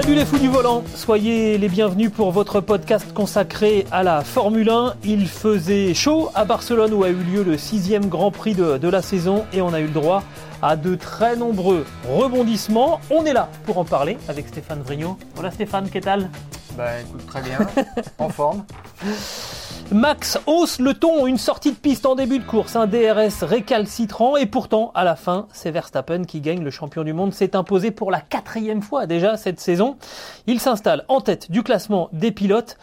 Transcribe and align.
Salut 0.00 0.14
les 0.14 0.24
fous 0.24 0.38
du 0.38 0.46
volant, 0.46 0.84
soyez 0.94 1.58
les 1.58 1.68
bienvenus 1.68 2.12
pour 2.12 2.30
votre 2.30 2.60
podcast 2.60 3.12
consacré 3.12 3.84
à 3.90 4.04
la 4.04 4.22
Formule 4.22 4.70
1. 4.70 4.94
Il 5.02 5.26
faisait 5.26 5.92
chaud 5.92 6.30
à 6.36 6.44
Barcelone 6.44 6.94
où 6.94 7.02
a 7.02 7.08
eu 7.08 7.16
lieu 7.16 7.42
le 7.42 7.58
sixième 7.58 8.06
Grand 8.06 8.30
Prix 8.30 8.54
de, 8.54 8.78
de 8.78 8.88
la 8.88 9.02
saison 9.02 9.44
et 9.52 9.60
on 9.60 9.74
a 9.74 9.80
eu 9.80 9.86
le 9.86 9.92
droit 9.92 10.22
à 10.62 10.76
de 10.76 10.94
très 10.94 11.34
nombreux 11.34 11.84
rebondissements. 12.08 13.00
On 13.10 13.24
est 13.24 13.32
là 13.32 13.48
pour 13.66 13.78
en 13.78 13.84
parler 13.84 14.16
avec 14.28 14.46
Stéphane 14.46 14.82
Vrignot. 14.82 15.18
Voilà 15.34 15.50
Stéphane, 15.50 15.90
qu'est-ce 15.90 16.06
Bah 16.76 17.00
écoute, 17.00 17.26
très 17.26 17.42
bien, 17.42 17.58
en 18.18 18.28
forme. 18.28 18.64
Max 19.90 20.38
hausse 20.44 20.80
le 20.80 20.92
ton, 20.92 21.26
une 21.26 21.38
sortie 21.38 21.72
de 21.72 21.76
piste 21.76 22.04
en 22.04 22.14
début 22.14 22.38
de 22.38 22.44
course, 22.44 22.76
un 22.76 22.86
DRS 22.86 23.42
récalcitrant 23.42 24.36
et 24.36 24.44
pourtant 24.44 24.92
à 24.94 25.02
la 25.02 25.16
fin 25.16 25.46
c'est 25.54 25.70
Verstappen 25.70 26.24
qui 26.24 26.42
gagne, 26.42 26.62
le 26.62 26.70
champion 26.70 27.04
du 27.04 27.14
monde 27.14 27.32
s'est 27.32 27.56
imposé 27.56 27.90
pour 27.90 28.10
la 28.10 28.20
quatrième 28.20 28.82
fois 28.82 29.06
déjà 29.06 29.38
cette 29.38 29.60
saison. 29.60 29.96
Il 30.46 30.60
s'installe 30.60 31.06
en 31.08 31.22
tête 31.22 31.50
du 31.50 31.62
classement 31.62 32.10
des 32.12 32.32
pilotes. 32.32 32.76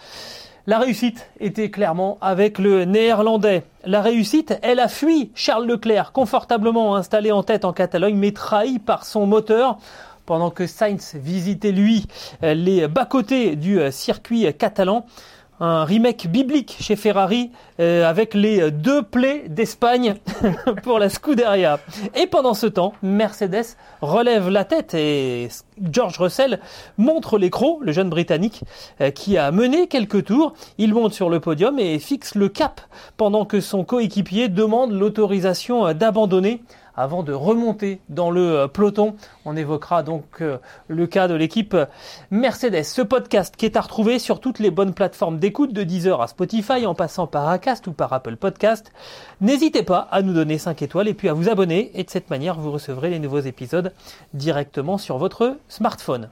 La 0.65 0.79
réussite 0.79 1.29
était 1.39 1.69
clairement 1.69 2.17
avec 2.21 2.57
le 2.57 2.85
néerlandais. 2.85 3.65
La 3.85 4.01
réussite, 4.01 4.57
elle 4.63 4.79
a 4.79 4.87
fui 4.87 5.29
Charles 5.35 5.67
Leclerc, 5.67 6.11
confortablement 6.11 6.95
installé 6.95 7.31
en 7.31 7.43
tête 7.43 7.65
en 7.65 7.73
Catalogne, 7.73 8.15
mais 8.15 8.31
trahi 8.31 8.79
par 8.79 9.05
son 9.05 9.27
moteur 9.27 9.77
pendant 10.25 10.49
que 10.49 10.65
Sainz 10.65 11.13
visitait 11.13 11.71
lui 11.71 12.07
les 12.41 12.87
bas-côtés 12.87 13.55
du 13.55 13.79
circuit 13.91 14.51
catalan 14.57 15.05
un 15.59 15.85
remake 15.85 16.27
biblique 16.27 16.77
chez 16.79 16.95
Ferrari 16.95 17.51
euh, 17.79 18.07
avec 18.07 18.33
les 18.33 18.71
deux 18.71 19.01
plaies 19.01 19.45
d'Espagne 19.47 20.15
pour 20.83 20.99
la 20.99 21.09
Scuderia. 21.09 21.79
Et 22.15 22.27
pendant 22.27 22.53
ce 22.53 22.67
temps, 22.67 22.93
Mercedes 23.01 23.77
relève 24.01 24.49
la 24.49 24.65
tête 24.65 24.93
et 24.93 25.47
George 25.91 26.17
Russell 26.17 26.59
montre 26.97 27.37
l'écro, 27.37 27.79
le 27.81 27.91
jeune 27.91 28.09
Britannique 28.09 28.63
euh, 29.01 29.11
qui 29.11 29.37
a 29.37 29.51
mené 29.51 29.87
quelques 29.87 30.25
tours. 30.25 30.53
Il 30.77 30.93
monte 30.93 31.13
sur 31.13 31.29
le 31.29 31.39
podium 31.39 31.79
et 31.79 31.99
fixe 31.99 32.35
le 32.35 32.49
cap 32.49 32.81
pendant 33.17 33.45
que 33.45 33.61
son 33.61 33.83
coéquipier 33.83 34.49
demande 34.49 34.91
l'autorisation 34.91 35.93
d'abandonner 35.93 36.61
avant 36.95 37.23
de 37.23 37.33
remonter 37.33 37.99
dans 38.09 38.31
le 38.31 38.57
euh, 38.57 38.67
peloton. 38.67 39.15
On 39.45 39.55
évoquera 39.55 40.03
donc 40.03 40.41
euh, 40.41 40.57
le 40.87 41.07
cas 41.07 41.27
de 41.27 41.33
l'équipe 41.33 41.75
Mercedes. 42.31 42.83
Ce 42.83 43.01
podcast 43.01 43.55
qui 43.55 43.65
est 43.65 43.77
à 43.77 43.81
retrouver 43.81 44.19
sur 44.19 44.39
toutes 44.39 44.59
les 44.59 44.71
bonnes 44.71 44.93
plateformes 44.93 45.39
d'écoute 45.39 45.73
de 45.73 45.83
Deezer 45.83 46.21
à 46.21 46.27
Spotify 46.27 46.85
en 46.85 46.95
passant 46.95 47.27
par 47.27 47.47
Acast 47.49 47.87
ou 47.87 47.93
par 47.93 48.13
Apple 48.13 48.35
Podcast. 48.35 48.91
N'hésitez 49.41 49.83
pas 49.83 50.07
à 50.11 50.21
nous 50.21 50.33
donner 50.33 50.57
5 50.57 50.81
étoiles 50.81 51.07
et 51.07 51.13
puis 51.13 51.29
à 51.29 51.33
vous 51.33 51.49
abonner 51.49 51.91
et 51.93 52.03
de 52.03 52.09
cette 52.09 52.29
manière 52.29 52.59
vous 52.59 52.71
recevrez 52.71 53.09
les 53.09 53.19
nouveaux 53.19 53.39
épisodes 53.39 53.93
directement 54.33 54.97
sur 54.97 55.17
votre 55.17 55.57
smartphone. 55.67 56.29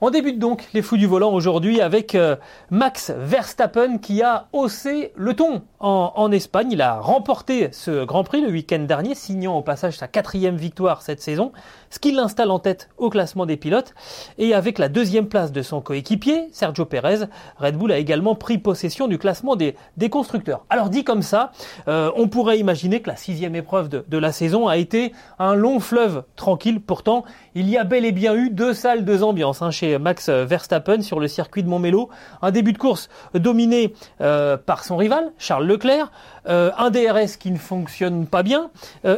On 0.00 0.10
débute 0.10 0.38
donc 0.38 0.68
les 0.74 0.82
fous 0.82 0.96
du 0.96 1.06
volant 1.06 1.32
aujourd'hui 1.32 1.80
avec 1.80 2.14
euh, 2.14 2.36
Max 2.70 3.10
Verstappen 3.10 3.98
qui 3.98 4.22
a 4.22 4.46
haussé 4.52 5.10
le 5.16 5.34
ton 5.34 5.62
en, 5.80 6.30
Espagne. 6.30 6.70
Il 6.70 6.82
a 6.82 7.00
remporté 7.00 7.70
ce 7.72 8.04
Grand 8.04 8.22
Prix 8.22 8.40
le 8.40 8.48
week-end 8.48 8.78
dernier, 8.78 9.16
signant 9.16 9.58
au 9.58 9.62
passage 9.62 9.98
sa 9.98 10.06
quatrième 10.06 10.54
victoire 10.54 11.02
cette 11.02 11.20
saison, 11.20 11.50
ce 11.90 11.98
qui 11.98 12.12
l'installe 12.12 12.50
en 12.50 12.58
tête 12.58 12.88
au 12.98 13.10
classement 13.10 13.46
des 13.46 13.56
pilotes. 13.56 13.94
Et 14.38 14.54
avec 14.54 14.78
la 14.78 14.88
deuxième 14.88 15.28
place 15.28 15.52
de 15.52 15.62
son 15.62 15.80
coéquipier, 15.80 16.48
Sergio 16.52 16.84
Pérez, 16.84 17.26
Red 17.58 17.76
Bull 17.76 17.92
a 17.92 17.98
également 17.98 18.34
pris 18.34 18.58
possession 18.58 19.08
du 19.08 19.18
classement 19.18 19.56
des, 19.56 19.74
constructeurs. 20.10 20.64
Alors 20.70 20.88
dit 20.88 21.04
comme 21.04 21.22
ça, 21.22 21.52
euh, 21.86 22.10
on 22.16 22.28
pourrait 22.28 22.58
imaginer 22.58 23.00
que 23.00 23.10
la 23.10 23.16
sixième 23.16 23.54
épreuve 23.54 23.88
de, 23.88 24.18
la 24.18 24.32
saison 24.32 24.68
a 24.68 24.76
été 24.76 25.12
un 25.38 25.54
long 25.54 25.80
fleuve 25.80 26.24
tranquille. 26.34 26.80
Pourtant, 26.80 27.24
il 27.54 27.68
y 27.68 27.76
a 27.76 27.84
bel 27.84 28.04
et 28.04 28.12
bien 28.12 28.34
eu 28.34 28.50
deux 28.50 28.74
salles, 28.74 29.04
deux 29.04 29.22
ambiances 29.22 29.62
hein, 29.62 29.70
chez 29.70 29.98
Max 29.98 30.28
Verstappen 30.28 31.02
sur 31.02 31.20
le 31.20 31.28
circuit 31.28 31.62
de 31.62 31.68
Montmelo. 31.68 32.08
Un 32.42 32.50
début 32.50 32.72
de 32.72 32.78
course 32.78 33.08
dominé 33.34 33.92
euh, 34.20 34.56
par 34.56 34.84
son 34.84 34.96
rival, 34.96 35.32
Charles 35.38 35.66
Leclerc. 35.66 36.10
Euh, 36.48 36.70
un 36.78 36.90
DRS 36.90 37.36
qui 37.38 37.50
ne 37.50 37.58
fonctionne 37.58 38.26
pas 38.26 38.42
bien. 38.42 38.70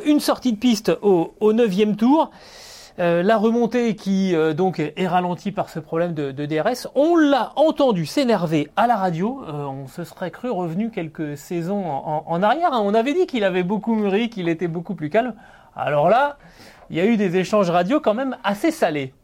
Une 0.05 0.21
sortie 0.21 0.53
de 0.53 0.59
piste 0.59 0.93
au, 1.03 1.53
neuvième 1.53 1.97
tour. 1.97 2.31
La 2.99 3.37
remontée 3.37 3.97
qui 3.97 4.35
donc 4.57 4.79
est 4.79 5.07
ralentie 5.07 5.53
par 5.53 5.71
ce 5.71 5.79
problème 5.79 6.15
de, 6.15 6.33
DRS, 6.33 6.89
on 6.95 7.17
l'a 7.17 7.53
entendu 7.57 8.07
s'énerver 8.07 8.69
à 8.77 8.87
la 8.87 8.97
radio. 8.97 9.43
on 9.47 9.87
se 9.87 10.05
serait 10.05 10.31
cru 10.31 10.51
revenu 10.51 10.91
quelques 10.91 11.37
saisons 11.37 11.85
en, 11.87 12.43
arrière. 12.43 12.73
Hein. 12.73 12.83
On 12.85 12.95
avait 12.95 13.15
dit 13.15 13.27
qu'il 13.27 13.45
avait 13.45 13.63
beaucoup 13.63 13.95
mûri, 13.95 14.29
qu'il 14.29 14.49
était 14.49 14.69
beaucoup 14.69 14.95
plus 14.95 15.11
calme. 15.11 15.35
Alors 15.75 16.09
là, 16.09 16.37
il 16.91 16.97
y 16.97 17.01
a 17.01 17.07
eu 17.07 17.17
des 17.17 17.37
échanges 17.37 17.71
radio 17.71 18.01
quand 18.01 18.15
même 18.15 18.37
assez 18.43 18.71
salés. 18.71 19.15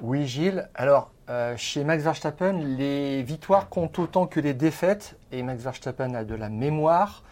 Oui, 0.00 0.26
Gilles. 0.26 0.68
Alors, 0.74 1.10
euh, 1.30 1.56
chez 1.56 1.84
Max 1.84 2.02
Verstappen, 2.02 2.52
les 2.52 3.22
victoires 3.22 3.68
comptent 3.68 3.98
autant 3.98 4.26
que 4.26 4.40
les 4.40 4.54
défaites. 4.54 5.16
Et 5.32 5.42
Max 5.42 5.62
Verstappen 5.62 6.14
a 6.14 6.24
de 6.24 6.34
la 6.34 6.48
mémoire. 6.48 7.22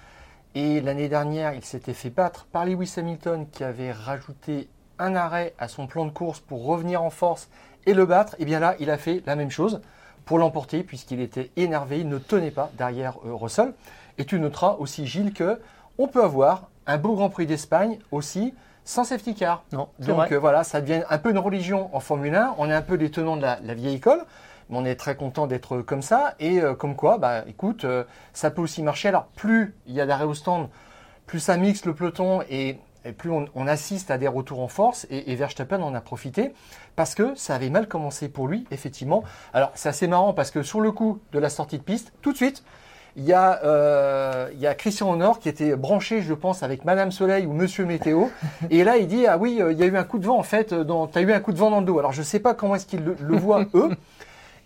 Et 0.55 0.81
l'année 0.81 1.09
dernière, 1.09 1.55
il 1.55 1.65
s'était 1.65 1.95
fait 1.95 2.11
battre 2.11 2.47
par 2.53 2.67
Lewis 2.67 2.95
Hamilton 2.97 3.47
qui 3.51 3.65
avait 3.65 3.93
rajouté 3.93 4.69
un 5.03 5.15
arrêt 5.17 5.55
à 5.59 5.69
son 5.69 5.87
plan 5.87 6.05
de 6.05 6.11
course 6.11 6.41
pour 6.41 6.65
revenir 6.65 7.03
en 7.03 7.11
force 7.11 7.49
et 7.87 7.95
le 7.95 8.07
battre. 8.07 8.37
Et 8.39 8.45
bien 8.45 8.61
là, 8.61 8.75
il 8.79 8.91
a 8.91 8.97
fait 8.97 9.23
la 9.27 9.37
même 9.37 9.51
chose 9.51 9.81
pour 10.25 10.39
l'emporter 10.39 10.83
puisqu'il 10.83 11.21
était 11.21 11.51
énervé, 11.57 12.01
il 12.01 12.09
ne 12.09 12.19
tenait 12.19 12.51
pas 12.51 12.71
derrière 12.79 13.17
euh, 13.27 13.35
Russell. 13.35 13.75
Et 14.19 14.25
tu 14.25 14.39
noteras 14.39 14.77
aussi, 14.79 15.07
Gilles, 15.07 15.33
que 15.33 15.61
on 15.99 16.09
peut 16.09 16.23
avoir 16.23 16.69
un 16.87 16.99
beau 16.99 17.15
Grand 17.15 17.31
Prix 17.31 17.47
d'Espagne 17.47 17.99
aussi 18.11 18.55
sans 18.85 19.05
safety 19.05 19.35
car. 19.35 19.65
Non, 19.73 19.89
Donc 19.99 20.33
euh, 20.33 20.39
voilà, 20.39 20.65
ça 20.65 20.81
devient 20.81 21.03
un 21.09 21.19
peu 21.19 21.31
une 21.31 21.39
religion 21.39 21.95
en 21.95 22.01
Formule 22.01 22.35
1. 22.35 22.55
On 22.59 22.69
est 22.69 22.75
un 22.75 22.83
peu 22.83 22.99
des 22.99 23.11
tenants 23.11 23.37
de 23.37 23.43
la, 23.43 23.75
vieille 23.75 23.97
école, 23.97 24.25
mais 24.69 24.79
on 24.79 24.85
est 24.85 24.97
très 24.97 25.15
content 25.15 25.47
d'être 25.47 25.79
comme 25.79 26.03
ça. 26.03 26.35
Et 26.41 26.61
euh, 26.61 26.75
comme 26.75 26.97
quoi, 26.97 27.19
bah 27.19 27.45
écoute, 27.47 27.85
euh, 27.85 28.05
ça 28.33 28.51
peut 28.51 28.63
aussi 28.63 28.83
marcher. 28.83 29.09
Alors 29.09 29.27
plus 29.37 29.75
il 29.87 29.95
y 29.95 30.01
a 30.01 30.07
d'arrêt 30.07 30.25
au 30.25 30.35
stand, 30.35 30.69
plus 31.27 31.41
ça 31.41 31.57
mixe 31.57 31.85
le 31.85 31.95
peloton 31.95 32.43
et, 32.51 32.79
plus 33.17 33.31
on, 33.31 33.67
assiste 33.67 34.11
à 34.11 34.19
des 34.19 34.29
retours 34.29 34.61
en 34.61 34.69
force. 34.69 35.07
Et, 35.11 35.33
et 35.33 35.35
Verstappen 35.35 35.83
en 35.83 35.95
a 35.95 36.01
profité 36.01 36.53
parce 36.97 37.15
que 37.15 37.35
ça 37.35 37.55
avait 37.55 37.71
mal 37.71 37.89
commencé 37.89 38.29
pour 38.29 38.49
lui, 38.49 38.67
effectivement. 38.71 39.25
Alors 39.53 39.73
c'est 39.75 39.89
assez 39.89 40.07
marrant 40.07 40.33
parce 40.33 40.51
que 40.51 40.63
sur 40.63 40.81
le 40.81 40.93
coup 40.93 41.21
de 41.33 41.39
la 41.39 41.51
sortie 41.51 41.79
de 41.79 41.83
piste, 41.83 42.13
tout 42.23 42.33
de 42.33 42.37
suite, 42.37 42.63
il 43.17 43.25
y, 43.25 43.33
a, 43.33 43.63
euh, 43.65 44.49
Christian 44.79 45.11
Honor 45.11 45.39
qui 45.39 45.49
était 45.49 45.77
branché, 45.77 46.23
je 46.23 46.33
pense, 46.33 46.63
avec 46.63 46.85
Madame 46.85 47.13
Soleil 47.13 47.45
ou 47.45 47.53
Monsieur 47.53 47.85
Météo. 47.85 48.29
et 48.71 48.85
là, 48.85 48.97
il 48.97 49.07
dit 49.07 49.27
Ah 49.27 49.37
oui, 49.37 49.59
euh, 49.61 49.73
il 49.73 49.79
y 49.79 49.83
a 49.83 49.87
eu 49.87 49.97
un 49.97 50.05
coup 50.05 50.19
de 50.19 50.27
vent, 50.27 50.39
en 50.39 50.43
fait, 50.43 50.69
tu 50.69 51.19
as 51.19 51.21
eu 51.21 51.33
un 51.33 51.41
coup 51.41 51.53
de 51.53 51.59
vent 51.59 51.71
dans 51.71 51.81
le 51.81 51.87
dos. 51.87 51.99
Alors, 51.99 52.13
je 52.13 52.21
ne 52.21 52.25
sais 52.25 52.41
pas 52.41 52.55
comment 52.55 52.75
est-ce 52.75 52.87
qu'ils 52.87 53.05
le, 53.05 53.37
voient, 53.37 53.67
eux. 53.75 53.91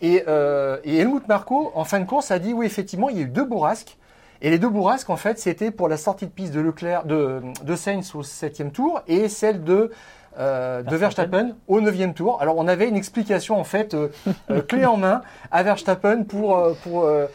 Et, 0.00 0.24
euh, 0.28 0.78
et, 0.84 0.98
Helmut 0.98 1.26
Marco, 1.26 1.72
en 1.74 1.84
fin 1.84 1.98
de 1.98 2.04
course, 2.04 2.30
a 2.30 2.38
dit 2.38 2.52
Oui, 2.52 2.66
effectivement, 2.66 3.08
il 3.08 3.16
y 3.16 3.20
a 3.20 3.22
eu 3.22 3.28
deux 3.28 3.44
bourrasques. 3.44 3.96
Et 4.42 4.50
les 4.50 4.58
deux 4.58 4.68
bourrasques, 4.68 5.10
en 5.10 5.16
fait, 5.16 5.38
c'était 5.38 5.70
pour 5.70 5.88
la 5.88 5.96
sortie 5.96 6.26
de 6.26 6.30
piste 6.30 6.52
de 6.52 6.60
Leclerc, 6.60 7.04
de, 7.04 7.42
de 7.62 7.76
Sainz 7.76 8.14
au 8.14 8.22
septième 8.22 8.70
tour 8.70 9.00
et 9.06 9.28
celle 9.28 9.64
de 9.64 9.90
euh, 10.38 10.82
de 10.82 10.96
Verstappen 10.96 11.56
au 11.66 11.80
neuvième 11.80 12.12
tour. 12.12 12.42
Alors 12.42 12.58
on 12.58 12.68
avait 12.68 12.86
une 12.90 12.96
explication 12.96 13.58
en 13.58 13.64
fait 13.64 13.94
euh, 13.94 14.10
clé 14.68 14.84
en 14.84 14.98
main 14.98 15.22
à 15.50 15.62
Verstappen 15.62 16.24
pour, 16.24 16.76
pour 16.82 17.04
euh, 17.04 17.26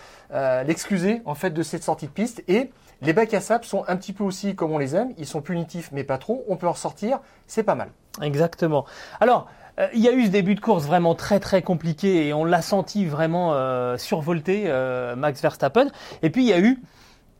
l'excuser 0.64 1.24
en 1.26 1.34
fait 1.34 1.50
de 1.50 1.64
cette 1.64 1.82
sortie 1.82 2.06
de 2.06 2.12
piste. 2.12 2.44
Et 2.48 2.70
les 3.02 3.14
bacs 3.14 3.34
à 3.34 3.42
sable 3.42 3.66
sont 3.66 3.84
un 3.88 3.96
petit 3.96 4.14
peu 4.14 4.24
aussi 4.24 4.54
comme 4.54 4.72
on 4.72 4.78
les 4.78 4.96
aime. 4.96 5.14
Ils 5.18 5.26
sont 5.26 5.42
punitifs 5.42 5.90
mais 5.92 6.04
pas 6.04 6.20
trop. 6.20 6.46
On 6.48 6.58
peut 6.58 6.68
en 6.68 6.76
sortir. 6.76 7.22
C'est 7.48 7.64
pas 7.64 7.76
mal. 7.76 7.90
Exactement. 8.22 8.86
Alors. 9.20 9.48
Euh, 9.82 9.88
il 9.94 10.00
y 10.02 10.08
a 10.08 10.14
eu 10.14 10.26
ce 10.26 10.32
début 10.32 10.56
de 10.56 10.60
course 10.60 10.86
vraiment 10.86 11.16
très 11.16 11.40
très 11.40 11.62
compliqué 11.62 12.28
et 12.28 12.34
on 12.34 12.46
l'a 12.46 12.62
senti 12.62 13.06
vraiment 13.06 13.54
euh, 13.54 13.98
survolté 13.98 14.72
Max 15.18 15.42
Verstappen. 15.42 15.88
Et 16.22 16.30
puis 16.30 16.44
il 16.44 16.50
y 16.50 16.54
a 16.54 16.60
eu 16.60 16.80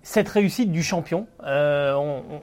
cette 0.04 0.30
réussite 0.30 0.72
du 0.72 0.82
champion, 0.82 1.28
euh, 1.46 1.94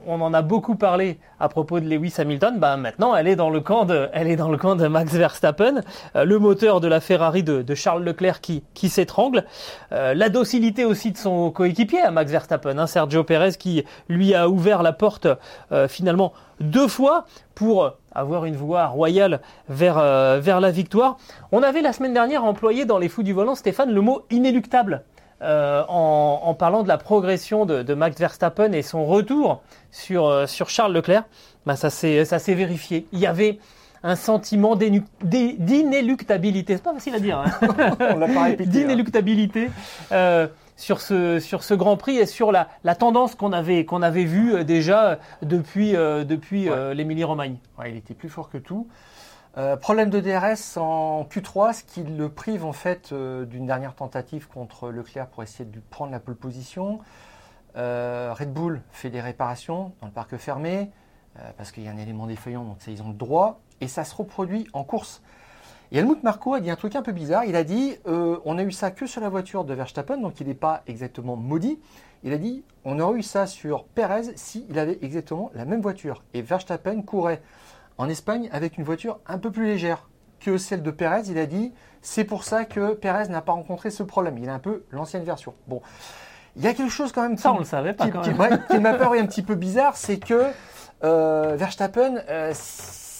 on, 0.07 0.21
en 0.21 0.33
a 0.33 0.41
beaucoup 0.41 0.75
parlé 0.75 1.19
à 1.39 1.49
propos 1.49 1.79
de 1.79 1.89
Lewis 1.89 2.13
Hamilton. 2.17 2.57
Bah 2.57 2.77
maintenant, 2.77 3.15
elle 3.15 3.27
est 3.27 3.35
dans 3.35 3.49
le 3.49 3.59
camp 3.59 3.85
de, 3.85 4.07
elle 4.13 4.27
est 4.27 4.37
dans 4.37 4.49
le 4.49 4.57
camp 4.57 4.75
de 4.75 4.87
Max 4.87 5.13
Verstappen, 5.13 5.81
euh, 6.15 6.23
le 6.23 6.39
moteur 6.39 6.79
de 6.79 6.87
la 6.87 7.01
Ferrari 7.01 7.43
de, 7.43 7.75
Charles 7.75 8.03
Leclerc 8.03 8.41
qui, 8.41 8.63
qui 8.73 8.89
s'étrangle. 8.89 9.45
Euh, 9.91 10.13
la 10.13 10.29
docilité 10.29 10.85
aussi 10.85 11.11
de 11.11 11.17
son 11.17 11.51
coéquipier, 11.51 12.01
à 12.01 12.11
Max 12.11 12.31
Verstappen, 12.31 12.77
hein, 12.77 12.87
Sergio 12.87 13.23
Perez, 13.23 13.53
qui 13.59 13.83
lui 14.07 14.33
a 14.33 14.49
ouvert 14.49 14.81
la 14.81 14.93
porte 14.93 15.27
finalement 15.87 16.33
deux 16.59 16.87
fois 16.87 17.25
pour 17.55 17.93
avoir 18.13 18.45
une 18.45 18.55
voie 18.55 18.87
royale 18.87 19.41
vers, 19.67 19.95
vers 20.39 20.59
la 20.59 20.71
victoire. 20.71 21.17
On 21.51 21.63
avait 21.63 21.81
la 21.81 21.93
semaine 21.93 22.13
dernière 22.13 22.43
employé 22.43 22.85
dans 22.85 22.97
les 22.97 23.09
fous 23.09 23.23
du 23.23 23.33
volant, 23.33 23.55
Stéphane, 23.55 23.91
le 23.91 24.01
mot 24.01 24.25
inéluctable. 24.29 25.03
Euh, 25.41 25.85
en, 25.87 26.53
parlant 26.53 26.83
de 26.83 26.89
la 26.89 26.97
progression 26.97 27.65
de, 27.65 27.93
Max 27.93 28.19
Verstappen 28.19 28.73
et 28.73 28.81
son 28.81 29.05
retour 29.05 29.61
sur, 29.89 30.27
euh, 30.27 30.45
sur 30.47 30.69
Charles 30.69 30.91
Leclerc, 30.91 31.23
bah 31.65 31.77
ça 31.77 31.89
s'est 31.89 32.53
vérifié. 32.53 33.07
Il 33.13 33.19
y 33.19 33.25
avait 33.25 33.57
un 34.03 34.17
sentiment 34.17 34.75
d'inéluctabilité, 34.75 36.75
c'est 36.75 36.83
pas 36.83 36.93
facile 36.93 37.15
à 37.15 37.19
dire, 37.19 37.37
hein. 37.37 37.45
d'inéluctabilité 38.59 39.69
euh, 40.11 40.47
sur, 40.79 41.01
ce, 41.01 41.39
sur 41.39 41.63
ce 41.63 41.73
Grand 41.73 41.97
Prix 41.97 42.17
et 42.17 42.25
sur 42.25 42.51
la, 42.51 42.69
la 42.83 42.95
tendance 42.95 43.35
qu'on 43.35 43.53
avait, 43.53 43.85
qu'on 43.85 44.01
avait 44.01 44.25
vue 44.25 44.63
déjà 44.63 45.19
depuis, 45.41 45.91
depuis 45.93 46.69
l'Émilie-Romagne. 46.93 47.57
il 47.85 47.95
était 47.95 48.13
plus 48.13 48.29
fort 48.29 48.49
que 48.49 48.57
tout. 48.57 48.87
Euh, 49.57 49.75
problème 49.77 50.09
de 50.09 50.19
DRS 50.19 50.77
en 50.77 51.23
Q3, 51.23 51.73
ce 51.73 51.83
qui 51.83 52.03
le 52.03 52.29
prive 52.29 52.65
en 52.65 52.71
fait 52.71 53.11
euh, 53.11 53.45
d'une 53.45 53.65
dernière 53.65 53.95
tentative 53.95 54.47
contre 54.47 54.89
Leclerc 54.89 55.27
pour 55.27 55.41
essayer 55.41 55.65
de 55.65 55.79
prendre 55.89 56.11
la 56.11 56.19
pole 56.19 56.35
position. 56.35 56.99
Euh, 57.75 58.33
Red 58.37 58.53
Bull 58.53 58.81
fait 58.91 59.09
des 59.09 59.21
réparations 59.21 59.93
dans 60.01 60.07
le 60.07 60.13
parc 60.13 60.37
fermé 60.37 60.91
parce 61.55 61.71
qu'il 61.71 61.83
y 61.83 61.87
a 61.87 61.91
un 61.91 61.97
élément 61.97 62.27
défaillant, 62.27 62.65
donc 62.65 62.77
ils 62.85 63.01
ont 63.01 63.09
le 63.09 63.13
droit 63.13 63.61
et 63.79 63.87
ça 63.87 64.03
se 64.03 64.13
reproduit 64.13 64.67
en 64.73 64.83
course. 64.83 65.21
Et 65.91 65.97
Helmut 65.97 66.21
Marko 66.23 66.53
a 66.53 66.59
dit 66.59 66.69
un 66.69 66.75
truc 66.75 66.95
un 66.95 67.01
peu 67.01 67.11
bizarre. 67.11 67.45
Il 67.45 67.55
a 67.55 67.63
dit 67.63 67.97
on 68.05 68.57
a 68.57 68.63
eu 68.63 68.71
ça 68.71 68.91
que 68.91 69.07
sur 69.07 69.21
la 69.21 69.29
voiture 69.29 69.63
de 69.63 69.73
Verstappen, 69.73 70.17
donc 70.17 70.39
il 70.39 70.47
n'est 70.47 70.53
pas 70.53 70.83
exactement 70.87 71.35
maudit. 71.35 71.79
Il 72.23 72.33
a 72.33 72.37
dit 72.37 72.63
on 72.85 72.99
aurait 72.99 73.19
eu 73.19 73.23
ça 73.23 73.47
sur 73.47 73.85
Perez 73.85 74.33
s'il 74.35 74.77
avait 74.77 74.99
exactement 75.01 75.51
la 75.55 75.65
même 75.65 75.81
voiture. 75.81 76.23
Et 76.33 76.41
Verstappen 76.41 77.01
courait 77.01 77.41
en 77.97 78.07
Espagne 78.07 78.49
avec 78.51 78.77
une 78.77 78.83
voiture 78.83 79.19
un 79.27 79.37
peu 79.37 79.51
plus 79.51 79.65
légère 79.65 80.09
que 80.39 80.57
celle 80.57 80.83
de 80.83 80.91
Perez. 80.91 81.23
Il 81.27 81.37
a 81.37 81.45
dit 81.45 81.73
c'est 82.01 82.23
pour 82.23 82.43
ça 82.43 82.65
que 82.65 82.93
Perez 82.93 83.27
n'a 83.29 83.41
pas 83.41 83.53
rencontré 83.53 83.89
ce 83.89 84.03
problème. 84.03 84.37
Il 84.37 84.49
a 84.49 84.53
un 84.53 84.59
peu 84.59 84.83
l'ancienne 84.91 85.23
version. 85.23 85.53
Bon, 85.67 85.81
il 86.55 86.63
y 86.63 86.67
a 86.67 86.73
quelque 86.73 86.91
chose 86.91 87.11
quand 87.11 87.23
même. 87.23 87.37
Ça, 87.37 87.51
on 87.53 87.59
le 87.59 87.65
savait 87.65 87.93
pas. 87.93 88.05
Qui, 88.05 88.31
qui 88.69 88.79
m'a 88.79 88.93
paru 88.93 89.19
un 89.19 89.25
petit 89.25 89.43
peu 89.43 89.55
bizarre, 89.55 89.97
c'est 89.97 90.17
que 90.17 90.45
euh, 91.03 91.55
Verstappen 91.57 92.21
euh, 92.29 92.53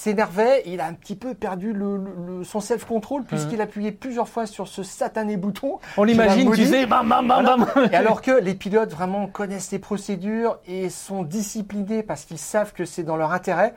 s'énervait. 0.10 0.64
Il 0.66 0.82
a 0.82 0.88
un 0.88 0.94
petit 0.94 1.16
peu 1.16 1.34
perdu 1.34 1.74
le, 1.74 2.44
son 2.44 2.60
self-control 2.60 3.24
puisqu'il 3.24 3.58
mmh. 3.58 3.62
appuyait 3.62 3.92
plusieurs 3.92 4.28
fois 4.28 4.46
sur 4.46 4.68
ce 4.68 4.84
satané 4.84 5.38
bouton. 5.38 5.80
On 5.98 6.04
l'imagine, 6.04 6.52
tu 6.52 6.66
sais, 6.66 6.86
bam, 6.86 7.08
bam, 7.08 7.28
bam, 7.28 7.46
bam. 7.46 7.90
Et 7.92 7.96
alors 7.96 8.22
que 8.22 8.32
les 8.32 8.56
pilotes 8.56 8.92
vraiment 8.92 9.28
connaissent 9.28 9.72
les 9.72 9.80
procédures 9.80 10.58
et 10.68 10.90
sont 10.90 11.24
disciplinés 11.24 12.04
parce 12.04 12.26
qu'ils 12.26 12.38
savent 12.38 12.74
que 12.74 12.86
c'est 12.86 13.04
dans 13.04 13.18
leur 13.18 13.32
intérêt. 13.32 13.74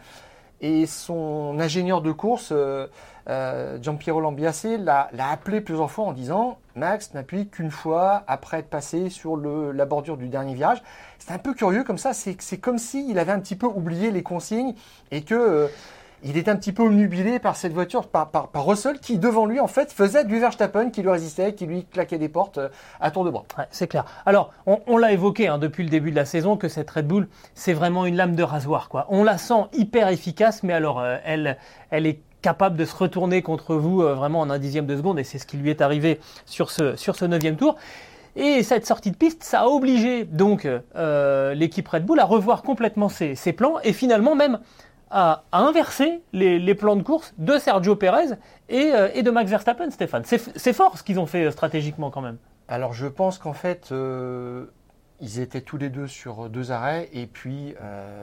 Et 0.60 0.86
son 0.86 1.58
ingénieur 1.58 2.02
de 2.02 2.12
course, 2.12 2.50
euh, 2.52 2.86
euh, 3.28 3.78
Giampiero 3.82 4.20
Lambiase, 4.20 4.64
l'a 4.78 5.08
appelé 5.30 5.60
plusieurs 5.60 5.90
fois 5.90 6.04
en 6.04 6.12
disant 6.12 6.58
Max 6.76 7.14
n'appuie 7.14 7.48
qu'une 7.48 7.72
fois 7.72 8.22
après 8.28 8.60
être 8.60 8.70
passé 8.70 9.10
sur 9.10 9.34
le, 9.34 9.72
la 9.72 9.86
bordure 9.86 10.16
du 10.16 10.28
dernier 10.28 10.54
virage. 10.54 10.80
C'est 11.18 11.32
un 11.32 11.38
peu 11.38 11.52
curieux 11.52 11.82
comme 11.82 11.98
ça, 11.98 12.12
c'est 12.12 12.36
comme 12.58 12.78
s'il 12.78 13.18
avait 13.18 13.32
un 13.32 13.40
petit 13.40 13.56
peu 13.56 13.66
oublié 13.66 14.10
les 14.12 14.22
consignes 14.22 14.74
et 15.10 15.22
que. 15.22 15.34
Euh, 15.34 15.68
il 16.24 16.36
est 16.36 16.48
un 16.48 16.56
petit 16.56 16.72
peu 16.72 16.82
omnubilé 16.82 17.38
par 17.38 17.56
cette 17.56 17.72
voiture, 17.72 18.06
par, 18.06 18.28
par, 18.30 18.66
Russell, 18.66 18.98
qui 19.00 19.18
devant 19.18 19.46
lui, 19.46 19.60
en 19.60 19.66
fait, 19.66 19.92
faisait 19.92 20.24
du 20.24 20.38
Verstappen, 20.38 20.90
qui 20.90 21.02
lui 21.02 21.10
résistait, 21.10 21.54
qui 21.54 21.66
lui 21.66 21.84
claquait 21.84 22.18
des 22.18 22.28
portes 22.28 22.58
euh, 22.58 22.68
à 23.00 23.10
tour 23.10 23.24
de 23.24 23.30
bras. 23.30 23.44
c'est 23.70 23.88
clair. 23.88 24.04
Alors, 24.24 24.52
on, 24.66 24.96
l'a 24.96 25.12
évoqué 25.12 25.48
hein, 25.48 25.58
depuis 25.58 25.82
le 25.82 25.90
début 25.90 26.10
de 26.10 26.16
la 26.16 26.24
saison, 26.24 26.56
que 26.56 26.68
cette 26.68 26.90
Red 26.90 27.06
Bull, 27.06 27.28
c'est 27.54 27.72
vraiment 27.72 28.06
une 28.06 28.16
lame 28.16 28.36
de 28.36 28.42
rasoir. 28.42 28.88
Quoi. 28.88 29.06
On 29.08 29.24
la 29.24 29.38
sent 29.38 29.64
hyper 29.72 30.08
efficace, 30.08 30.62
mais 30.62 30.72
alors, 30.72 31.00
euh, 31.00 31.16
elle, 31.24 31.58
elle 31.90 32.06
est 32.06 32.20
capable 32.40 32.76
de 32.76 32.84
se 32.84 32.94
retourner 32.94 33.42
contre 33.42 33.74
vous 33.74 34.02
euh, 34.02 34.14
vraiment 34.14 34.40
en 34.40 34.50
un 34.50 34.58
dixième 34.58 34.86
de 34.86 34.96
seconde, 34.96 35.18
et 35.18 35.24
c'est 35.24 35.38
ce 35.38 35.46
qui 35.46 35.56
lui 35.56 35.70
est 35.70 35.80
arrivé 35.80 36.20
sur 36.46 36.70
ce, 36.70 36.94
sur 36.96 37.16
ce 37.16 37.24
neuvième 37.24 37.56
tour. 37.56 37.76
Et 38.34 38.62
cette 38.62 38.86
sortie 38.86 39.10
de 39.10 39.16
piste, 39.16 39.42
ça 39.42 39.62
a 39.62 39.66
obligé 39.66 40.24
donc 40.24 40.66
l'équipe 40.94 41.86
Red 41.86 42.06
Bull 42.06 42.18
à 42.18 42.24
revoir 42.24 42.62
complètement 42.62 43.10
ses, 43.10 43.34
ses 43.34 43.52
plans 43.52 43.74
et 43.84 43.92
finalement 43.92 44.34
même 44.34 44.58
à, 45.12 45.44
inverser 45.52 46.22
les, 46.32 46.74
plans 46.74 46.96
de 46.96 47.02
course 47.02 47.34
de 47.38 47.58
Sergio 47.58 47.94
Perez 47.94 48.32
euh, 48.72 49.10
et, 49.14 49.22
de 49.22 49.30
Max 49.30 49.50
Verstappen, 49.50 49.90
Stéphane. 49.90 50.24
C'est 50.24 50.72
fort 50.72 50.98
ce 50.98 51.02
qu'ils 51.02 51.20
ont 51.20 51.26
fait 51.26 51.44
euh, 51.44 51.50
stratégiquement 51.50 52.10
quand 52.10 52.22
même. 52.22 52.38
Alors 52.66 52.94
je 52.94 53.06
pense 53.06 53.38
qu'en 53.38 53.52
fait, 53.52 53.92
euh, 53.92 54.64
ils 55.20 55.38
étaient 55.38 55.60
tous 55.60 55.76
les 55.76 55.90
deux 55.90 56.06
sur 56.06 56.48
deux 56.48 56.72
arrêts 56.72 57.10
et 57.12 57.26
puis 57.26 57.74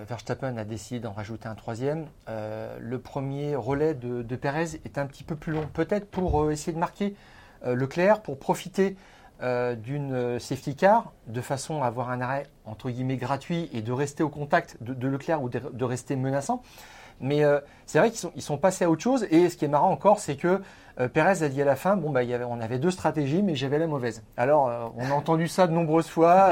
Verstappen 0.07 0.57
a 0.57 0.63
décidé 0.63 1.00
d'en 1.00 1.13
rajouter 1.13 1.47
un 1.47 1.56
troisième. 1.56 2.07
le 2.27 2.97
premier 2.97 3.56
relais 3.56 3.94
de, 3.94 4.24
de, 4.24 4.35
Perez 4.35 4.81
est 4.83 4.97
un 4.97 5.06
petit 5.06 5.24
peu 5.24 5.35
plus 5.35 5.53
long, 5.53 5.65
peut-être 5.74 6.09
pour 6.09 6.51
essayer 6.51 6.74
de 6.74 6.80
marquer 6.80 7.15
Leclerc, 7.63 8.21
pour 8.21 8.38
profiter 8.39 8.97
euh, 9.41 9.74
d'une 9.74 10.13
euh, 10.13 10.38
safety 10.38 10.75
car 10.75 11.13
de 11.27 11.39
façon 11.39 11.81
à 11.81 11.88
avoir 11.88 12.09
un 12.09 12.19
arrêt 12.19 12.47
entre 12.65 12.89
guillemets 12.89 13.15
gratuit 13.15 13.69
et 13.71 13.81
de 13.81 13.94
rester 13.94 14.21
au 14.21 14.27
contact 14.27 14.75
de, 14.81 15.07
Leclerc 15.07 15.41
ou 15.41 15.47
de, 15.47 15.86
rester 15.86 16.18
menaçant. 16.18 16.62
Mais 17.21 17.45
euh, 17.45 17.62
c'est 17.86 18.00
vrai 18.00 18.09
qu'ils 18.09 18.19
sont, 18.19 18.33
ils 18.36 18.41
sont 18.41 18.57
passés 18.57 18.83
à 18.83 18.89
autre 18.89 19.01
chose. 19.01 19.25
Et 19.31 19.47
ce 19.47 19.56
qui 19.56 19.63
est 19.63 19.69
marrant 19.69 19.91
encore, 19.91 20.19
c'est 20.19 20.36
que 20.36 20.62
Perez 21.13 21.44
a 21.44 21.47
dit 21.47 21.62
à 21.62 21.65
la 21.65 21.77
fin, 21.77 21.95
bon 21.95 22.09
bah 22.09 22.24
y 22.24 22.33
avait, 22.33 22.44
on 22.44 22.59
avait 22.59 22.80
deux 22.80 22.91
stratégies, 22.91 23.41
mais 23.41 23.56
j'avais 23.56 23.80
la 23.80 23.88
mauvaise. 23.88 24.24
Alors 24.36 24.94
on 24.97 25.09
a 25.09 25.13
entendu 25.13 25.47
ça 25.47 25.68
de 25.68 25.71
nombreuses 25.71 26.09
fois 26.09 26.51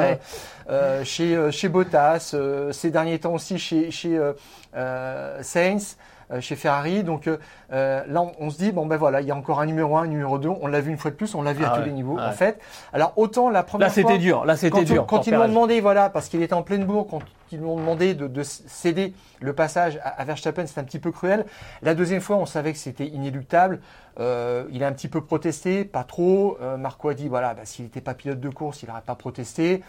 chez 1.04 1.52
chez 1.52 1.68
Bottas, 1.68 2.34
ces 2.72 2.90
derniers 2.90 3.20
temps 3.20 3.34
aussi 3.34 3.60
chez 3.60 3.92
chez 3.92 4.18
Sainz. 5.42 5.98
Euh, 6.30 6.42
chez 6.42 6.58
Ferrari. 6.58 7.06
Donc 7.06 7.28
euh, 7.28 7.38
euh, 7.72 8.04
là, 8.06 8.22
on, 8.38 8.50
se 8.50 8.58
dit, 8.58 8.74
bon 8.74 8.86
ben 8.86 8.98
voilà, 8.98 9.22
il 9.22 9.28
y 9.28 9.32
a 9.32 9.36
encore 9.36 9.62
un 9.62 9.66
numéro 9.66 9.96
1, 9.96 10.04
un 10.04 10.08
numéro 10.08 10.38
2. 10.38 10.50
On 10.50 10.68
l'a 10.68 10.82
vu 10.82 10.92
une 10.92 10.98
fois 10.98 11.10
de 11.10 11.16
plus, 11.16 11.34
on 11.36 11.42
l'a 11.42 11.54
vu 11.54 11.64
à 11.64 11.72
ah 11.72 11.78
tous 11.78 11.86
les 11.86 11.94
niveaux 11.94 12.20
en 12.20 12.32
fait. 12.34 12.60
Alors 12.92 13.14
autant 13.16 13.50
la 13.50 13.64
première 13.64 13.88
là, 13.88 13.94
c'était 13.94 14.18
dur. 14.18 14.44
Là, 14.44 14.58
c'était 14.58 14.84
dur. 14.84 15.06
Quand 15.06 15.26
ils 15.26 15.34
m'ont 15.34 15.48
demandé, 15.48 15.80
voilà, 15.80 16.10
parce 16.10 16.28
qu'il 16.28 16.42
était 16.42 16.54
en 16.54 16.64
pleine 16.64 16.84
bourre, 16.84 17.08
quand 17.08 17.22
ils 17.54 17.62
m'ont 17.62 17.78
demandé 17.78 18.14
de, 18.14 18.44
céder 18.44 19.14
le 19.40 19.54
passage 19.54 20.02
à, 20.04 20.26
Verstappen, 20.26 20.66
c'était 20.68 20.82
un 20.82 20.84
petit 20.84 21.00
peu 21.00 21.14
cruel. 21.14 21.46
La 21.82 21.96
deuxième 21.96 22.20
fois, 22.20 22.36
on 22.36 22.46
savait 22.46 22.74
que 22.74 22.80
c'était 22.80 23.08
inéluctable. 23.08 23.80
il 24.20 24.84
a 24.84 24.88
un 24.88 24.92
petit 24.92 25.08
peu 25.08 25.22
protesté, 25.22 25.86
pas 25.86 26.04
trop. 26.04 26.58
Marco 26.78 27.08
a 27.08 27.14
dit, 27.14 27.30
voilà, 27.30 27.54
bah, 27.54 27.62
s'il 27.64 27.86
n'était 27.86 28.02
pas 28.02 28.16
pilote 28.16 28.42
de 28.42 28.50
course, 28.50 28.84
il 28.84 28.90
n'aurait 28.90 29.00
pas 29.00 29.16
protesté. 29.16 29.82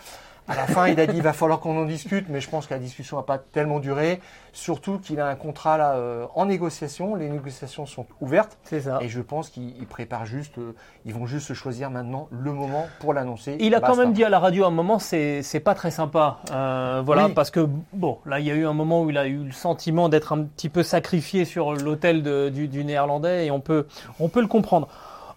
À 0.49 0.57
la 0.57 0.67
fin, 0.67 0.89
il 0.89 0.99
a 0.99 1.07
dit 1.07 1.17
il 1.17 1.23
va 1.23 1.35
falloir 1.35 1.61
qu'on 1.61 1.77
en 1.77 1.85
discute, 1.85 2.27
mais 2.31 2.41
je 2.41 2.49
pense 2.49 2.67
que 2.67 2.75
la 2.75 2.81
discussion 2.81 3.19
n'a 3.19 3.23
pas 3.23 3.39
tellement 3.39 3.81
duré. 3.81 4.21
Surtout 4.53 4.99
qu'il 4.99 5.21
a 5.21 5.27
un 5.27 5.35
contrat 5.35 5.77
là 5.77 5.93
euh, 5.97 6.27
en 6.35 6.47
négociation. 6.47 7.15
Les 7.17 7.29
négociations 7.29 7.85
sont 7.85 8.07
ouvertes. 8.21 8.57
C'est 8.65 8.81
ça. 8.81 8.99
Et 9.03 9.09
je 9.09 9.21
pense 9.21 9.51
qu'ils 9.51 9.87
préparent 9.87 10.27
juste, 10.27 10.59
euh, 10.59 10.75
ils 11.05 11.13
vont 11.13 11.27
juste 11.27 11.53
choisir 11.53 11.91
maintenant 11.91 12.29
le 12.31 12.53
moment 12.53 12.87
pour 12.99 13.13
l'annoncer. 13.13 13.57
Il 13.61 13.75
a 13.75 13.81
quand 13.81 13.97
même 13.97 14.15
dit 14.15 14.25
à 14.25 14.31
la 14.31 14.39
radio 14.39 14.65
à 14.65 14.69
un 14.69 14.73
moment, 14.73 14.99
c'est 14.99 15.43
c'est 15.43 15.61
pas 15.61 15.75
très 15.75 15.91
sympa. 15.91 16.39
Euh, 16.51 17.03
voilà, 17.05 17.29
parce 17.29 17.51
que 17.51 17.69
bon, 17.93 18.19
là 18.25 18.41
il 18.41 18.47
y 18.47 18.51
a 18.51 18.55
eu 18.55 18.67
un 18.67 18.73
moment 18.73 19.03
où 19.03 19.11
il 19.11 19.19
a 19.19 19.27
eu 19.27 19.45
le 19.45 19.53
sentiment 19.53 20.09
d'être 20.09 20.33
un 20.33 20.45
petit 20.45 20.71
peu 20.71 20.83
sacrifié 20.83 21.45
sur 21.45 21.75
l'hôtel 21.75 22.23
du, 22.53 22.69
du 22.69 22.85
néerlandais 22.85 23.47
et 23.47 23.51
on 23.51 23.61
peut 23.61 23.87
on 24.19 24.29
peut 24.29 24.41
le 24.41 24.47
comprendre. 24.47 24.89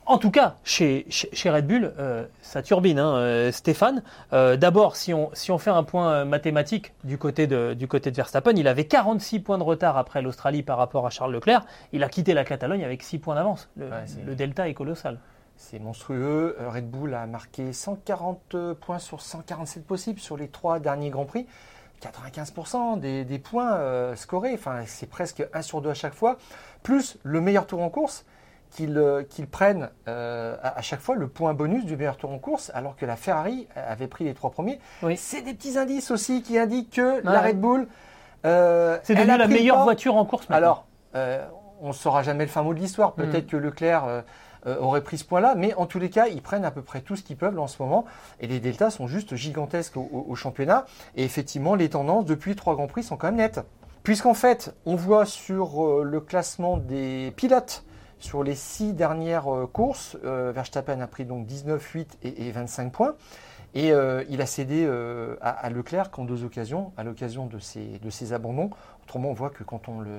En 0.08 0.18
tout 0.18 0.32
cas, 0.32 0.56
chez, 0.64 1.06
chez, 1.10 1.50
Red 1.50 1.68
Bull, 1.68 1.94
euh, 2.00 2.26
ça 2.42 2.64
turbine, 2.64 2.98
hein, 2.98 3.16
euh, 3.16 3.52
Stéphane. 3.52 4.02
Euh, 4.34 4.58
d'abord, 4.58 4.96
si 4.96 5.14
on, 5.14 5.30
si 5.34 5.52
on 5.52 5.60
fait 5.60 5.70
un 5.70 5.84
point 5.84 6.26
mathématique 6.26 6.94
du 7.04 7.18
côté, 7.18 7.46
de, 7.46 7.76
du 7.76 7.88
côté 7.88 8.10
de 8.10 8.16
Verstappen, 8.16 8.54
il 8.56 8.68
avait 8.68 8.86
46 8.86 9.42
points 9.42 9.60
de 9.60 9.64
retard 9.64 9.98
après 9.98 10.22
l'Australie 10.22 10.64
par 10.64 10.78
rapport 10.78 11.06
à 11.06 11.12
Charles 11.12 11.34
Leclerc. 11.34 11.66
Il 11.94 12.04
a 12.04 12.10
quitté 12.10 12.34
la 12.34 12.44
Catalogne 12.44 12.84
avec 12.84 13.04
6 13.04 13.20
points 13.20 13.36
d'avance. 13.36 13.70
Le, 13.78 14.36
delta 14.36 14.68
est 14.68 14.74
colossal. 14.74 15.20
C'est 15.56 15.80
monstrueux. 15.80 16.58
Red 16.60 16.90
Bull 16.90 17.14
a 17.14 17.28
marqué 17.28 17.72
140 17.72 18.74
points 18.74 19.00
sur 19.00 19.22
147 19.22 19.86
possibles 19.86 20.20
sur 20.20 20.36
les 20.36 20.48
trois 20.48 20.80
derniers 20.80 21.12
Grands 21.12 21.26
Prix. 21.26 21.46
95% 22.02 23.00
des, 23.00 23.24
des 23.24 23.38
points 23.38 24.16
scorés, 24.16 24.56
enfin, 24.56 24.82
c'est 24.88 25.08
presque 25.08 25.48
1 25.54 25.62
sur 25.62 25.82
2 25.82 25.92
à 25.92 25.94
chaque 25.94 26.16
fois, 26.16 26.38
plus 26.82 27.20
le 27.22 27.40
meilleur 27.42 27.68
tour 27.68 27.84
en 27.84 27.90
course 27.90 28.26
qu'ils 28.72 28.98
euh, 28.98 29.24
prennent 29.52 29.90
euh, 30.08 30.56
à, 30.64 30.82
chaque 30.82 31.02
fois 31.02 31.16
le 31.16 31.28
point 31.28 31.54
bonus 31.54 31.86
du 31.86 31.96
meilleur 31.96 32.18
tour 32.18 32.32
en 32.32 32.40
course, 32.40 32.72
alors 32.74 32.96
que 32.96 33.06
la 33.06 33.16
Ferrari 33.16 33.68
avait 33.76 34.08
pris 34.08 34.24
les 34.24 34.34
trois 34.34 34.50
premiers. 34.50 34.80
C'est 35.16 35.42
des 35.42 35.54
petits 35.54 35.78
indices 35.78 36.10
aussi 36.10 36.42
qui 36.42 36.58
indiquent 36.58 36.96
que 36.96 37.22
la 37.24 37.42
Red 37.42 37.60
Bull. 37.60 37.88
Euh, 38.46 38.98
c'est 39.04 39.14
devenu 39.14 39.38
la 39.38 39.48
meilleure 39.48 39.84
voiture 39.84 40.16
en 40.16 40.26
course 40.26 40.48
Alors, 40.50 40.88
on 41.14 41.88
ne 41.88 41.94
saura 41.94 42.24
jamais 42.24 42.46
le 42.46 42.50
fin 42.50 42.64
mot 42.64 42.74
de 42.74 42.80
l'histoire. 42.80 43.14
Peut-être 43.14 43.46
mm. 43.46 43.50
que 43.50 43.58
Leclerc 43.58 44.24
auraient 44.66 45.04
pris 45.04 45.18
ce 45.18 45.26
point-là. 45.26 45.56
Mais 45.56 45.74
en 45.76 45.86
tous 45.86 46.00
les 46.00 46.10
cas, 46.10 46.28
ils 46.28 46.42
prennent 46.42 46.66
à 46.66 46.72
peu 46.72 46.82
près 46.82 47.02
tout 47.02 47.16
ce 47.16 47.24
qu'ils 47.24 47.38
peuvent 47.38 47.60
en 47.60 47.68
ce 47.68 47.82
moment. 47.82 48.06
Et 48.40 48.48
les 48.48 48.60
deltas 48.60 48.92
sont 48.92 49.08
juste 49.08 49.36
gigantesques 49.36 49.98
au, 49.98 50.36
championnat. 50.36 50.86
Et 51.16 51.24
effectivement, 51.24 51.76
les 51.76 51.90
tendances 51.90 52.26
depuis 52.26 52.56
trois 52.56 52.76
grands 52.76 52.88
prix 52.88 53.04
sont 53.04 53.18
quand 53.18 53.28
même 53.28 53.36
nettes. 53.36 53.62
Puisqu'en 54.04 54.34
fait, 54.34 54.74
on 54.86 54.96
voit 54.96 55.26
sur 55.26 56.04
le 56.04 56.20
classement 56.22 56.78
des 56.78 57.34
pilotes 57.36 57.84
sur 58.22 58.44
les 58.44 58.56
six 58.56 58.94
dernières 58.94 59.46
courses, 59.74 60.18
Verstappen 60.24 61.02
a 61.02 61.08
pris 61.08 61.26
donc 61.26 61.46
19, 61.46 61.84
8 61.84 62.18
et 62.24 62.52
25 62.52 62.92
points. 62.92 63.16
Et 63.74 63.92
euh, 63.94 64.24
il 64.30 64.42
a 64.42 64.46
cédé 64.46 64.84
euh, 64.86 65.36
à, 65.42 65.70
Leclerc 65.70 66.12
qu'en 66.12 66.26
deux 66.26 66.44
occasions, 66.44 66.92
à 66.98 67.04
l'occasion 67.04 67.46
de 67.46 67.58
ses, 67.60 68.00
de 68.00 68.10
ses 68.10 68.34
abandons. 68.34 68.70
Autrement, 69.04 69.30
on 69.30 69.34
voit 69.34 69.50
que 69.50 69.64
quand, 69.64 69.88
on 69.88 70.00
le, 70.00 70.10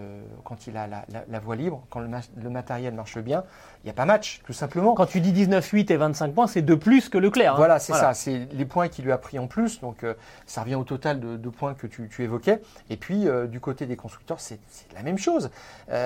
quand 0.44 0.66
il 0.66 0.76
a 0.76 0.86
la, 0.86 1.38
voie 1.38 1.56
libre, 1.56 1.82
quand 1.88 2.00
le, 2.00 2.50
matériel 2.50 2.94
marche 2.94 3.18
bien, 3.18 3.44
il 3.82 3.86
n'y 3.86 3.90
a 3.90 3.94
pas 3.94 4.04
match, 4.04 4.42
tout 4.44 4.52
simplement. 4.52 4.94
Quand 4.94 5.06
tu 5.06 5.20
dis 5.20 5.32
19-8 5.32 5.92
et 5.92 5.96
25 5.96 6.34
points, 6.34 6.46
c'est 6.46 6.62
de 6.62 6.74
plus 6.74 7.08
que 7.08 7.16
Leclerc. 7.16 7.54
Hein. 7.54 7.56
Voilà, 7.56 7.78
c'est 7.78 7.92
ça. 7.92 8.12
C'est 8.12 8.48
les 8.52 8.64
points 8.64 8.88
qu'il 8.88 9.04
lui 9.04 9.12
a 9.12 9.18
pris 9.18 9.38
en 9.38 9.46
plus. 9.46 9.80
Donc, 9.80 10.02
euh, 10.02 10.14
ça 10.46 10.62
revient 10.62 10.74
au 10.74 10.84
total 10.84 11.20
de, 11.20 11.48
points 11.48 11.74
que 11.74 11.86
tu, 11.86 12.22
évoquais. 12.22 12.60
Et 12.90 12.96
puis, 12.96 13.26
du 13.48 13.60
côté 13.60 13.86
des 13.86 13.96
constructeurs, 13.96 14.40
c'est 14.40 14.58
la 14.94 15.02
même 15.02 15.18
chose. 15.18 15.50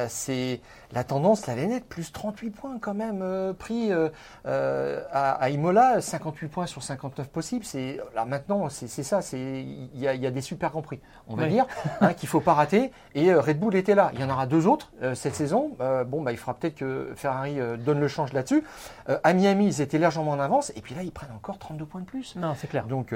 c'est 0.09 0.61
la 0.93 1.05
tendance, 1.05 1.47
la 1.47 1.55
nette, 1.55 1.87
plus 1.87 2.13
38 2.13 2.51
points 2.51 2.79
quand 2.81 2.95
même 2.95 3.55
pris 3.59 3.91
à, 4.45 5.33
à, 5.33 5.51
Imola, 5.51 6.01
58 6.01 6.49
points 6.49 6.67
sur 6.67 6.83
59 6.83 7.29
possibles. 7.29 7.65
C'est 7.65 7.99
là 8.15 8.25
maintenant, 8.25 8.69
c'est 8.69 8.89
ça. 9.03 9.23
C'est 9.23 9.67
il 9.95 10.01
y, 10.01 10.27
a 10.27 10.31
des 10.31 10.41
super 10.41 10.71
grands 10.71 10.83
prix, 10.83 11.01
on 11.29 11.37
va 11.37 11.47
dire, 11.47 11.67
hein, 12.01 12.13
qu'il 12.15 12.29
faut 12.29 12.41
pas 12.41 12.55
rater. 12.55 12.91
Et 13.15 13.31
euh, 13.31 13.41
Red 13.41 13.59
Bull 13.59 13.75
était 13.75 13.95
là. 13.95 14.11
Il 14.15 14.21
y 14.21 14.25
en 14.25 14.31
aura 14.31 14.47
deux 14.47 14.67
autres 14.67 14.93
euh, 15.03 15.15
cette 15.15 15.35
saison. 15.35 15.77
Euh, 15.81 16.05
bon, 16.05 16.23
bah, 16.23 16.33
il 16.33 16.39
faudra 16.39 16.55
peut-être 16.55 16.77
que 16.77 17.13
Ferrari 17.17 17.59
donne 17.85 18.01
le 18.01 18.09
change 18.09 18.33
là-dessus. 18.33 18.65
à 19.07 19.33
Miami, 19.33 19.67
ils 19.67 19.81
étaient 19.81 19.99
largement 19.99 20.33
en 20.33 20.41
avance. 20.41 20.73
Et 20.77 20.81
puis 20.81 20.95
là, 20.95 21.03
ils 21.03 21.13
prennent 21.13 21.33
encore 21.35 21.59
32 21.59 21.85
points 21.85 22.01
de 22.01 22.07
plus. 22.07 22.37
Non, 22.37 22.55
c'est 22.57 22.67
clair. 22.67 22.87
Donc 22.87 23.15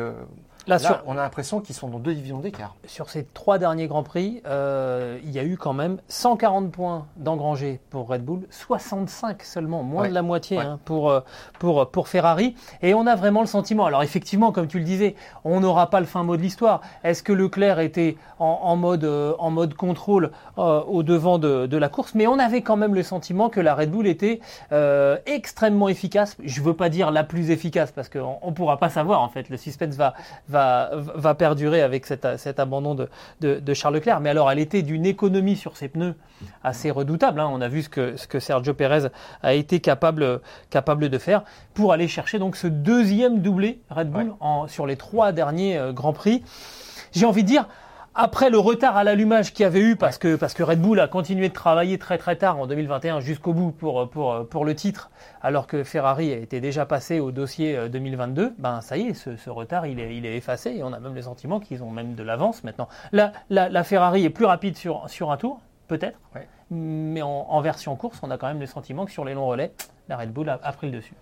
Là, 0.66 1.02
on 1.06 1.12
a 1.12 1.22
l'impression 1.22 1.60
qu'ils 1.60 1.74
sont 1.74 1.88
dans 1.88 1.98
deux 1.98 2.14
divisions 2.14 2.38
d'écart. 2.38 2.76
Sur 2.86 3.10
ces 3.10 3.24
trois 3.24 3.58
derniers 3.58 3.86
Grands 3.86 4.02
Prix, 4.02 4.42
il 4.44 5.30
y 5.30 5.38
a 5.38 5.44
eu 5.44 5.56
quand 5.56 5.72
même 5.72 5.98
140 6.08 6.70
points 6.70 7.06
d'engrangés 7.16 7.59
pour 7.90 8.08
Red 8.08 8.24
Bull, 8.24 8.46
65 8.50 9.42
seulement, 9.42 9.82
moins 9.82 10.08
de 10.08 10.14
la 10.14 10.22
moitié 10.22 10.58
hein, 10.58 10.78
pour, 10.84 11.22
pour, 11.58 11.90
pour 11.90 12.08
Ferrari. 12.08 12.54
Et 12.82 12.94
on 12.94 13.06
a 13.06 13.16
vraiment 13.16 13.40
le 13.40 13.46
sentiment, 13.46 13.86
alors 13.86 14.02
effectivement, 14.02 14.52
comme 14.52 14.66
tu 14.66 14.78
le 14.78 14.84
disais, 14.84 15.14
on 15.44 15.60
n'aura 15.60 15.90
pas 15.90 16.00
le 16.00 16.06
fin 16.06 16.22
mot 16.22 16.36
de 16.36 16.42
l'histoire. 16.42 16.80
Est-ce 17.04 17.22
que 17.22 17.32
Leclerc 17.32 17.80
était 17.80 18.16
en, 18.38 18.76
mode, 18.76 19.04
euh, 19.04 19.34
en 19.38 19.50
mode 19.50 19.74
contrôle 19.74 20.30
euh, 20.58 20.80
au 20.82 21.02
devant 21.02 21.38
de, 21.38 21.76
la 21.76 21.88
course? 21.88 22.14
Mais 22.14 22.26
on 22.26 22.38
avait 22.38 22.62
quand 22.62 22.76
même 22.76 22.94
le 22.94 23.02
sentiment 23.02 23.48
que 23.48 23.60
la 23.60 23.74
Red 23.74 23.90
Bull 23.90 24.06
était 24.06 24.40
euh, 24.72 25.16
extrêmement 25.26 25.88
efficace. 25.88 26.36
Je 26.42 26.60
ne 26.60 26.66
veux 26.66 26.74
pas 26.74 26.88
dire 26.88 27.10
la 27.10 27.24
plus 27.24 27.50
efficace 27.50 27.92
parce 27.92 28.08
qu'on 28.08 28.38
ne 28.46 28.52
pourra 28.52 28.78
pas 28.78 28.88
savoir 28.88 29.20
en 29.20 29.28
fait. 29.28 29.48
Le 29.48 29.56
suspense 29.56 29.94
va, 29.94 30.14
va, 30.48 30.90
va 30.92 31.34
perdurer 31.34 31.82
avec 31.82 32.06
cet, 32.06 32.26
cet 32.38 32.60
abandon 32.60 32.94
de, 32.94 33.08
de, 33.40 33.74
Charles 33.74 33.94
Leclerc. 33.94 34.20
Mais 34.20 34.30
alors 34.30 34.50
elle 34.50 34.58
était 34.58 34.82
d'une 34.82 35.06
économie 35.06 35.56
sur 35.56 35.76
ses 35.76 35.88
pneus 35.88 36.14
assez 36.62 36.90
redoutable. 36.90 37.40
Hein. 37.40 37.49
On 37.50 37.60
a 37.60 37.68
vu 37.68 37.82
ce 37.82 37.88
que, 37.88 38.16
ce 38.16 38.26
que 38.26 38.40
Sergio 38.40 38.74
Pérez 38.74 39.08
a 39.42 39.54
été 39.54 39.80
capable, 39.80 40.40
capable 40.70 41.08
de 41.08 41.18
faire 41.18 41.42
pour 41.74 41.92
aller 41.92 42.08
chercher 42.08 42.38
donc 42.38 42.56
ce 42.56 42.66
deuxième 42.66 43.40
doublé 43.40 43.80
Red 43.90 44.10
Bull 44.10 44.34
en, 44.40 44.66
sur 44.68 44.86
les 44.86 44.96
trois 44.96 45.32
derniers 45.32 45.78
euh, 45.78 45.92
Grands 45.92 46.12
Prix. 46.12 46.42
J'ai 47.12 47.26
envie 47.26 47.42
de 47.42 47.48
dire, 47.48 47.66
après 48.14 48.50
le 48.50 48.58
retard 48.58 48.96
à 48.96 49.04
l'allumage 49.04 49.52
qu'il 49.52 49.62
y 49.62 49.66
avait 49.66 49.80
eu, 49.80 49.96
parce 49.96 50.18
que, 50.18 50.36
parce 50.36 50.54
que 50.54 50.62
Red 50.62 50.80
Bull 50.80 50.98
a 51.00 51.08
continué 51.08 51.48
de 51.48 51.54
travailler 51.54 51.96
très 51.98 52.18
très 52.18 52.36
tard 52.36 52.58
en 52.58 52.66
2021 52.66 53.20
jusqu'au 53.20 53.52
bout 53.52 53.70
pour, 53.70 54.10
pour, 54.10 54.48
pour 54.48 54.64
le 54.64 54.74
titre, 54.74 55.10
alors 55.42 55.66
que 55.66 55.84
Ferrari 55.84 56.30
était 56.30 56.60
déjà 56.60 56.86
passé 56.86 57.20
au 57.20 57.30
dossier 57.30 57.88
2022, 57.88 58.42
euh, 58.42 58.50
ben 58.58 58.80
ça 58.80 58.96
y 58.96 59.08
est, 59.08 59.14
ce, 59.14 59.50
retard 59.50 59.86
il 59.86 60.00
est, 60.00 60.16
il 60.16 60.26
est 60.26 60.36
effacé 60.36 60.70
et 60.70 60.82
on 60.82 60.92
a 60.92 60.98
même 60.98 61.14
le 61.14 61.22
sentiment 61.22 61.60
qu'ils 61.60 61.82
ont 61.82 61.90
même 61.90 62.14
de 62.14 62.22
l'avance 62.22 62.64
maintenant. 62.64 62.88
La, 63.12 63.32
la, 63.48 63.84
Ferrari 63.84 64.24
est 64.24 64.30
plus 64.30 64.44
rapide 64.44 64.76
sur, 64.76 65.08
sur 65.08 65.30
un 65.30 65.36
tour, 65.36 65.60
peut-être, 65.88 66.18
mais 66.70 67.22
en, 67.22 67.60
version 67.60 67.96
course, 67.96 68.18
on 68.22 68.30
a 68.30 68.38
quand 68.38 68.48
même 68.48 68.60
le 68.60 68.66
sentiment 68.66 69.04
que 69.04 69.12
sur 69.12 69.24
les 69.24 69.34
longs 69.34 69.46
relais, 69.46 69.72
la 70.08 70.16
Red 70.16 70.32
Bull 70.32 70.48
a 70.48 70.72
pris 70.72 70.90
le 70.90 70.96
dessus. 70.96 71.14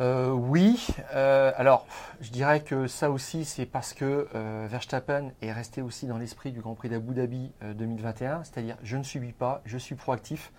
Euh, 0.00 0.30
oui, 0.30 0.88
euh, 1.14 1.52
alors 1.56 1.86
je 2.20 2.30
dirais 2.30 2.62
que 2.62 2.88
ça 2.88 3.12
aussi 3.12 3.44
c'est 3.44 3.64
parce 3.64 3.94
que 3.94 4.26
euh, 4.34 4.66
Verstappen 4.68 5.30
est 5.40 5.52
resté 5.52 5.82
aussi 5.82 6.06
dans 6.08 6.18
l'esprit 6.18 6.50
du 6.50 6.60
Grand 6.60 6.74
Prix 6.74 6.88
d'Abu 6.88 7.14
Dhabi 7.14 7.52
2021, 7.62 8.42
c'est-à-dire 8.42 8.76
je 8.82 8.96
ne 8.96 9.04
subis 9.04 9.32
pas, 9.32 9.62
je 9.64 9.78
suis 9.78 9.94
proactif, 9.94 10.50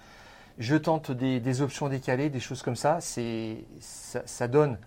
je 0.57 0.77
tente 0.77 1.11
des, 1.11 1.61
options 1.61 1.89
décalées, 1.89 2.29
des 2.29 2.39
choses 2.39 2.61
comme 2.61 2.77
ça, 2.77 3.01
c'est 3.01 3.65
ça, 3.81 4.47
donne 4.47 4.77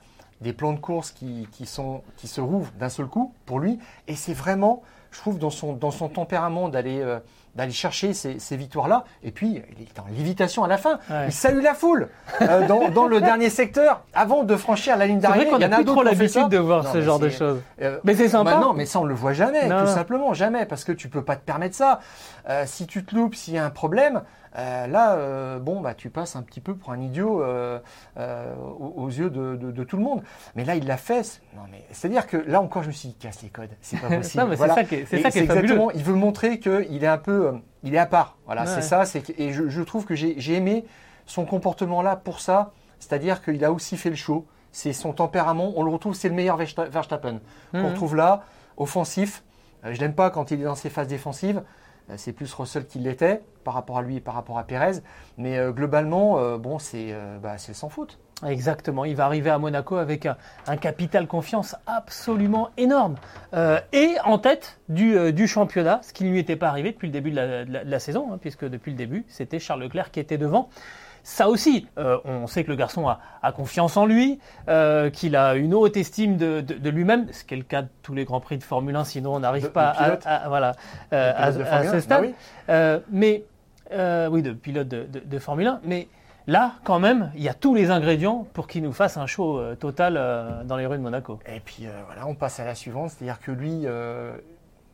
des 0.40 0.54
plans 0.54 0.72
de 0.72 0.80
course 0.80 1.10
qui, 1.10 1.46
sont, 1.66 2.02
qui 2.16 2.26
se 2.26 2.40
rouvrent 2.40 2.72
d'un 2.78 2.88
seul 2.88 3.06
coup 3.06 3.34
pour 3.44 3.60
lui, 3.60 3.78
et 4.06 4.14
c'est 4.14 4.32
vraiment, 4.32 4.82
je 5.10 5.18
trouve, 5.18 5.38
dans 5.38 5.50
son, 5.50 5.74
dans 5.74 5.90
son 5.90 6.08
tempérament 6.08 6.70
d'aller 6.70 7.18
d'aller 7.54 7.72
chercher 7.72 8.12
ces, 8.14 8.56
victoires-là. 8.56 9.04
Et 9.22 9.30
puis, 9.30 9.62
il 9.76 9.82
est 9.82 9.98
en 10.00 10.06
lévitation 10.16 10.64
à 10.64 10.68
la 10.68 10.78
fin. 10.78 10.98
Il 11.26 11.32
salue 11.32 11.62
la 11.62 11.74
foule 11.74 12.08
euh, 12.42 12.66
dans, 12.66 13.06
le 13.06 13.20
dernier 13.20 13.50
secteur 13.50 14.02
avant 14.14 14.44
de 14.44 14.56
franchir 14.56 14.96
la 14.96 15.06
ligne 15.06 15.20
d'arrivée. 15.20 15.50
Il 15.52 15.62
y 15.62 15.66
en 15.66 15.72
a 15.72 15.84
trop 15.84 16.02
l'habitude 16.02 16.48
de 16.48 16.58
voir 16.58 16.86
ce 16.90 17.00
genre 17.00 17.18
de 17.18 17.28
choses. 17.28 17.60
Euh, 17.80 17.98
mais 18.04 18.14
c'est 18.14 18.28
sympa. 18.28 18.58
non, 18.58 18.72
mais 18.72 18.86
ça, 18.86 19.00
on 19.00 19.04
le 19.04 19.14
voit 19.14 19.32
jamais, 19.32 19.68
tout 19.68 19.86
simplement, 19.86 20.34
jamais, 20.34 20.66
parce 20.66 20.84
que 20.84 20.92
tu 20.92 21.08
peux 21.08 21.22
pas 21.22 21.36
te 21.36 21.44
permettre 21.44 21.74
ça. 21.74 22.00
Euh, 22.48 22.64
si 22.66 22.86
tu 22.86 23.04
te 23.04 23.14
loupes, 23.14 23.34
s'il 23.34 23.54
y 23.54 23.58
a 23.58 23.64
un 23.64 23.70
problème, 23.70 24.22
euh, 24.56 24.86
là, 24.86 25.14
euh, 25.14 25.58
bon, 25.58 25.80
bah, 25.80 25.94
tu 25.94 26.10
passes 26.10 26.36
un 26.36 26.42
petit 26.42 26.60
peu 26.60 26.74
pour 26.74 26.92
un 26.92 27.00
idiot 27.00 27.42
euh, 27.42 27.78
aux, 28.78 29.08
yeux 29.08 29.30
de, 29.30 29.84
tout 29.84 29.96
le 29.96 30.02
monde. 30.02 30.22
Mais 30.56 30.64
là, 30.64 30.74
il 30.74 30.86
l'a 30.86 30.96
fait. 30.96 31.40
Non, 31.54 31.62
mais 31.70 31.84
c'est-à-dire 31.92 32.26
que 32.26 32.36
là 32.36 32.60
encore, 32.60 32.82
je 32.82 32.88
me 32.88 32.92
suis 32.92 33.10
dit, 33.10 33.14
casse 33.14 33.42
les 33.42 33.50
codes. 33.50 33.70
C'est 33.80 34.00
pas 34.00 34.08
possible. 34.16 34.56
c'est 34.56 34.68
ça 34.68 34.84
qui 34.84 34.94
est, 34.96 35.06
c'est 35.08 35.22
ça 35.22 35.30
qui 35.30 35.38
est 35.38 35.42
exactement. 35.42 35.90
Il 35.92 36.02
veut 36.02 36.14
montrer 36.14 36.58
qu'il 36.58 37.04
est 37.04 37.08
un 37.08 37.18
peu, 37.18 37.47
il 37.82 37.94
est 37.94 37.98
à 37.98 38.06
part. 38.06 38.36
Voilà, 38.46 38.66
c'est 38.66 38.82
ça. 38.82 39.04
C'est 39.04 39.38
et 39.38 39.52
je, 39.52 39.82
trouve 39.82 40.04
que 40.04 40.14
j'ai 40.14 40.54
aimé 40.54 40.84
son 41.26 41.44
comportement 41.44 42.02
là 42.02 42.16
pour 42.16 42.40
ça. 42.40 42.72
C'est-à-dire 42.98 43.42
qu'il 43.42 43.64
a 43.64 43.72
aussi 43.72 43.96
fait 43.96 44.10
le 44.10 44.16
show. 44.16 44.46
C'est 44.72 44.92
son 44.92 45.12
tempérament. 45.12 45.72
On 45.76 45.82
le 45.82 45.90
retrouve, 45.90 46.14
c'est 46.14 46.28
le 46.28 46.34
meilleur 46.34 46.56
Verstappen. 46.56 47.40
On 47.72 47.78
mhm. 47.78 47.86
retrouve 47.86 48.16
là, 48.16 48.44
offensif. 48.76 49.42
Je 49.84 50.00
n'aime 50.00 50.14
pas 50.14 50.30
quand 50.30 50.50
il 50.50 50.60
est 50.60 50.64
dans 50.64 50.74
ses 50.74 50.90
phases 50.90 51.08
défensives. 51.08 51.62
Euh, 52.10 52.14
c'est 52.16 52.32
plus 52.32 52.52
Russell 52.54 52.86
qui 52.86 52.98
l'était 52.98 53.42
par 53.64 53.74
rapport 53.74 53.98
à 53.98 54.02
lui 54.02 54.16
et 54.16 54.20
par 54.20 54.34
rapport 54.34 54.58
à 54.58 54.64
Pérez. 54.64 55.00
Mais 55.36 55.58
euh, 55.58 55.72
globalement, 55.72 56.38
euh, 56.38 56.58
bon, 56.58 56.78
c'est 56.78 57.14
bah, 57.42 57.58
sans 57.58 57.88
faute. 57.88 58.18
Exactement, 58.46 59.04
il 59.04 59.16
va 59.16 59.24
arriver 59.24 59.50
à 59.50 59.58
Monaco 59.58 59.96
avec 59.96 60.24
un, 60.24 60.76
capital 60.76 61.26
confiance 61.26 61.74
absolument 61.88 62.70
énorme. 62.76 63.16
et 63.92 64.14
en 64.24 64.38
tête 64.38 64.78
du, 64.88 65.48
championnat, 65.48 65.98
ce 66.04 66.12
qui 66.12 66.22
ne 66.22 66.30
lui 66.30 66.38
était 66.38 66.54
pas 66.54 66.68
arrivé 66.68 66.92
depuis 66.92 67.08
le 67.08 67.12
début 67.12 67.32
de 67.32 67.66
la, 67.66 67.98
saison, 67.98 68.32
hein, 68.32 68.38
puisque 68.40 68.64
depuis 68.64 68.92
le 68.92 68.96
début, 68.96 69.24
c'était 69.26 69.58
Charles 69.58 69.82
Leclerc 69.82 70.12
qui 70.12 70.20
était 70.20 70.38
devant. 70.38 70.70
Ça 71.28 71.50
aussi, 71.50 71.86
euh, 71.98 72.18
on 72.24 72.46
sait 72.46 72.64
que 72.64 72.70
le 72.70 72.74
garçon 72.74 73.06
a, 73.06 73.52
confiance 73.52 73.98
en 73.98 74.06
lui, 74.06 74.40
euh, 74.68 75.10
qu'il 75.10 75.36
a 75.36 75.56
une 75.56 75.74
haute 75.74 75.98
estime 75.98 76.38
de, 76.38 76.88
lui-même, 76.88 77.30
ce 77.32 77.44
qui 77.44 77.52
est 77.52 77.58
le 77.58 77.64
cas 77.64 77.82
de 77.82 77.88
tous 78.02 78.14
les 78.14 78.24
grands 78.24 78.40
prix 78.40 78.56
de 78.56 78.64
Formule 78.64 78.96
1, 78.96 79.04
sinon 79.04 79.34
on 79.34 79.40
n'arrive 79.40 79.70
pas 79.70 79.90
à, 79.90 80.48
voilà, 80.48 80.72
euh, 81.12 81.32
à, 81.36 81.52
ce 81.84 82.00
stade. 82.00 82.32
Bah 82.66 83.00
mais 83.12 83.44
oui, 84.30 84.40
de 84.40 84.52
pilote 84.52 84.88
de, 84.88 85.38
Formule 85.38 85.66
1, 85.66 85.80
mais 85.84 86.08
là, 86.46 86.72
quand 86.82 86.98
même, 86.98 87.30
il 87.34 87.42
y 87.42 87.50
a 87.50 87.54
tous 87.54 87.74
les 87.74 87.90
ingrédients 87.90 88.46
pour 88.54 88.66
qu'il 88.66 88.82
nous 88.82 88.94
fasse 88.94 89.18
un 89.18 89.26
show 89.26 89.60
total 89.74 90.64
dans 90.64 90.78
les 90.78 90.86
rues 90.86 90.96
de 90.96 91.02
Monaco. 91.02 91.40
Et 91.46 91.60
puis 91.60 91.86
voilà, 92.06 92.26
on 92.26 92.34
passe 92.36 92.58
à 92.58 92.64
la 92.64 92.74
suivante, 92.74 93.10
c'est-à-dire 93.10 93.38
que 93.38 93.52
lui 93.52 93.86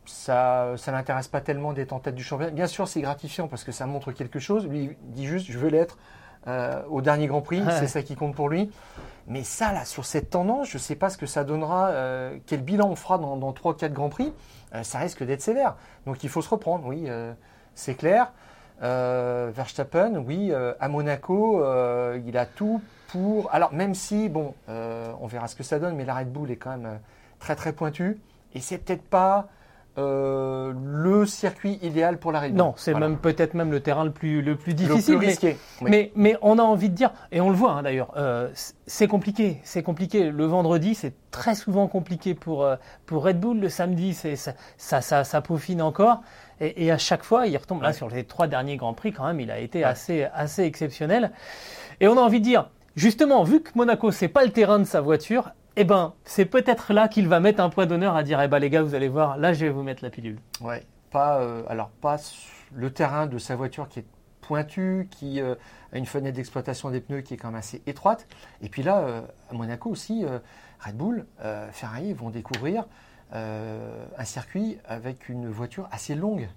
ça, 0.03 0.73
ça 0.75 0.91
n'intéresse 0.91 1.29
pas 1.29 1.39
tellement 1.39 1.71
d'être 1.71 1.93
en 1.93 1.99
tête 1.99 2.13
du 2.13 2.23
championnat. 2.23 2.51
Bien 2.51 2.67
sûr, 2.67 2.89
c'est 2.89 3.01
gratifiant 3.01 3.47
parce 3.47 3.63
que 3.63 3.71
ça 3.71 3.85
montre 3.85 4.11
quelque 4.11 4.39
chose. 4.39 4.67
Lui, 4.67 4.97
il 5.01 5.11
dit 5.13 5.25
juste, 5.25 5.49
je 5.49 5.57
veux 5.57 5.69
l'être 5.69 5.97
euh, 6.47 6.81
au 6.89 7.01
dernier 7.01 7.27
Grand 7.27 7.41
Prix, 7.41 7.63
c'est 7.79 7.87
ça 7.87 8.01
qui 8.01 8.15
compte 8.15 8.35
pour 8.35 8.49
lui. 8.49 8.71
Mais 9.27 9.43
ça, 9.43 9.73
là, 9.73 9.85
sur 9.85 10.05
cette 10.05 10.29
tendance, 10.29 10.69
je 10.69 10.77
ne 10.77 10.81
sais 10.81 10.95
pas 10.95 11.09
ce 11.09 11.17
que 11.17 11.25
ça 11.25 11.43
donnera, 11.43 11.87
euh, 11.87 12.37
quel 12.45 12.61
bilan 12.61 12.89
on 12.89 12.95
fera 12.95 13.17
dans, 13.17 13.37
dans 13.37 13.51
3-4 13.51 13.91
Grands 13.91 14.09
Prix. 14.09 14.31
Euh, 14.73 14.83
ça 14.83 14.99
risque 14.99 15.23
d'être 15.23 15.41
sévère. 15.41 15.75
Donc 16.05 16.23
il 16.23 16.29
faut 16.29 16.43
se 16.43 16.49
reprendre, 16.49 16.85
oui, 16.85 17.09
c'est 17.73 17.95
clair. 17.95 18.31
Verstappen, 18.81 20.17
oui, 20.17 20.51
à 20.53 20.87
Monaco, 20.87 21.63
il 22.25 22.37
a 22.37 22.45
tout 22.45 22.81
pour. 23.07 23.53
Alors, 23.53 23.73
même 23.73 23.95
si, 23.95 24.29
bon, 24.29 24.53
on 24.67 25.27
verra 25.27 25.47
ce 25.47 25.55
que 25.55 25.63
ça 25.63 25.79
donne, 25.79 25.95
mais 25.95 26.05
la 26.05 26.15
Red 26.15 26.31
Bull 26.31 26.51
est 26.51 26.57
quand 26.57 26.77
même 26.77 26.99
très 27.39 27.55
très 27.55 27.73
pointue. 27.73 28.19
Et 28.53 28.61
c'est 28.61 28.77
peut-être 28.77 29.03
pas 29.03 29.47
euh, 29.97 30.73
le 30.75 31.25
circuit 31.25 31.79
idéal 31.81 32.17
pour 32.17 32.31
la 32.31 32.41
Bull. 32.41 32.51
Non, 32.57 32.73
c'est 32.75 32.91
Voilà. 32.91 33.07
même 33.07 33.17
peut-être 33.17 33.53
même 33.53 33.71
le 33.71 33.79
terrain 33.79 34.03
le 34.03 34.11
plus, 34.11 34.41
le 34.41 34.55
plus 34.55 34.71
le 34.71 34.75
difficile. 34.77 35.15
plus 35.15 35.25
mais- 35.25 35.27
risqué. 35.31 35.57
Oui. 35.81 35.89
Mais, 35.91 36.11
mais 36.15 36.37
on 36.41 36.59
a 36.59 36.61
envie 36.63 36.89
de 36.89 36.95
dire, 36.95 37.11
et 37.31 37.39
on 37.41 37.49
le 37.49 37.55
voit 37.55 37.71
hein, 37.73 37.83
d'ailleurs, 37.83 38.11
euh, 38.17 38.49
c'est 38.85 39.07
compliqué, 39.07 39.59
c'est 39.63 39.83
compliqué. 39.83 40.29
Le 40.31 40.45
vendredi, 40.45 40.95
c'est 40.95 41.13
très 41.31 41.55
souvent 41.55 41.87
compliqué 41.87 42.33
pour, 42.33 42.63
euh, 42.63 42.75
pour 43.05 43.23
Red 43.23 43.39
Bull. 43.39 43.59
Le 43.59 43.69
samedi, 43.69 44.13
c'est 44.13 44.35
ça, 44.35 44.53
ça, 44.77 45.01
ça, 45.01 45.23
ça 45.23 45.41
peaufine 45.41 45.81
encore. 45.81 46.21
Et, 46.61 46.85
et 46.85 46.91
à 46.91 46.97
chaque 46.97 47.23
fois, 47.23 47.47
il 47.47 47.55
retombe 47.57 47.81
là 47.81 47.89
Ouais. 47.89 47.93
sur 47.93 48.09
les 48.09 48.23
trois 48.23 48.47
derniers 48.47 48.77
grands 48.77 48.93
prix 48.93 49.11
quand 49.13 49.25
même. 49.25 49.39
Il 49.39 49.51
a 49.51 49.59
été 49.59 49.79
Ouais. 49.79 49.83
assez, 49.85 50.27
assez 50.33 50.63
exceptionnel. 50.63 51.31
Et 52.01 52.07
on 52.07 52.17
a 52.17 52.21
envie 52.21 52.39
de 52.39 52.45
dire, 52.45 52.69
justement, 52.95 53.43
vu 53.43 53.61
que 53.61 53.71
Monaco 53.75 54.11
c'est 54.11 54.27
pas 54.27 54.43
le 54.45 54.51
terrain 54.51 54.79
de 54.79 54.83
sa 54.85 55.01
voiture, 55.01 55.51
eh 55.75 55.83
ben, 55.83 56.13
c'est 56.23 56.45
peut-être 56.45 56.93
là 56.93 57.07
qu'il 57.07 57.27
va 57.27 57.39
mettre 57.39 57.61
un 57.61 57.69
point 57.69 57.85
d'honneur 57.85 58.15
à 58.15 58.23
dire, 58.23 58.41
eh 58.41 58.47
ben 58.47 58.59
les 58.59 58.69
gars, 58.69 58.81
vous 58.81 58.95
allez 58.95 59.07
voir, 59.09 59.37
là, 59.37 59.53
je 59.53 59.65
vais 59.65 59.71
vous 59.71 59.83
mettre 59.83 60.03
la 60.03 60.09
pilule. 60.09 60.39
Ouais, 60.61 60.83
pas, 61.11 61.39
euh, 61.39 61.63
alors 61.67 61.89
pas 61.89 62.17
le 62.73 62.91
terrain 62.91 63.27
de 63.27 63.37
sa 63.37 63.55
voiture 63.55 63.87
qui 63.87 63.99
est 63.99 64.05
pointu, 64.41 65.07
qui 65.11 65.41
euh, 65.41 65.55
a 65.93 65.97
une 65.97 66.05
fenêtre 66.05 66.35
d'exploitation 66.35 66.91
des 66.91 67.01
pneus 67.01 67.21
qui 67.21 67.33
est 67.33 67.37
quand 67.37 67.49
même 67.49 67.55
assez 67.59 67.81
étroite. 67.87 68.27
Et 68.61 68.69
puis 68.69 68.83
là, 68.83 68.99
euh, 68.99 69.21
à 69.49 69.53
Monaco 69.53 69.89
aussi, 69.89 70.25
Red 70.85 70.95
Bull, 70.97 71.25
Ferrari 71.71 72.13
vont 72.13 72.29
découvrir 72.29 72.85
un 73.33 74.23
circuit 74.23 74.77
avec 74.87 75.29
une 75.29 75.49
voiture 75.49 75.87
assez 75.91 76.15
longue 76.15 76.47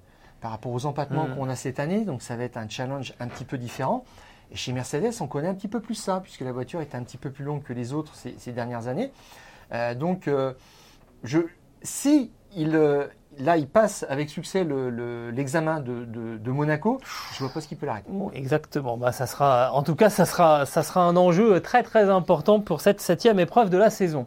par 0.41 0.51
rapport 0.53 0.73
aux 0.73 0.87
empattements 0.87 1.27
Mhm. 1.29 1.35
qu'on 1.37 1.49
a 1.49 1.57
cette 1.57 1.81
année. 1.81 2.05
Donc 2.05 2.23
ça 2.23 2.37
va 2.37 2.45
être 2.45 2.57
un 2.57 2.69
challenge 2.69 3.15
un 3.21 3.27
petit 3.27 3.45
peu 3.45 3.59
différent. 3.59 4.05
Et 4.51 4.57
chez 4.57 4.73
Mercedes, 4.73 5.13
on 5.21 5.27
connaît 5.27 5.49
un 5.49 5.55
petit 5.55 5.69
peu 5.69 5.81
plus 5.81 5.95
ça, 5.95 6.21
puisque 6.23 6.41
la 6.41 6.53
voiture 6.53 6.81
est 6.81 6.95
un 6.95 7.03
petit 7.03 7.19
peu 7.19 7.31
plus 7.31 7.45
longue 7.45 7.63
que 7.63 7.73
les 7.73 7.93
autres 7.93 8.15
ces, 8.15 8.53
dernières 8.53 8.89
années. 8.89 9.13
Euh, 9.73 9.95
donc, 9.95 10.27
euh, 10.29 10.55
je, 11.23 11.41
si 11.83 12.33
il, 12.57 12.75
euh, 12.75 13.07
là, 13.39 13.59
il 13.59 13.69
passe 13.69 14.07
avec 14.09 14.31
succès 14.31 14.65
le- 14.65 14.89
le- 14.89 15.31
l'examen 15.31 15.81
de, 15.81 16.51
Monaco, 16.51 16.99
je 17.35 17.41
vois 17.45 17.53
pas 17.53 17.61
ce 17.61 17.69
qui 17.69 17.77
peut 17.77 17.85
l'arrêter. 17.87 18.11
Exactement. 18.33 18.97
Bah, 18.97 19.13
ça 19.13 19.27
sera, 19.27 19.73
en 19.75 19.83
tout 19.83 19.95
cas, 19.95 20.09
ça 20.09 20.25
sera, 20.25 20.65
ça 20.65 20.83
sera 20.83 21.03
un 21.03 21.17
enjeu 21.17 21.61
très 21.61 21.83
très 21.83 22.09
important 22.09 22.61
pour 22.61 22.81
cette 22.81 23.01
septième 23.01 23.39
épreuve 23.39 23.69
de 23.69 23.77
la 23.77 23.91
saison. 23.91 24.27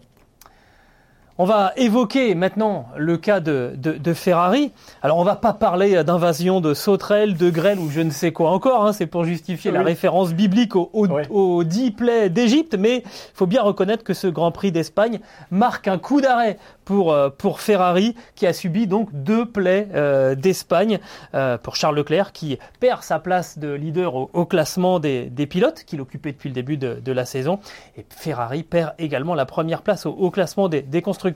On 1.42 1.46
va 1.46 1.74
évoquer 1.76 2.36
maintenant 2.36 2.86
le 2.96 3.18
cas 3.18 3.40
de, 3.40 3.74
de- 3.76 3.94
de 3.94 4.14
Ferrari. 4.14 4.72
Alors, 5.02 5.18
on 5.18 5.24
va 5.24 5.36
pas 5.36 5.54
parler 5.54 6.04
d'invasion 6.04 6.62
de 6.62 6.76
sauterelles, 6.76 7.36
de 7.36 7.50
grêle 7.50 7.80
ou 7.80 7.90
je 7.90 8.02
ne 8.02 8.12
sais 8.12 8.32
quoi 8.32 8.52
encore. 8.52 8.86
hein. 8.86 8.94
C'est 8.94 9.08
pour 9.08 9.24
justifier 9.24 9.72
la 9.72 9.82
référence 9.82 10.36
biblique 10.36 10.76
au, 10.76 10.92
au, 10.94 11.08
Ouais. 11.08 11.28
au 11.32 11.64
dix 11.64 11.90
plaies 11.90 12.30
d'Égypte. 12.30 12.76
Mais 12.78 12.98
il 12.98 13.04
faut 13.34 13.48
bien 13.48 13.64
reconnaître 13.64 14.04
que 14.04 14.14
ce 14.14 14.28
Grand 14.28 14.52
Prix 14.52 14.72
d'Espagne 14.72 15.20
marque 15.50 15.88
un 15.88 15.98
coup 15.98 16.22
d'arrêt 16.22 16.60
pour, 16.86 17.12
euh, 17.12 17.30
pour 17.36 17.60
Ferrari, 17.60 18.14
qui 18.36 18.46
a 18.46 18.54
subi 18.54 18.86
donc 18.86 19.10
deux 19.12 19.48
plaies 19.48 19.88
euh, 19.96 20.36
d'Espagne 20.36 21.00
euh, 21.34 21.58
pour 21.58 21.76
Charles 21.76 21.96
Leclerc, 21.96 22.34
qui 22.34 22.60
perd 22.80 23.02
sa 23.02 23.18
place 23.18 23.58
de 23.58 23.72
leader 23.74 24.14
au, 24.14 24.30
au 24.34 24.46
classement 24.46 25.00
des, 25.00 25.26
des 25.26 25.48
pilotes, 25.48 25.86
qu'il 25.86 26.02
occupait 26.02 26.34
depuis 26.34 26.50
le 26.50 26.56
début 26.56 26.78
de, 26.78 27.00
de 27.04 27.12
la 27.12 27.26
saison. 27.26 27.58
Et 27.98 28.06
Ferrari 28.10 28.62
perd 28.62 28.94
également 29.00 29.34
la 29.34 29.46
première 29.48 29.82
place 29.82 30.06
au, 30.06 30.12
au 30.12 30.30
classement 30.30 30.70
des, 30.70 30.84
des 30.84 31.02
constructeurs. 31.02 31.31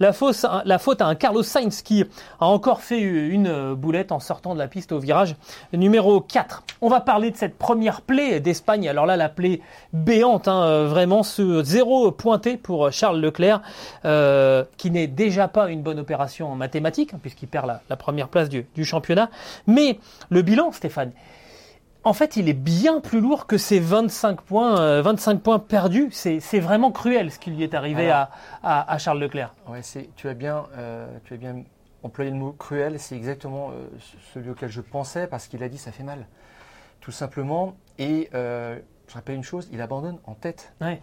La, 0.00 0.12
faute 0.12 1.00
à 1.00 1.06
un 1.06 1.14
Carlos 1.14 1.42
Sainz 1.42 1.82
qui 1.82 2.04
a 2.40 2.46
encore 2.46 2.80
fait 2.80 3.00
une 3.00 3.74
boulette 3.74 4.12
en 4.12 4.20
sortant 4.20 4.54
de 4.54 4.58
la 4.58 4.68
piste 4.68 4.92
au 4.92 4.98
virage 4.98 5.36
numéro 5.72 6.20
4. 6.20 6.62
On 6.80 6.88
va 6.88 7.00
parler 7.00 7.30
de 7.30 7.36
cette 7.36 7.56
première 7.56 8.02
plaie 8.02 8.40
d'Espagne. 8.40 8.88
Alors 8.88 9.06
là, 9.06 9.16
la 9.16 9.28
plaie 9.28 9.60
béante, 9.92 10.48
hein, 10.48 10.62
euh, 10.62 10.88
vraiment 10.88 11.22
ce 11.22 11.62
zéro 11.62 12.10
pointé 12.10 12.56
pour 12.56 12.90
Charles 12.92 13.20
Leclerc, 13.20 13.60
euh, 14.04 14.64
qui 14.76 14.90
n'est 14.90 15.06
déjà 15.06 15.48
pas 15.48 15.70
une 15.70 15.82
bonne 15.82 15.98
opération 15.98 16.52
en 16.52 16.56
mathématiques, 16.56 17.14
hein, 17.14 17.18
puisqu'il 17.20 17.48
perd 17.48 17.80
la, 17.88 17.96
première 17.96 18.28
place 18.28 18.48
du 18.48 18.84
championnat. 18.84 19.30
Mais 19.66 19.98
le 20.30 20.42
bilan, 20.42 20.72
Stéphane, 20.72 21.12
en 22.04 22.12
fait, 22.12 22.36
il 22.36 22.48
est 22.48 22.52
bien 22.52 23.00
plus 23.00 23.20
lourd 23.20 23.46
que 23.46 23.56
ces 23.58 23.80
25 23.80 24.40
points, 24.42 24.78
euh, 24.80 25.02
25 25.02 25.40
points 25.40 25.58
perdus. 25.58 26.08
C'est 26.12 26.60
vraiment 26.60 26.90
cruel 26.92 27.30
ce 27.30 27.38
qui 27.38 27.50
lui 27.50 27.62
est 27.62 27.74
arrivé 27.74 28.10
Alors. 28.10 28.28
à, 28.62 28.80
à- 28.80 28.92
à 28.94 28.98
Charles 28.98 29.18
Leclerc. 29.20 29.54
Ouais, 29.68 29.82
c'est, 29.82 30.10
tu, 30.16 30.28
as 30.28 30.34
bien, 30.34 30.64
euh, 30.76 31.06
tu 31.24 31.34
as 31.34 31.36
bien 31.36 31.62
employé 32.02 32.30
le 32.30 32.36
mot 32.36 32.52
cruel, 32.52 32.98
c'est 33.00 33.16
exactement 33.16 33.70
euh, 33.70 33.86
celui 34.34 34.50
auquel 34.50 34.70
je 34.70 34.80
pensais, 34.82 35.26
parce 35.26 35.46
qu'il 35.48 35.62
a 35.62 35.68
dit 35.68 35.78
ça 35.78 35.90
fait 35.92 36.02
mal, 36.02 36.26
tout 37.00 37.12
simplement. 37.12 37.74
Et 37.98 38.28
euh, 38.34 38.78
je 39.08 39.14
rappelle 39.14 39.36
une 39.36 39.42
chose, 39.44 39.68
il 39.72 39.80
abandonne 39.80 40.18
en 40.26 40.34
tête. 40.34 40.72
Ouais. 40.80 41.00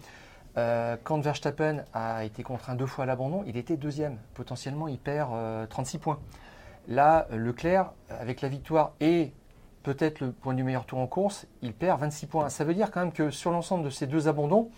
Euh, 0.57 0.97
quand 1.03 1.19
Verstappen 1.21 1.83
a 1.93 2.25
été 2.25 2.43
contraint 2.43 2.75
deux 2.75 2.85
fois 2.85 3.05
à 3.05 3.07
l'abandon, 3.07 3.43
il 3.47 3.55
était 3.57 3.77
deuxième. 3.77 4.17
Potentiellement, 4.33 4.87
il 4.89 4.99
perd 4.99 5.31
euh, 5.33 5.65
36 5.65 5.97
points. 5.97 6.19
Là, 6.87 7.27
euh, 7.31 7.37
Leclerc, 7.37 7.91
avec 8.09 8.41
la 8.41 8.49
victoire 8.49 8.91
et 8.99 9.31
peut-être 9.83 10.19
le 10.19 10.31
point 10.31 10.53
du 10.53 10.63
meilleur 10.63 10.85
tour 10.85 10.99
en 10.99 11.07
course, 11.07 11.47
il 11.61 11.73
perd 11.73 11.99
26 12.01 12.25
points. 12.27 12.49
Ça 12.49 12.63
veut 12.63 12.73
dire 12.73 12.91
quand 12.91 12.99
même 13.01 13.11
que 13.11 13.29
sur 13.31 13.51
l'ensemble 13.51 13.83
de 13.83 13.89
ces 13.89 14.07
deux 14.07 14.27
abandons, 14.27 14.69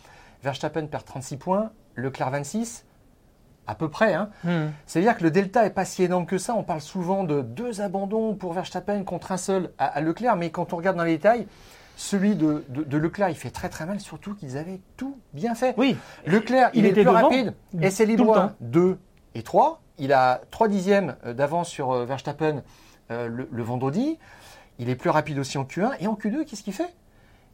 Verstappen 0.44 0.86
perd 0.88 1.06
36 1.06 1.38
points, 1.38 1.72
Leclerc 1.96 2.32
26, 2.32 2.86
à 3.68 3.76
peu 3.76 3.90
près. 3.90 4.14
Hein. 4.14 4.30
Hmm. 4.44 4.68
C'est-à-dire 4.86 5.18
que 5.18 5.24
le 5.24 5.32
delta 5.32 5.66
est 5.66 5.70
pas 5.70 5.86
si 5.86 6.04
énorme 6.04 6.26
que 6.26 6.38
ça. 6.38 6.54
On 6.56 6.64
parle 6.64 6.82
souvent 6.82 7.24
de 7.24 7.42
deux 7.42 7.82
abandons 7.82 8.36
pour 8.36 8.54
Verstappen 8.54 9.04
contre 9.04 9.32
un 9.32 9.38
seul 9.38 9.72
à, 9.78 9.86
à 9.86 10.02
Leclerc, 10.02 10.36
mais 10.36 10.50
quand 10.52 10.74
on 10.74 10.78
regarde 10.78 10.98
dans 10.98 11.04
les 11.04 11.16
détails, 11.18 11.48
celui 11.96 12.36
de, 12.36 12.66
de- 12.70 12.84
de 12.84 12.98
Leclerc, 12.98 13.30
il 13.30 13.36
fait 13.36 13.52
très 13.52 13.70
très 13.70 13.86
mal, 13.86 14.00
surtout 14.00 14.34
qu'ils 14.34 14.58
avaient 14.58 14.82
tout 14.98 15.18
bien 15.34 15.54
fait. 15.56 15.76
Oui, 15.78 15.96
Leclerc, 16.26 16.72
il, 16.74 16.80
Il 16.80 16.86
est 16.86 16.90
était 16.90 17.04
le 17.04 17.10
plus 17.12 17.16
devant 17.16 17.28
rapide. 17.30 17.54
Essai 17.82 18.04
tout 18.06 18.10
libre 18.12 18.34
le 18.34 18.40
1, 18.40 18.48
temps. 18.48 18.54
2 18.62 18.98
et 19.36 19.44
3. 19.44 19.82
Il 20.00 20.12
a 20.12 20.42
3 20.50 20.68
dixièmes 20.70 21.16
d'avance 21.24 21.70
sur 21.70 21.92
euh, 21.92 22.04
Verstappen 22.06 22.64
euh, 23.12 23.28
le, 23.28 23.48
le 23.52 23.64
vendredi. 23.64 24.18
Il 24.84 24.90
est 24.90 24.96
plus 24.98 25.10
rapide 25.10 25.40
aussi 25.40 25.58
en 25.58 25.64
Q1. 25.64 25.92
Et 26.02 26.08
en 26.08 26.16
Q2, 26.16 26.44
qu'est-ce 26.44 26.62
qu'il 26.62 26.74
fait? 26.74 26.94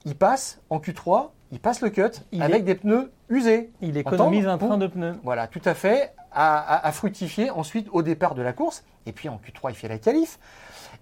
Il 0.06 0.16
passe 0.16 0.60
en 0.72 0.80
Q3, 0.80 1.30
il 1.52 1.60
passe 1.60 1.82
le 1.82 1.92
cut 1.92 2.02
Il 2.32 2.42
avec 2.42 2.62
est- 2.62 2.64
des 2.64 2.74
pneus 2.76 3.12
usés. 3.30 3.70
il 3.82 3.96
économise 3.98 4.48
un 4.48 4.58
train 4.58 4.80
de 4.80 4.88
pneus. 4.88 5.16
Voilà, 5.24 5.46
tout 5.48 5.62
à 5.64 5.76
fait, 5.76 6.12
à, 6.32 6.58
à- 6.58 6.88
à 6.88 6.92
fructifier 6.92 7.52
ensuite 7.52 7.88
au 7.92 8.02
départ 8.02 8.34
de 8.34 8.42
la 8.42 8.52
course. 8.52 8.84
Et 9.06 9.12
puis 9.12 9.30
en 9.30 9.36
Q3, 9.38 9.70
il 9.70 9.76
fait 9.76 9.88
la 9.88 10.00
qualif. 10.00 10.40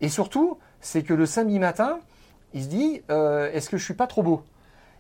Et 0.02 0.10
surtout, 0.10 0.58
c'est 0.82 1.02
que 1.04 1.14
le 1.14 1.26
samedi 1.26 1.60
matin, 1.60 2.00
il 2.54 2.64
se 2.64 2.68
dit 2.68 3.02
euh, 3.10 3.50
est-ce 3.54 3.70
que 3.70 3.78
je 3.78 3.86
suis 3.86 3.94
pas 3.94 4.08
trop 4.08 4.22
beau? 4.24 4.44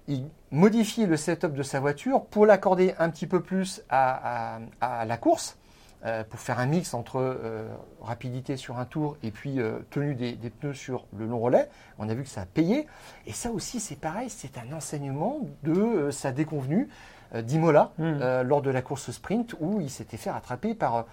Il 0.07 0.29
modifie 0.51 1.05
le 1.07 1.17
setup 1.17 1.53
de 1.53 1.63
sa 1.63 1.81
voiture 1.81 2.23
pour 2.23 2.45
l'accorder 2.45 2.93
un 2.99 3.09
petit 3.09 3.27
peu 3.27 3.41
plus 3.43 3.81
à 3.89 4.59
la 4.81 5.17
course, 5.17 5.57
euh, 6.05 6.23
pour 6.23 6.39
faire 6.39 6.59
un 6.59 6.67
mix 6.67 6.93
entre 6.93 7.17
euh, 7.19 7.67
rapidité 8.01 8.55
sur 8.55 8.77
un 8.77 8.85
tour 8.85 9.17
et 9.23 9.31
puis 9.31 9.59
euh, 9.59 9.79
tenue 9.89 10.13
des, 10.13 10.33
des 10.33 10.51
pneus 10.51 10.75
sur 10.75 11.05
le 11.17 11.25
long 11.25 11.39
relais. 11.39 11.69
On 11.97 12.07
a 12.07 12.13
vu 12.13 12.23
que 12.23 12.29
ça 12.29 12.41
a 12.41 12.45
payé. 12.45 12.85
Et 13.25 13.33
ça 13.33 13.49
aussi, 13.49 13.79
c'est 13.79 13.99
pareil, 13.99 14.29
c'est 14.29 14.57
un 14.59 14.75
enseignement 14.75 15.39
de 15.63 16.09
sa 16.11 16.31
déconvenue 16.31 16.87
d'Imola 17.33 17.91
Mm. 17.97 18.03
euh, 18.21 18.43
lors 18.43 18.61
de 18.61 18.69
la 18.69 18.81
course 18.81 19.11
sprint 19.11 19.55
où 19.59 19.81
il 19.81 19.89
s'était 19.89 20.17
fait 20.17 20.31
rattraper 20.31 20.75
par, 20.75 21.05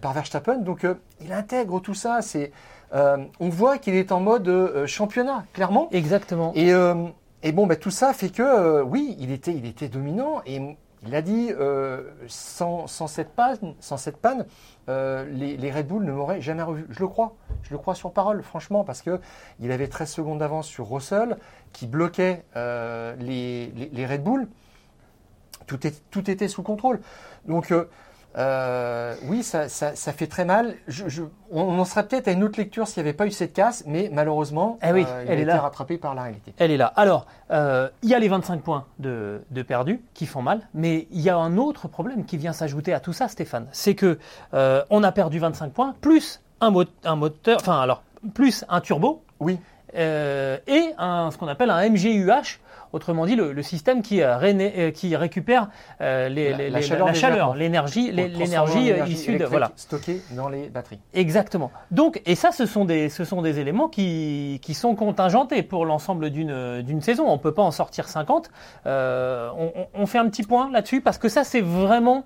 par 0.00 0.12
Verstappen. 0.12 0.58
Donc 0.58 0.84
il 1.20 1.32
intègre 1.32 1.80
tout 1.80 1.94
ça. 1.94 2.20
C'est, 2.20 2.50
on 2.92 3.48
voit 3.48 3.78
qu'il 3.78 3.94
est 3.94 4.10
en 4.12 4.20
mode 4.20 4.84
championnat, 4.86 5.44
clairement. 5.52 5.88
Exactement. 5.92 6.52
Et, 6.54 6.72
et 7.42 7.52
bon, 7.52 7.66
bah, 7.66 7.76
tout 7.76 7.90
ça 7.90 8.12
fait 8.12 8.30
que 8.30 8.82
oui, 8.82 9.16
il 9.18 9.30
était, 9.30 9.54
il 9.54 9.64
était 9.66 9.88
dominant 9.88 10.42
et 10.46 10.76
il 11.04 11.14
a 11.14 11.22
dit 11.22 11.50
euh, 11.50 12.10
sans, 12.28 12.86
cette 12.86 13.32
panne, 13.34 13.74
euh, 14.88 15.24
les, 15.30 15.70
Red 15.70 15.86
Bull 15.86 16.04
ne 16.04 16.12
m'auraient 16.12 16.40
jamais 16.40 16.62
revu. 16.62 16.86
Je 16.90 17.00
le 17.00 17.08
crois, 17.08 17.36
je 17.62 17.70
le 17.70 17.78
crois 17.78 17.94
sur 17.94 18.12
parole, 18.12 18.42
franchement, 18.42 18.84
parce 18.84 19.02
que 19.02 19.20
il 19.60 19.72
avait 19.72 19.88
13 19.88 20.10
secondes 20.10 20.38
d'avance 20.38 20.66
sur 20.66 20.90
Russell 20.90 21.36
qui 21.72 21.86
bloquait 21.86 22.44
euh, 22.56 23.14
les, 23.16 24.06
Red 24.06 24.22
Bull. 24.22 24.48
Tout, 25.66 25.80
tout 26.10 26.30
était 26.30 26.48
sous 26.48 26.62
contrôle. 26.62 27.00
Donc 27.46 27.72
euh, 28.36 29.14
oui, 29.24 29.42
ça, 29.42 29.68
ça- 29.68 29.94
ça 29.96 30.12
fait 30.12 30.26
très 30.26 30.44
mal. 30.44 30.74
Je- 30.88 31.08
je- 31.08 31.22
on 31.50 31.78
en 31.78 31.84
serait 31.84 32.06
peut-être 32.06 32.28
à 32.28 32.32
une 32.32 32.44
autre 32.44 32.58
lecture 32.58 32.86
s'il 32.86 33.02
n'y 33.02 33.08
avait 33.08 33.16
pas 33.16 33.26
eu 33.26 33.30
cette 33.30 33.52
casse, 33.52 33.84
mais 33.86 34.10
malheureusement, 34.12 34.78
Eh 34.82 34.92
oui, 34.92 35.04
euh, 35.08 35.22
il 35.24 35.30
elle 35.30 35.36
a 35.36 35.40
est 35.40 35.42
été 35.42 35.52
là. 35.52 35.60
rattrapé 35.60 35.96
par 35.98 36.14
la 36.14 36.22
réalité. 36.24 36.52
Elle 36.58 36.70
est 36.70 36.76
là. 36.76 36.92
Alors, 36.96 37.26
euh, 37.50 37.88
il 38.02 38.10
y 38.10 38.14
a 38.14 38.18
les 38.18 38.28
25 38.28 38.60
points 38.62 38.84
de, 38.98 39.42
de 39.50 39.62
perdus 39.62 40.02
qui 40.14 40.26
font 40.26 40.42
mal, 40.42 40.60
mais 40.74 41.06
il 41.10 41.20
y 41.20 41.30
a 41.30 41.36
un 41.36 41.56
autre 41.56 41.88
problème 41.88 42.24
qui 42.24 42.36
vient 42.36 42.52
s'ajouter 42.52 42.92
à 42.92 43.00
tout 43.00 43.12
ça, 43.12 43.28
Stéphane. 43.28 43.66
C'est 43.72 43.94
que 43.94 44.18
on 44.52 45.02
a 45.02 45.12
perdu 45.12 45.38
25 45.38 45.72
points, 45.72 45.94
plus 46.00 46.40
un, 46.60 46.72
un 47.04 47.16
moteur, 47.16 47.58
enfin 47.60 47.80
alors, 47.80 48.02
plus 48.34 48.64
un 48.68 48.80
turbo 48.80 49.22
Oui, 49.40 49.58
euh, 49.96 50.58
et 50.66 50.90
un, 50.98 51.30
ce 51.30 51.38
qu'on 51.38 51.48
appelle 51.48 51.70
un 51.70 51.88
MGUH, 51.88 52.60
autrement 52.92 53.26
dit 53.26 53.34
le, 53.36 53.52
le 53.52 53.62
système 53.62 54.00
qui, 54.00 54.22
euh, 54.22 54.38
réné- 54.38 54.72
euh, 54.78 54.90
qui 54.90 55.16
récupère 55.16 55.68
euh, 56.00 56.28
les- 56.28 56.50
La- 56.52 56.56
les- 56.56 56.70
la 56.70 56.80
chaleur 56.80 57.54
l'énergie, 57.54 58.10
l'énergie 58.12 58.90
euh, 58.92 58.94
énergie 58.96 59.12
issue 59.12 59.36
de 59.36 59.44
voilà. 59.44 59.72
stockée 59.76 60.22
dans 60.30 60.48
les 60.48 60.68
batteries. 60.68 61.00
Exactement. 61.12 61.70
Donc, 61.90 62.22
et 62.26 62.34
ça, 62.36 62.52
ce 62.52 62.64
sont 62.64 62.84
des, 62.84 63.08
ce 63.08 63.24
sont 63.24 63.42
des 63.42 63.58
éléments 63.58 63.88
qui, 63.88 64.60
qui 64.62 64.72
sont 64.74 64.94
contingentés 64.94 65.62
pour 65.62 65.84
l'ensemble 65.84 66.30
d'une, 66.30 66.80
d'une 66.82 67.00
saison. 67.02 67.26
On 67.28 67.38
peut 67.38 67.52
pas 67.54 67.62
en 67.62 67.72
sortir 67.72 68.08
50. 68.08 68.50
Euh, 68.86 69.50
on, 69.58 69.72
on- 69.76 69.86
on 70.02 70.06
fait 70.06 70.18
un 70.18 70.28
petit 70.28 70.44
point 70.44 70.70
là-dessus 70.70 71.00
parce 71.00 71.18
que 71.18 71.28
ça, 71.28 71.42
c'est 71.44 71.60
vraiment 71.62 72.24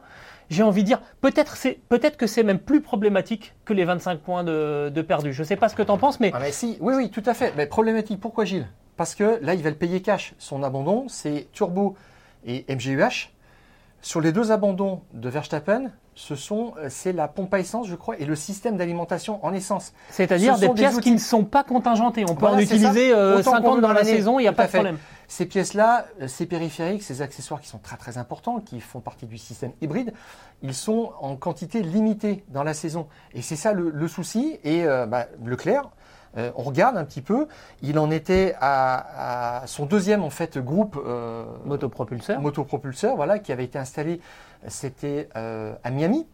j'ai 0.51 0.63
envie 0.63 0.83
de 0.83 0.87
dire, 0.89 1.01
peut-être 1.21 1.57
c'est 1.57 1.79
peut-être 1.89 2.17
que 2.17 2.27
c'est 2.27 2.43
même 2.43 2.59
plus 2.59 2.81
problématique 2.81 3.55
que 3.65 3.73
les 3.73 3.85
25 3.85 4.21
points 4.21 4.45
de, 4.45 4.91
de 4.93 5.03
perdus. 5.03 5.33
Je 5.33 5.43
sais 5.45 5.57
pas 5.57 5.69
ce 5.69 5.77
que 5.77 5.83
tu 5.83 5.91
en 5.91 5.97
penses, 5.99 6.21
mais 6.21 6.33
Ah 6.35 6.41
mais 6.41 6.53
si, 6.53 6.77
oui, 6.81 6.95
oui, 6.97 7.11
tout 7.11 7.23
à 7.25 7.35
fait. 7.35 7.55
Mais 7.57 7.67
problématique, 7.67 8.21
pourquoi 8.21 8.45
Gilles? 8.45 8.69
Parce 8.97 9.15
que 9.15 9.39
là, 9.43 9.55
il 9.55 9.63
va 9.63 9.71
le 9.71 9.77
payer 9.77 10.03
cash. 10.03 10.35
Son 10.39 10.63
abandon, 10.63 11.07
c'est 11.09 11.47
Turbo 11.53 11.97
et 12.45 12.67
MGUH. 12.69 13.31
Sur 14.03 14.21
les 14.21 14.33
deux 14.33 14.51
abandons 14.51 15.03
de 15.15 15.29
Verstappen, 15.29 15.91
ce 16.15 16.35
sont, 16.35 16.75
euh, 16.79 16.87
c'est 16.89 17.13
la 17.13 17.29
pompe 17.29 17.53
à 17.55 17.61
essence, 17.61 17.87
je 17.87 17.95
crois, 17.95 18.19
et 18.19 18.25
le 18.25 18.35
système 18.35 18.77
d'alimentation 18.77 19.45
en 19.45 19.53
essence. 19.53 19.93
c'est-à-dire 20.11 20.57
Ce 20.57 20.61
des 20.61 20.69
pièces 20.71 20.99
qui 21.01 21.13
ne 21.13 21.19
sont 21.19 21.45
pas 21.45 21.65
contingentées. 21.65 22.25
On 22.25 22.35
peut 22.35 22.41
Voilà, 22.41 22.57
en 22.57 22.61
utiliser 22.61 23.13
euh, 23.13 23.39
Autant 23.39 23.53
qu'on 23.53 23.57
50 23.59 23.77
veut 23.77 23.83
dans 23.83 23.93
la 23.93 24.05
saison, 24.05 24.39
il 24.39 24.43
n'y 24.43 24.49
a 24.49 24.53
Tout 24.53 24.57
pas 24.57 24.67
de 24.67 24.73
problème. 24.73 24.99
Ces 25.31 25.47
pièces-là, 25.47 26.07
euh, 26.21 26.27
ces 26.27 26.45
périphériques, 26.45 27.05
ces 27.05 27.23
accessoires 27.23 27.61
qui 27.61 27.69
sont 27.69 27.79
très 27.79 27.97
très 27.97 28.19
importants, 28.19 28.59
qui 28.59 28.81
font 28.81 28.99
partie 28.99 29.27
du 29.27 29.39
système 29.39 29.71
hybride, 29.81 30.13
ils 30.61 30.75
sont 30.75 31.13
en 31.21 31.37
quantité 31.37 31.85
limitée 31.85 32.43
dans 32.49 32.65
la 32.65 32.75
saison. 32.75 33.07
Et 33.33 33.41
c'est 33.41 33.55
ça 33.55 33.73
le, 33.73 33.91
le 33.91 34.09
souci. 34.09 34.59
Et 34.65 34.85
euh, 34.85 35.07
bah, 35.07 35.29
Leclerc, 35.45 35.89
euh, 36.37 36.51
on 36.57 36.65
regarde 36.65 36.97
un 36.97 37.05
petit 37.05 37.23
peu, 37.23 37.47
il 37.81 38.01
en 38.01 38.11
était 38.11 38.57
à, 38.61 39.61
à 39.63 39.67
son 39.69 39.87
deuxième 39.87 40.25
en 40.25 40.31
fait 40.31 40.59
groupe 40.59 40.99
euh, 41.07 41.45
Motopropulseur. 41.65 42.41
motopropulseur, 42.41 43.15
voilà, 43.15 43.39
qui 43.39 43.53
avait 43.53 43.65
été 43.65 43.79
installé, 43.79 44.21
c'était 44.67 45.29
à 45.35 45.91
Miami. 45.93 46.27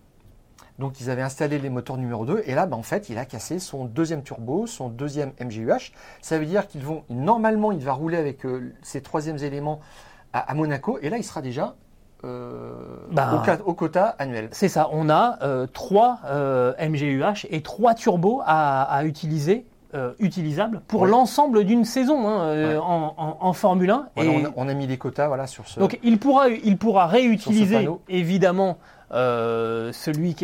Donc 0.78 1.00
ils 1.00 1.10
avaient 1.10 1.22
installé 1.22 1.58
les 1.58 1.70
moteurs 1.70 1.96
numéro 1.96 2.26
2 2.26 2.42
et 2.44 2.54
là 2.54 2.66
bah, 2.66 2.76
en 2.76 2.82
fait 2.82 3.08
il 3.08 3.18
a 3.18 3.24
cassé 3.24 3.58
son 3.58 3.84
deuxième 3.86 4.22
turbo, 4.22 4.66
son 4.66 4.88
deuxième 4.88 5.32
MGUH. 5.40 5.92
Ça 6.20 6.38
veut 6.38 6.46
dire 6.46 6.66
qu'ils 6.66 6.84
vont 6.84 7.04
normalement 7.08 7.72
il 7.72 7.82
va 7.84 7.92
rouler 7.92 8.16
avec 8.16 8.44
euh, 8.44 8.74
ces 8.82 9.00
troisièmes 9.00 9.38
éléments 9.38 9.80
à, 10.32 10.40
à 10.50 10.54
Monaco 10.54 10.98
et 11.00 11.08
là 11.08 11.16
il 11.16 11.24
sera 11.24 11.40
déjà 11.40 11.76
euh, 12.24 12.72
Bah. 13.12 13.42
au, 13.64 13.74
quota 13.74 14.16
annuel. 14.18 14.48
C'est 14.52 14.68
ça, 14.68 14.88
on 14.92 15.08
a 15.08 15.38
euh, 15.42 15.66
trois 15.66 16.18
euh, 16.26 16.72
MGUH 16.78 17.46
et 17.50 17.62
trois 17.62 17.94
turbos 17.94 18.42
à, 18.44 18.82
à 18.82 19.04
utiliser, 19.04 19.66
euh, 19.96 20.12
utilisables 20.18 20.82
pour 20.86 21.02
Ouais. 21.02 21.08
l'ensemble 21.08 21.64
d'une 21.64 21.84
saison 21.84 22.28
hein, 22.28 22.40
euh, 22.42 22.72
Ouais. 22.74 22.78
en, 22.78 23.14
en- 23.16 23.36
en 23.40 23.52
Formule 23.52 23.90
1. 23.90 24.08
Voilà, 24.14 24.30
et 24.30 24.36
on, 24.36 24.44
a, 24.46 24.52
on 24.56 24.68
a 24.68 24.74
mis 24.74 24.86
les 24.86 24.98
quotas 24.98 25.26
voilà 25.28 25.46
sur 25.46 25.66
ce. 25.66 25.80
donc 25.80 25.98
il 26.02 26.18
pourra, 26.18 26.48
il 26.48 26.76
pourra 26.76 27.06
réutiliser 27.06 27.88
évidemment 28.08 28.78
euh, 29.12 29.92
celui 29.92 30.34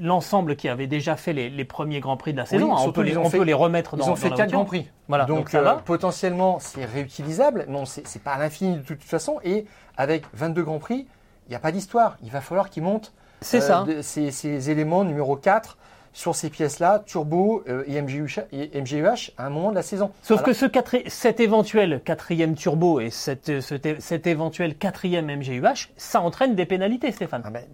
l'ensemble 0.00 0.56
qui 0.56 0.68
avait 0.68 0.86
déjà 0.86 1.16
fait 1.16 1.32
les, 1.32 1.50
les 1.50 1.64
premiers 1.64 2.00
grands 2.00 2.16
prix 2.16 2.32
de 2.32 2.38
la 2.38 2.46
saison. 2.46 2.72
Oui, 2.74 2.80
on 2.86 2.92
peut 2.92 3.02
les, 3.02 3.12
ils 3.12 3.18
ont 3.18 3.24
on 3.26 3.30
fait- 3.30 3.38
peut 3.38 3.44
les 3.44 3.52
remettre 3.52 3.96
dans 3.96 4.06
ils 4.06 4.10
ont 4.10 4.16
fait 4.16 4.30
la 4.30 4.36
quatre 4.36 4.52
grands 4.52 4.64
prix. 4.64 4.88
Voilà, 5.08 5.24
donc, 5.26 5.38
donc 5.38 5.48
ça 5.50 5.60
va. 5.62 5.74
potentiellement 5.76 6.58
c'est 6.60 6.84
réutilisable. 6.84 7.66
Non, 7.68 7.84
c'est 7.84 8.22
pas 8.22 8.32
à 8.32 8.38
l'infini 8.38 8.76
de 8.76 8.82
toute 8.82 9.02
façon. 9.02 9.38
Et 9.44 9.66
avec 9.96 10.24
22 10.34 10.62
grands 10.62 10.78
prix, 10.78 11.06
il 11.46 11.50
n'y 11.50 11.54
a 11.56 11.58
pas 11.58 11.72
d'histoire. 11.72 12.16
Il 12.22 12.30
va 12.30 12.40
falloir 12.40 12.70
qu'ils 12.70 12.82
montent 12.82 13.12
C'est 13.42 13.60
ça. 13.60 13.84
de- 13.84 14.00
ces, 14.02 14.30
ces 14.30 14.70
éléments 14.70 15.04
numéro 15.04 15.36
4 15.36 15.76
sur 16.12 16.34
ces 16.34 16.50
pièces-là, 16.50 17.02
turbo 17.06 17.62
euh, 17.68 17.84
et, 17.86 18.00
MGUH, 18.02 18.40
et 18.52 18.80
MGUH, 18.80 19.32
à 19.38 19.46
un 19.46 19.50
moment 19.50 19.70
de 19.70 19.76
la 19.76 19.82
saison. 19.82 20.10
Sauf 20.22 20.38
Alors, 20.38 20.46
que 20.46 20.52
ce 20.52 20.66
quatri- 20.66 21.08
cet 21.08 21.40
éventuel 21.40 22.02
quatrième 22.04 22.54
turbo 22.54 23.00
et 23.00 23.10
cet, 23.10 23.60
cet, 23.60 24.00
cet 24.00 24.26
éventuel 24.26 24.76
quatrième 24.76 25.26
MGUH, 25.34 25.88
ça 25.96 26.20
entraîne 26.20 26.54
des 26.54 26.66
pénalités, 26.66 27.10
Stéphane. 27.12 27.42
ah 27.44 27.50
ben, 27.50 27.64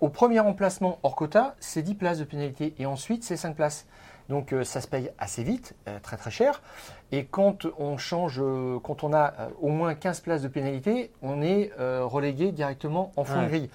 au 0.00 0.08
premier 0.08 0.38
emplacement 0.40 0.98
hors 1.02 1.16
quota, 1.16 1.56
c'est 1.60 1.82
10 1.82 1.94
places 1.96 2.18
de 2.18 2.24
pénalité 2.24 2.72
et 2.78 2.86
ensuite 2.86 3.24
c'est 3.24 3.36
5 3.36 3.56
places. 3.56 3.86
Donc 4.28 4.52
euh, 4.52 4.62
ça 4.62 4.80
se 4.80 4.86
paye 4.86 5.10
assez 5.18 5.42
vite, 5.42 5.74
euh, 5.88 5.98
très 6.02 6.16
très 6.16 6.30
cher. 6.30 6.62
Et 7.12 7.24
quand 7.24 7.66
on 7.78 7.96
change, 7.96 8.38
euh, 8.40 8.78
quand 8.82 9.02
on 9.02 9.12
a 9.12 9.32
euh, 9.40 9.48
au 9.62 9.68
moins 9.68 9.94
15 9.94 10.20
places 10.20 10.42
de 10.42 10.48
pénalité, 10.48 11.10
on 11.22 11.40
est 11.42 11.72
euh, 11.80 12.04
relégué 12.04 12.52
directement 12.52 13.10
en 13.16 13.24
fond 13.24 13.38
Ouais. 13.38 13.44
de 13.44 13.48
grille. 13.48 13.70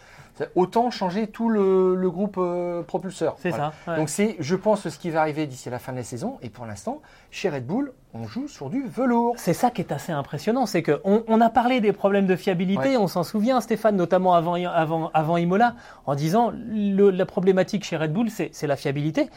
Autant 0.56 0.90
changer 0.90 1.28
tout 1.28 1.48
le, 1.50 1.96
le 1.96 2.10
groupe 2.10 2.38
euh, 2.40 2.82
propulseur. 2.82 3.36
C'est 3.40 3.50
Voilà. 3.50 3.72
ça. 3.86 3.92
ouais. 3.92 3.98
Donc 3.98 4.10
c'est, 4.10 4.36
je 4.40 4.56
pense, 4.56 4.90
ce 4.90 4.98
qui 4.98 5.10
va 5.12 5.22
arriver 5.22 5.46
d'ici 5.46 5.70
la 5.70 5.78
fin 5.80 5.92
de 5.92 5.98
la 5.98 6.04
saison. 6.04 6.38
Et 6.42 6.50
pour 6.50 6.66
l'instant, 6.66 7.02
chez 7.30 7.50
Red 7.50 7.66
Bull, 7.68 7.94
on 8.16 8.24
joue 8.26 8.48
sur 8.48 8.70
du 8.70 8.84
velours. 8.88 9.36
C'est 9.38 9.54
ça 9.54 9.70
qui 9.70 9.82
est 9.82 9.92
assez 9.92 10.12
impressionnant, 10.12 10.66
c'est 10.66 10.82
qu'on 10.84 11.24
on 11.28 11.42
a 11.42 11.50
parlé 11.50 11.82
des 11.82 11.94
problèmes 11.94 12.26
de 12.26 12.36
fiabilité, 12.36 12.90
Ouais. 12.90 12.98
on 12.98 13.08
s'en 13.08 13.24
souvient, 13.24 13.62
Stéphane, 13.62 13.96
notamment 13.96 14.34
avant, 14.34 14.56
avant, 14.56 15.12
avant 15.14 15.38
Imola, 15.38 15.76
en 16.08 16.16
disant 16.16 16.52
le- 16.56 17.12
la 17.12 17.26
problématique 17.26 17.84
chez 17.84 17.98
Red 17.98 18.12
Bull, 18.14 18.30
c'est 18.30 18.68
la 18.68 18.76
fiabilité. 18.76 19.30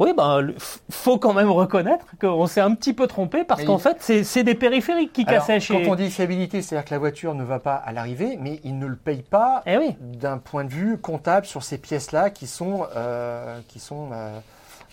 Oui, 0.00 0.12
ben, 0.16 0.52
faut 0.90 1.18
quand 1.18 1.32
même 1.34 1.50
reconnaître 1.50 2.06
qu'on 2.20 2.46
s'est 2.48 2.60
un 2.60 2.74
petit 2.74 2.92
peu 2.92 3.06
trompé 3.06 3.44
parce 3.44 3.62
qu'en 3.64 3.76
il- 3.76 3.80
fait, 3.80 3.96
c'est 4.00 4.24
c'est 4.24 4.42
des 4.42 4.56
périphériques 4.56 5.12
qui 5.12 5.22
Alors, 5.22 5.34
cassaient 5.40 5.60
chez. 5.60 5.82
Quand 5.84 5.90
on 5.92 5.94
dit 5.94 6.10
fiabilité, 6.10 6.62
c'est-à-dire 6.62 6.84
que 6.84 6.94
la 6.94 6.98
voiture 6.98 7.34
ne 7.34 7.44
va 7.44 7.60
pas 7.60 7.74
à 7.76 7.92
l'arrivée, 7.92 8.36
mais 8.40 8.60
il 8.64 8.78
ne 8.78 8.86
le 8.86 8.96
paye 8.96 9.22
pas 9.22 9.62
Eh 9.66 9.76
oui. 9.78 9.96
d'un 10.00 10.38
point 10.38 10.64
de 10.64 10.70
vue 10.70 10.98
comptable 10.98 11.46
sur 11.46 11.62
ces 11.62 11.78
pièces-là 11.78 12.30
qui 12.30 12.46
sont, 12.48 12.86
euh, 12.96 13.60
qui 13.68 13.78
sont 13.78 14.08
euh, 14.12 14.36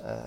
euh, 0.05 0.19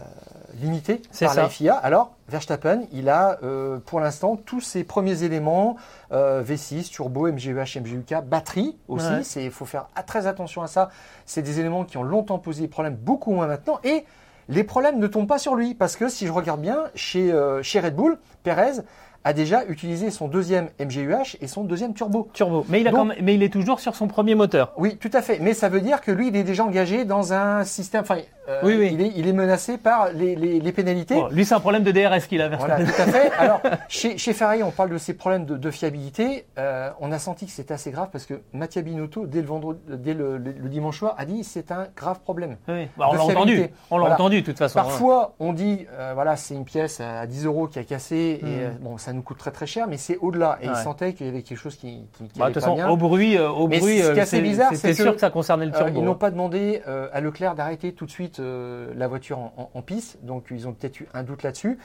limitées 0.61 1.03
par 1.21 1.33
ça. 1.35 1.43
la 1.43 1.49
FIA. 1.49 1.75
Alors, 1.77 2.13
Verstappen, 2.29 2.83
il 2.93 3.09
a 3.09 3.39
pour 3.87 4.01
l'instant 4.01 4.35
tous 4.37 4.61
ses 4.61 4.83
premiers 4.83 5.23
éléments, 5.23 5.77
euh, 6.11 6.43
V6, 6.43 6.91
turbo, 6.91 7.29
MGUH, 7.29 7.79
MGUK, 7.81 8.25
batterie 8.25 8.77
aussi. 8.89 9.07
Ouais. 9.07 9.45
Il 9.45 9.51
faut 9.53 9.67
faire 9.67 9.87
très 10.07 10.27
attention 10.27 10.63
à 10.63 10.67
ça. 10.67 10.91
C'est 11.27 11.43
des 11.43 11.61
éléments 11.61 11.85
qui 11.85 11.97
ont 11.97 12.03
longtemps 12.03 12.39
posé 12.41 12.63
des 12.63 12.69
problèmes, 12.69 12.97
beaucoup 12.97 13.33
moins 13.33 13.47
maintenant. 13.47 13.79
Et 13.85 14.05
les 14.49 14.65
problèmes 14.65 14.99
ne 14.99 15.07
tombent 15.07 15.29
pas 15.29 15.39
sur 15.39 15.55
lui. 15.55 15.75
Parce 15.75 15.97
que 15.97 16.09
si 16.09 16.27
je 16.27 16.33
regarde 16.33 16.61
bien, 16.61 16.85
chez, 16.95 17.33
euh, 17.33 17.63
chez 17.63 17.81
Red 17.81 17.95
Bull, 17.97 18.19
Perez 18.43 18.83
a 19.27 19.33
déjà 19.33 19.65
utilisé 19.65 20.11
son 20.11 20.29
deuxième 20.29 20.69
MGUH 20.79 21.39
et 21.41 21.47
son 21.47 21.65
deuxième 21.65 21.95
turbo. 21.95 22.29
Turbo. 22.35 22.67
Mais 22.69 22.83
il, 22.83 22.89
a 22.89 22.91
Donc- 22.91 22.99
quand 23.01 23.05
même- 23.07 23.17
mais 23.23 23.35
il 23.35 23.43
est 23.43 23.51
toujours 23.53 23.81
sur 23.81 23.97
son 23.97 24.07
premier 24.07 24.35
moteur. 24.35 24.75
Oui, 24.77 24.99
tout 24.99 25.11
à 25.15 25.23
fait. 25.23 25.39
Mais 25.41 25.55
ça 25.55 25.71
veut 25.71 25.81
dire 25.81 26.03
que 26.03 26.11
lui, 26.13 26.29
il 26.29 26.37
est 26.37 26.43
déjà 26.45 26.63
engagé 26.65 27.07
dans 27.07 27.33
un 27.33 27.65
système. 27.65 28.03
Enfin, 28.03 28.19
euh, 28.49 28.61
Oui, 28.63 28.77
oui. 28.79 28.91
Il, 28.93 29.01
est, 29.01 29.13
il 29.17 29.27
est 29.29 29.33
menacé 29.33 29.79
par 29.79 30.11
les, 30.13 30.35
les- 30.37 30.61
les 30.61 30.73
pénalités. 30.73 31.15
Bon, 31.15 31.29
lui, 31.29 31.45
c'est 31.45 31.55
un 31.55 31.61
problème 31.61 31.83
de 31.83 31.91
DRS 31.93 32.27
qu'il 32.29 32.41
a, 32.43 32.49
Voilà, 32.49 32.77
tout 32.77 32.83
à 32.99 33.07
fait. 33.07 33.31
Alors, 33.39 33.61
chez, 33.89 34.19
chez 34.19 34.33
Ferrari, 34.33 34.63
on 34.63 34.71
parle 34.71 34.91
de 34.91 34.99
ces 34.99 35.15
problèmes 35.15 35.45
de, 35.47 35.57
de 35.57 35.71
fiabilité. 35.71 36.47
Euh, 36.59 36.91
on 37.01 37.13
a 37.13 37.19
senti 37.19 37.47
que 37.47 37.53
c'était 37.53 37.75
assez 37.75 37.91
grave 37.91 38.09
parce 38.13 38.27
que 38.27 38.41
Mattia 38.53 38.83
Binotto, 38.83 39.27
dès 39.27 39.41
le, 39.41 39.47
vendredi, 39.47 39.81
dès 39.89 40.15
le, 40.15 40.37
le- 40.39 40.53
le 40.53 40.69
dimanche 40.69 40.99
soir, 40.99 41.15
a 41.19 41.25
dit 41.25 41.45
c'est 41.45 41.73
un 41.73 41.87
grave 41.97 42.21
problème. 42.21 42.57
Oui. 42.69 42.89
Bah, 42.97 43.09
on 43.11 43.15
l'a 43.15 43.23
entendu. 43.25 43.67
On 43.91 43.97
l'a 43.99 44.01
Voilà. 44.03 44.15
entendu, 44.15 44.41
de 44.43 44.47
toute 44.47 44.59
façon. 44.59 44.79
hein. 44.79 44.83
Parfois, 44.83 45.35
on 45.41 45.53
dit, 45.53 45.87
euh, 45.99 46.13
voilà, 46.15 46.37
c'est 46.37 46.55
une 46.55 46.65
pièce 46.65 47.01
à 47.01 47.27
10 47.27 47.47
euros 47.47 47.67
qui 47.67 47.79
a 47.79 47.85
cassé 47.85 48.41
et 48.43 48.45
Mm. 48.45 48.49
euh, 48.49 48.71
bon, 48.81 48.99
ça 48.99 49.13
nous 49.13 49.23
coûte 49.23 49.39
très 49.39 49.51
très 49.51 49.67
cher, 49.67 49.87
mais 49.89 49.97
c'est 49.97 50.19
au-delà. 50.19 50.59
Et 50.61 50.67
Ouais. 50.69 50.75
il 50.77 50.83
sentait 50.83 51.13
qu'il 51.15 51.27
y 51.27 51.29
avait 51.29 51.43
quelque 51.43 51.59
chose 51.59 51.77
qui, 51.77 52.07
qui, 52.17 52.29
qui 52.29 52.39
Bah, 52.39 52.47
allait 52.47 52.55
de 52.55 52.61
toute 52.61 52.63
pas 52.65 52.71
façon, 52.71 52.75
bien. 52.75 52.89
au 52.89 52.97
bruit, 52.97 53.39
au 53.39 53.69
Mais 53.69 53.79
bruit, 53.81 54.01
ce 54.01 54.13
qui 54.13 54.19
est 54.19 54.23
assez 54.23 54.41
bizarre, 54.41 54.71
c'est 54.75 54.93
sûr 54.95 55.07
que, 55.07 55.15
que 55.15 55.21
ça 55.21 55.31
concernait 55.31 55.67
le 55.67 55.73
turbo. 55.73 55.91
ils 55.99 56.05
n'ont 56.05 56.15
pas 56.15 56.31
demandé 56.31 56.83
à 57.13 57.21
Leclerc 57.21 57.55
d'arrêter 57.55 57.93
tout 57.93 58.07
de 58.07 58.11
suite 58.11 58.34
euh, 58.41 58.93
la 58.97 59.07
voiture 59.09 59.39
en, 59.39 59.53
en- 59.57 59.71
en 59.79 59.83
piste, 59.83 60.19
donc 60.23 60.47
ils 60.51 60.67
ont 60.69 60.73
peut-être 60.73 61.01
eu 61.01 61.07
un 61.15 61.23
doute 61.23 61.43
là-dessus. 61.43 61.79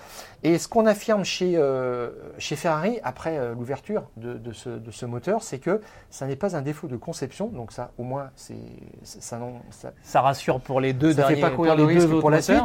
Et 0.44 0.58
ce 0.58 0.68
qu'on 0.68 0.86
affirme 0.86 1.24
chez, 1.24 1.54
euh, 1.56 2.10
chez 2.38 2.56
Ferrari, 2.56 3.00
après 3.04 3.38
euh, 3.38 3.54
l'ouverture 3.54 4.04
de, 4.18 4.34
de 4.34 4.52
ce, 4.54 4.70
de 4.70 4.92
ce 4.92 5.06
moteur, 5.06 5.42
c'est 5.44 5.60
que 5.60 5.82
ça 6.10 6.26
n'est 6.28 6.36
pas 6.36 6.56
un 6.56 6.62
défaut 6.62 6.88
de 6.88 6.98
conception, 6.98 7.48
donc 7.48 7.72
ça 7.72 7.92
au 7.98 8.04
moins 8.04 8.30
c'est 8.36 8.56
ça, 9.04 9.38
non- 9.38 9.62
ça- 9.72 9.92
Ça 10.04 10.22
rassure 10.22 10.60
pour 10.60 10.80
les 10.82 10.94
deux 10.94 11.12
ça 11.12 11.22
derniers 11.24 11.36
fait 11.36 11.42
pas 11.42 11.50
courir 11.52 11.76
de 11.76 11.84
risque 11.84 12.08
pour 12.20 12.30
la 12.30 12.42
suite. 12.42 12.58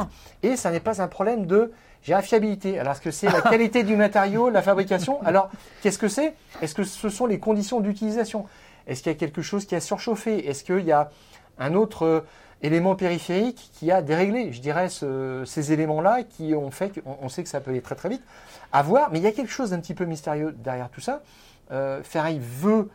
Et 0.42 0.56
ça 0.56 0.70
n'est 0.70 0.80
pas 0.80 1.02
un 1.02 1.08
problème 1.08 1.46
de 1.46 1.72
j'ai 2.02 2.12
la 2.12 2.20
fiabilité. 2.20 2.78
Alors, 2.78 2.92
est-ce 2.92 3.00
que 3.00 3.10
c'est 3.10 3.30
la 3.30 3.40
qualité 3.40 3.82
du 3.82 3.96
matériau, 3.96 4.50
la 4.50 4.60
fabrication? 4.60 5.22
Alors, 5.24 5.48
qu'est-ce 5.80 5.98
que 5.98 6.08
c'est? 6.08 6.34
Est-ce 6.60 6.74
que 6.74 6.84
ce 6.84 7.08
sont 7.08 7.24
les 7.24 7.38
conditions 7.38 7.80
d'utilisation? 7.80 8.44
Est-ce 8.86 9.02
qu'il 9.02 9.10
y 9.10 9.14
a 9.14 9.18
quelque 9.18 9.40
chose 9.40 9.64
qui 9.64 9.74
a 9.74 9.80
surchauffé? 9.80 10.46
Est-ce 10.46 10.64
qu'il 10.64 10.84
y 10.84 10.92
a 10.92 11.08
un 11.58 11.72
autre 11.74 12.24
élément 12.66 12.94
périphérique 12.96 13.70
qui 13.74 13.90
a 13.92 14.02
déréglé, 14.02 14.52
je 14.52 14.60
dirais, 14.60 14.88
ce- 14.88 15.42
ces 15.44 15.72
éléments-là 15.72 16.22
qui 16.22 16.54
ont 16.54 16.70
fait 16.70 17.00
qu'on 17.00 17.16
on 17.22 17.28
sait 17.28 17.42
que 17.42 17.48
ça 17.48 17.60
peut 17.60 17.70
aller 17.70 17.82
très 17.82 17.94
très 17.94 18.08
vite 18.08 18.22
À 18.72 18.82
voir, 18.82 19.08
mais 19.12 19.18
il 19.18 19.22
y 19.22 19.26
a 19.28 19.32
quelque 19.32 19.50
chose 19.52 19.70
d'un 19.70 19.80
petit 19.80 19.94
peu 19.94 20.04
mystérieux 20.04 20.54
derrière 20.64 20.88
tout 20.90 21.00
ça. 21.00 21.22
Euh, 21.72 22.00
Ferrari 22.02 22.38
veut 22.40 22.88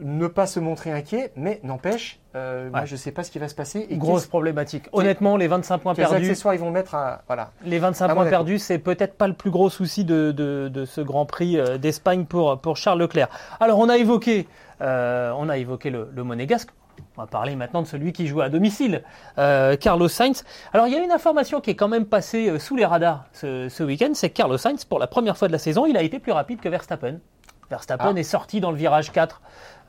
ne 0.00 0.26
pas 0.26 0.46
se 0.46 0.58
montrer 0.58 0.90
inquiet, 0.90 1.30
mais 1.36 1.60
n'empêche, 1.62 2.18
euh, 2.34 2.68
moi 2.68 2.84
je 2.84 2.94
ne 2.94 2.98
sais 2.98 3.12
pas 3.12 3.22
ce 3.22 3.30
qui 3.30 3.38
va 3.38 3.46
se 3.46 3.54
passer. 3.54 3.86
Et 3.90 3.96
Grosse 3.96 4.26
problématique. 4.26 4.88
Honnêtement, 4.92 5.36
les 5.36 5.46
25 5.46 5.78
points 5.78 5.94
perdus, 5.94 6.16
accessoires 6.16 6.52
ils 6.54 6.58
vont 6.60 6.72
mettre 6.72 6.96
à. 6.96 7.22
Voilà. 7.28 7.52
les 7.64 7.78
25 7.78 8.10
À 8.10 8.14
points 8.14 8.24
perdus, 8.28 8.58
c'est 8.58 8.78
peut-être 8.80 9.14
pas 9.16 9.28
le 9.28 9.34
plus 9.34 9.52
gros 9.52 9.70
souci 9.70 10.04
de, 10.04 10.32
de, 10.32 10.68
de 10.68 10.84
ce 10.84 11.00
Grand 11.00 11.26
Prix 11.26 11.58
euh, 11.60 11.78
d'Espagne 11.78 12.24
pour, 12.24 12.58
pour 12.60 12.76
Charles 12.76 12.98
Leclerc. 12.98 13.28
Alors, 13.60 13.78
on 13.78 13.88
a 13.88 13.96
évoqué, 13.96 14.48
euh, 14.80 15.32
on 15.38 15.48
a 15.48 15.58
évoqué 15.58 15.90
le, 15.90 16.08
le 16.12 16.24
Monégasque. 16.24 16.70
On 17.16 17.20
va 17.20 17.26
parler 17.28 17.54
maintenant 17.54 17.82
de 17.82 17.86
celui 17.86 18.12
qui 18.12 18.26
joue 18.26 18.40
à 18.40 18.48
domicile, 18.48 19.02
euh, 19.38 19.76
Carlos 19.76 20.08
Sainz. 20.08 20.44
Alors, 20.72 20.88
il 20.88 20.92
y 20.94 20.96
a 20.96 21.02
une 21.02 21.12
information 21.12 21.60
qui 21.60 21.70
est 21.70 21.76
quand 21.76 21.86
même 21.86 22.06
passée 22.06 22.48
euh, 22.48 22.58
sous 22.58 22.74
les 22.74 22.84
radars 22.84 23.24
ce, 23.32 23.68
ce 23.68 23.84
week-end, 23.84 24.10
c'est 24.14 24.30
que 24.30 24.34
Carlos 24.34 24.58
Sainz, 24.58 24.84
pour 24.84 24.98
la 24.98 25.06
première 25.06 25.36
fois 25.36 25.46
de 25.46 25.52
la 25.52 25.58
saison, 25.58 25.86
il 25.86 25.96
a 25.96 26.02
été 26.02 26.18
plus 26.18 26.32
rapide 26.32 26.60
que 26.60 26.68
Verstappen. 26.68 27.20
Verstappen 27.70 28.12
Ah. 28.16 28.18
est 28.18 28.24
sorti 28.24 28.60
dans 28.60 28.72
le 28.72 28.76
virage 28.76 29.12
4 29.12 29.40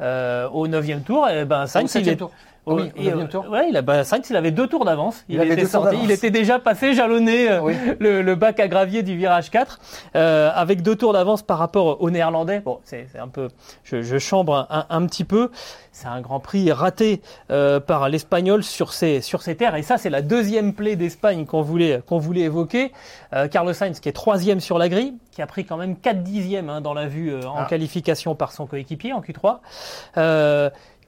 euh, 0.02 0.48
au 0.50 0.68
9 0.68 1.04
tour. 1.04 1.28
Et 1.28 1.46
ben, 1.46 1.64
Au 1.64 1.68
Sainz, 1.68 1.86
il 1.86 1.90
septième 1.90 2.14
est, 2.14 2.18
tour. 2.18 2.32
Oui, 2.66 2.92
Et, 2.96 3.14
on 3.14 3.20
a 3.20 3.24
euh, 3.24 3.28
tour. 3.28 3.50
ouais, 3.50 3.68
il 3.70 3.78
a, 3.78 3.82
bah, 3.82 4.04
Sainz, 4.04 4.28
il 4.30 4.36
avait 4.36 4.52
deux 4.52 4.68
tours 4.68 4.86
d'avance. 4.86 5.24
Il, 5.30 5.36
Il 5.36 5.42
avait 5.42 5.54
était 5.54 5.66
sorti, 5.66 5.98
il 6.04 6.12
était 6.12 6.32
déjà 6.32 6.60
passé, 6.60 6.94
jalonné 6.94 7.50
euh, 7.52 7.62
Oui. 7.62 7.76
le, 8.00 8.22
le 8.22 8.36
bac 8.36 8.60
à 8.60 8.68
gravier 8.68 9.04
du 9.04 9.16
virage 9.16 9.52
4, 9.52 9.80
euh, 10.16 10.50
avec 10.54 10.82
deux 10.82 10.96
tours 10.96 11.14
d'avance 11.14 11.42
par 11.44 11.58
rapport 11.60 12.02
aux 12.02 12.10
Néerlandais. 12.10 12.60
Bon, 12.62 12.80
c'est 12.84 13.08
c'est 13.12 13.20
un 13.20 13.28
peu, 13.28 13.50
je, 13.84 14.02
je 14.02 14.18
chambre 14.18 14.68
un, 14.70 14.86
un 14.90 15.06
petit 15.06 15.24
peu. 15.24 15.52
C'est 15.92 16.08
un 16.08 16.20
Grand 16.20 16.42
Prix 16.42 16.74
raté 16.74 17.22
euh, 17.52 17.80
par 17.80 18.10
l'Espagnol 18.10 18.64
sur 18.66 18.92
ses 18.92 19.22
sur 19.22 19.42
ses 19.42 19.56
terres, 19.56 19.76
et 19.76 19.82
ça, 19.82 19.98
c'est 19.98 20.10
la 20.10 20.22
deuxième 20.22 20.74
plaie 20.74 20.98
d'Espagne 20.98 21.46
qu'on 21.46 21.62
voulait 21.62 22.02
qu'on 22.06 22.18
voulait 22.18 22.42
évoquer. 22.42 22.92
Euh, 23.34 23.48
Carlos 23.48 23.72
Sainz 23.72 24.02
qui 24.02 24.10
est 24.10 24.12
troisième 24.12 24.60
sur 24.60 24.78
la 24.78 24.90
grille, 24.90 25.14
qui 25.32 25.42
a 25.42 25.48
pris 25.48 25.64
quand 25.64 25.78
même 25.78 25.96
4 25.96 26.22
dixièmes 26.22 26.70
hein, 26.70 26.82
dans 26.82 26.94
la 26.94 27.08
vue 27.08 27.32
euh, 27.32 27.48
en 27.48 27.60
Ah. 27.60 27.66
qualification 27.70 28.36
par 28.36 28.52
son 28.52 28.66
coéquipier 28.66 29.14
en 29.14 29.22
Q3. 29.22 29.60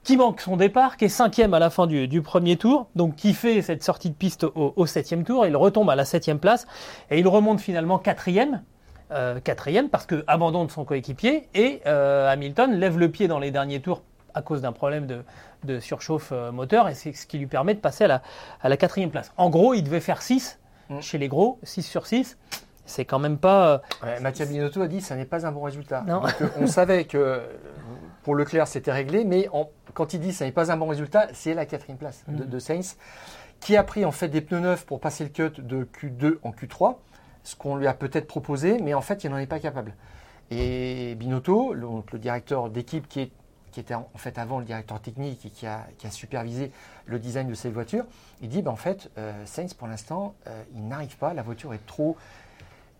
Qui 0.08 0.16
manque 0.16 0.40
son 0.40 0.56
départ, 0.56 0.96
qui 0.96 1.04
est 1.04 1.10
cinquième 1.10 1.52
à 1.52 1.58
la 1.58 1.68
fin 1.68 1.86
du, 1.86 2.08
du 2.08 2.22
premier 2.22 2.56
tour, 2.56 2.88
donc 2.96 3.14
qui 3.14 3.34
fait 3.34 3.60
cette 3.60 3.84
sortie 3.84 4.08
de 4.08 4.14
piste 4.14 4.44
au, 4.44 4.72
au 4.74 4.86
septième 4.86 5.22
tour, 5.22 5.44
il 5.44 5.54
retombe 5.54 5.90
à 5.90 5.96
la 5.96 6.06
septième 6.06 6.38
place 6.38 6.66
et 7.10 7.18
il 7.18 7.28
remonte 7.28 7.60
finalement 7.60 7.98
quatrième, 7.98 8.62
euh, 9.10 9.38
quatrième 9.38 9.90
parce 9.90 10.06
que 10.06 10.24
abandon 10.26 10.64
de 10.64 10.70
son 10.70 10.86
coéquipier 10.86 11.50
et 11.54 11.82
euh, 11.84 12.26
Hamilton 12.32 12.72
lève 12.72 12.98
le 12.98 13.10
pied 13.10 13.28
dans 13.28 13.38
les 13.38 13.50
derniers 13.50 13.80
tours 13.82 14.00
à 14.32 14.40
cause 14.40 14.62
d'un 14.62 14.72
problème 14.72 15.06
de, 15.06 15.24
de 15.64 15.78
surchauffe 15.78 16.30
euh, 16.32 16.52
moteur 16.52 16.88
et 16.88 16.94
c'est 16.94 17.12
ce 17.12 17.26
qui 17.26 17.36
lui 17.36 17.46
permet 17.46 17.74
de 17.74 17.80
passer 17.80 18.04
à 18.04 18.08
la, 18.08 18.22
à 18.62 18.70
la 18.70 18.78
quatrième 18.78 19.10
place. 19.10 19.30
En 19.36 19.50
gros, 19.50 19.74
il 19.74 19.82
devait 19.82 20.00
faire 20.00 20.22
6 20.22 20.58
Mm. 20.88 21.02
chez 21.02 21.18
les 21.18 21.28
gros, 21.28 21.58
6 21.64 21.82
sur 21.82 22.06
6. 22.06 22.38
C'est 22.86 23.04
quand 23.04 23.18
même 23.18 23.36
pas. 23.36 23.82
Ouais, 24.02 24.18
Mathieu 24.20 24.46
Binotto 24.46 24.80
a 24.80 24.88
dit 24.88 25.00
que 25.00 25.04
ça 25.04 25.16
n'est 25.16 25.26
pas 25.26 25.46
un 25.46 25.52
bon 25.52 25.60
résultat. 25.60 26.02
Non. 26.06 26.22
Donc, 26.22 26.32
on 26.58 26.66
savait 26.66 27.04
que 27.04 27.42
pour 28.28 28.34
Leclerc 28.34 28.68
c'était 28.68 28.92
réglé, 28.92 29.24
mais 29.24 29.48
en- 29.54 29.70
quand 29.94 30.12
il 30.12 30.20
dit 30.20 30.28
que 30.28 30.34
ça 30.34 30.44
n'est 30.44 30.52
pas 30.52 30.70
un 30.70 30.76
bon 30.76 30.86
résultat, 30.88 31.28
c'est 31.32 31.54
la 31.54 31.64
quatrième 31.64 31.96
place 31.96 32.24
de, 32.28 32.44
Mhm. 32.44 32.50
de 32.50 32.58
Sainz, 32.58 32.98
qui 33.58 33.74
a 33.74 33.82
pris 33.82 34.04
en 34.04 34.12
fait 34.12 34.28
des 34.28 34.42
pneus 34.42 34.60
neufs 34.60 34.84
pour 34.84 35.00
passer 35.00 35.24
le 35.24 35.30
cut 35.30 35.62
de 35.62 35.84
Q2 35.84 36.38
en 36.42 36.50
Q3, 36.52 36.98
ce 37.42 37.56
qu'on 37.56 37.76
lui 37.76 37.86
a 37.86 37.94
peut-être 37.94 38.26
proposé, 38.26 38.80
mais 38.82 38.92
en 38.92 39.00
fait 39.00 39.24
il 39.24 39.30
n'en 39.30 39.38
est 39.38 39.46
pas 39.46 39.60
capable. 39.60 39.94
Et 40.50 41.14
Binotto, 41.14 41.72
le, 41.72 41.88
directeur 42.18 42.68
d'équipe 42.68 43.08
qui, 43.08 43.20
est- 43.20 43.32
qui 43.72 43.80
était 43.80 43.94
en 43.94 44.06
en 44.14 44.18
fait 44.18 44.36
avant 44.36 44.58
le 44.58 44.66
directeur 44.66 45.00
technique 45.00 45.46
et 45.46 45.48
qui 45.48 45.66
a, 45.66 45.86
qui 45.96 46.06
a 46.06 46.10
supervisé 46.10 46.70
le 47.06 47.18
design 47.18 47.48
de 47.48 47.54
cette 47.54 47.72
voiture, 47.72 48.04
il 48.42 48.50
dit 48.50 48.60
ben, 48.60 48.72
en 48.72 48.76
fait 48.76 49.10
euh, 49.16 49.32
Sainz 49.46 49.72
pour 49.72 49.88
l'instant 49.88 50.34
euh, 50.48 50.62
il 50.74 50.86
n'arrive 50.86 51.16
pas, 51.16 51.32
la 51.32 51.40
voiture 51.42 51.72
est 51.72 51.86
trop 51.86 52.14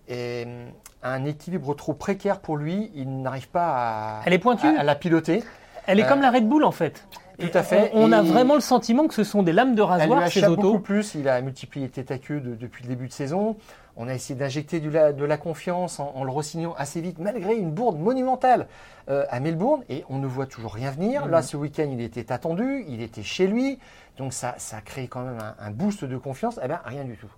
et, 0.08 0.44
euh, 0.46 0.68
un 1.02 1.24
équilibre 1.24 1.74
trop 1.74 1.94
précaire 1.94 2.40
pour 2.40 2.56
lui, 2.56 2.90
il 2.94 3.22
n'arrive 3.22 3.48
pas 3.48 4.18
à, 4.18 4.20
Elle 4.26 4.32
est 4.32 4.38
pointue. 4.38 4.66
à, 4.66 4.80
à 4.80 4.82
la 4.84 4.94
piloter. 4.94 5.44
Elle 5.86 6.00
est 6.00 6.04
Euh, 6.04 6.08
comme 6.08 6.20
la 6.20 6.30
Red 6.30 6.48
Bull 6.48 6.64
en 6.64 6.72
fait. 6.72 7.06
tout 7.38 7.46
à 7.54 7.62
fait. 7.62 7.90
On, 7.94 8.08
on 8.08 8.12
a 8.12 8.20
vraiment 8.22 8.54
le 8.56 8.60
sentiment 8.60 9.06
que 9.06 9.14
ce 9.14 9.22
sont 9.24 9.42
des 9.44 9.52
lames 9.52 9.74
de 9.76 9.82
Elle 9.82 9.86
lui 9.88 9.92
rasoir 10.14 10.28
ces 10.28 10.38
achappe 10.40 10.50
autos. 10.50 10.62
beaucoup 10.62 10.80
plus, 10.80 11.14
il 11.14 11.28
a 11.28 11.40
multiplié 11.40 11.88
tête 11.88 12.10
à 12.10 12.18
queue 12.18 12.40
de- 12.40 12.54
depuis 12.56 12.82
le 12.82 12.88
début 12.88 13.06
de 13.06 13.12
saison. 13.12 13.56
On 13.96 14.06
a 14.08 14.14
essayé 14.14 14.38
d'injecter 14.38 14.80
la- 14.80 15.12
de 15.12 15.24
la 15.24 15.36
confiance 15.38 15.98
en, 16.00 16.12
en 16.14 16.24
le 16.24 16.30
re-signant 16.32 16.74
assez 16.76 17.00
vite, 17.00 17.18
malgré 17.20 17.54
une 17.56 17.70
bourde 17.70 17.98
monumentale 17.98 18.66
euh, 19.08 19.24
à 19.30 19.38
Melbourne, 19.40 19.82
et 19.88 20.04
on 20.08 20.18
ne 20.18 20.26
voit 20.26 20.46
toujours 20.46 20.74
rien 20.74 20.90
venir. 20.90 21.26
Là, 21.26 21.42
ce 21.42 21.56
week-end, 21.56 21.88
il 21.90 22.00
était 22.00 22.30
attendu, 22.32 22.84
il 22.88 23.00
était 23.02 23.22
chez 23.22 23.46
lui, 23.46 23.78
donc 24.18 24.32
ça, 24.32 24.56
créé 24.84 25.06
quand 25.08 25.22
même 25.22 25.38
un, 25.40 25.54
un 25.64 25.70
boost 25.70 26.04
de 26.04 26.16
confiance. 26.16 26.58
Eh 26.62 26.66
bien, 26.68 26.80
rien 26.84 27.04
du 27.04 27.16
tout. 27.16 27.30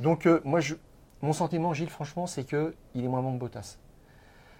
Donc, 0.00 0.26
euh, 0.26 0.40
moi, 0.44 0.60
je, 0.60 0.74
mon 1.22 1.32
sentiment, 1.32 1.72
Gilles, 1.72 1.90
franchement, 1.90 2.26
c'est 2.26 2.44
qu'il 2.44 2.74
est 2.96 3.08
moins 3.08 3.22
bon 3.22 3.34
que 3.34 3.38
Bottas. 3.38 3.78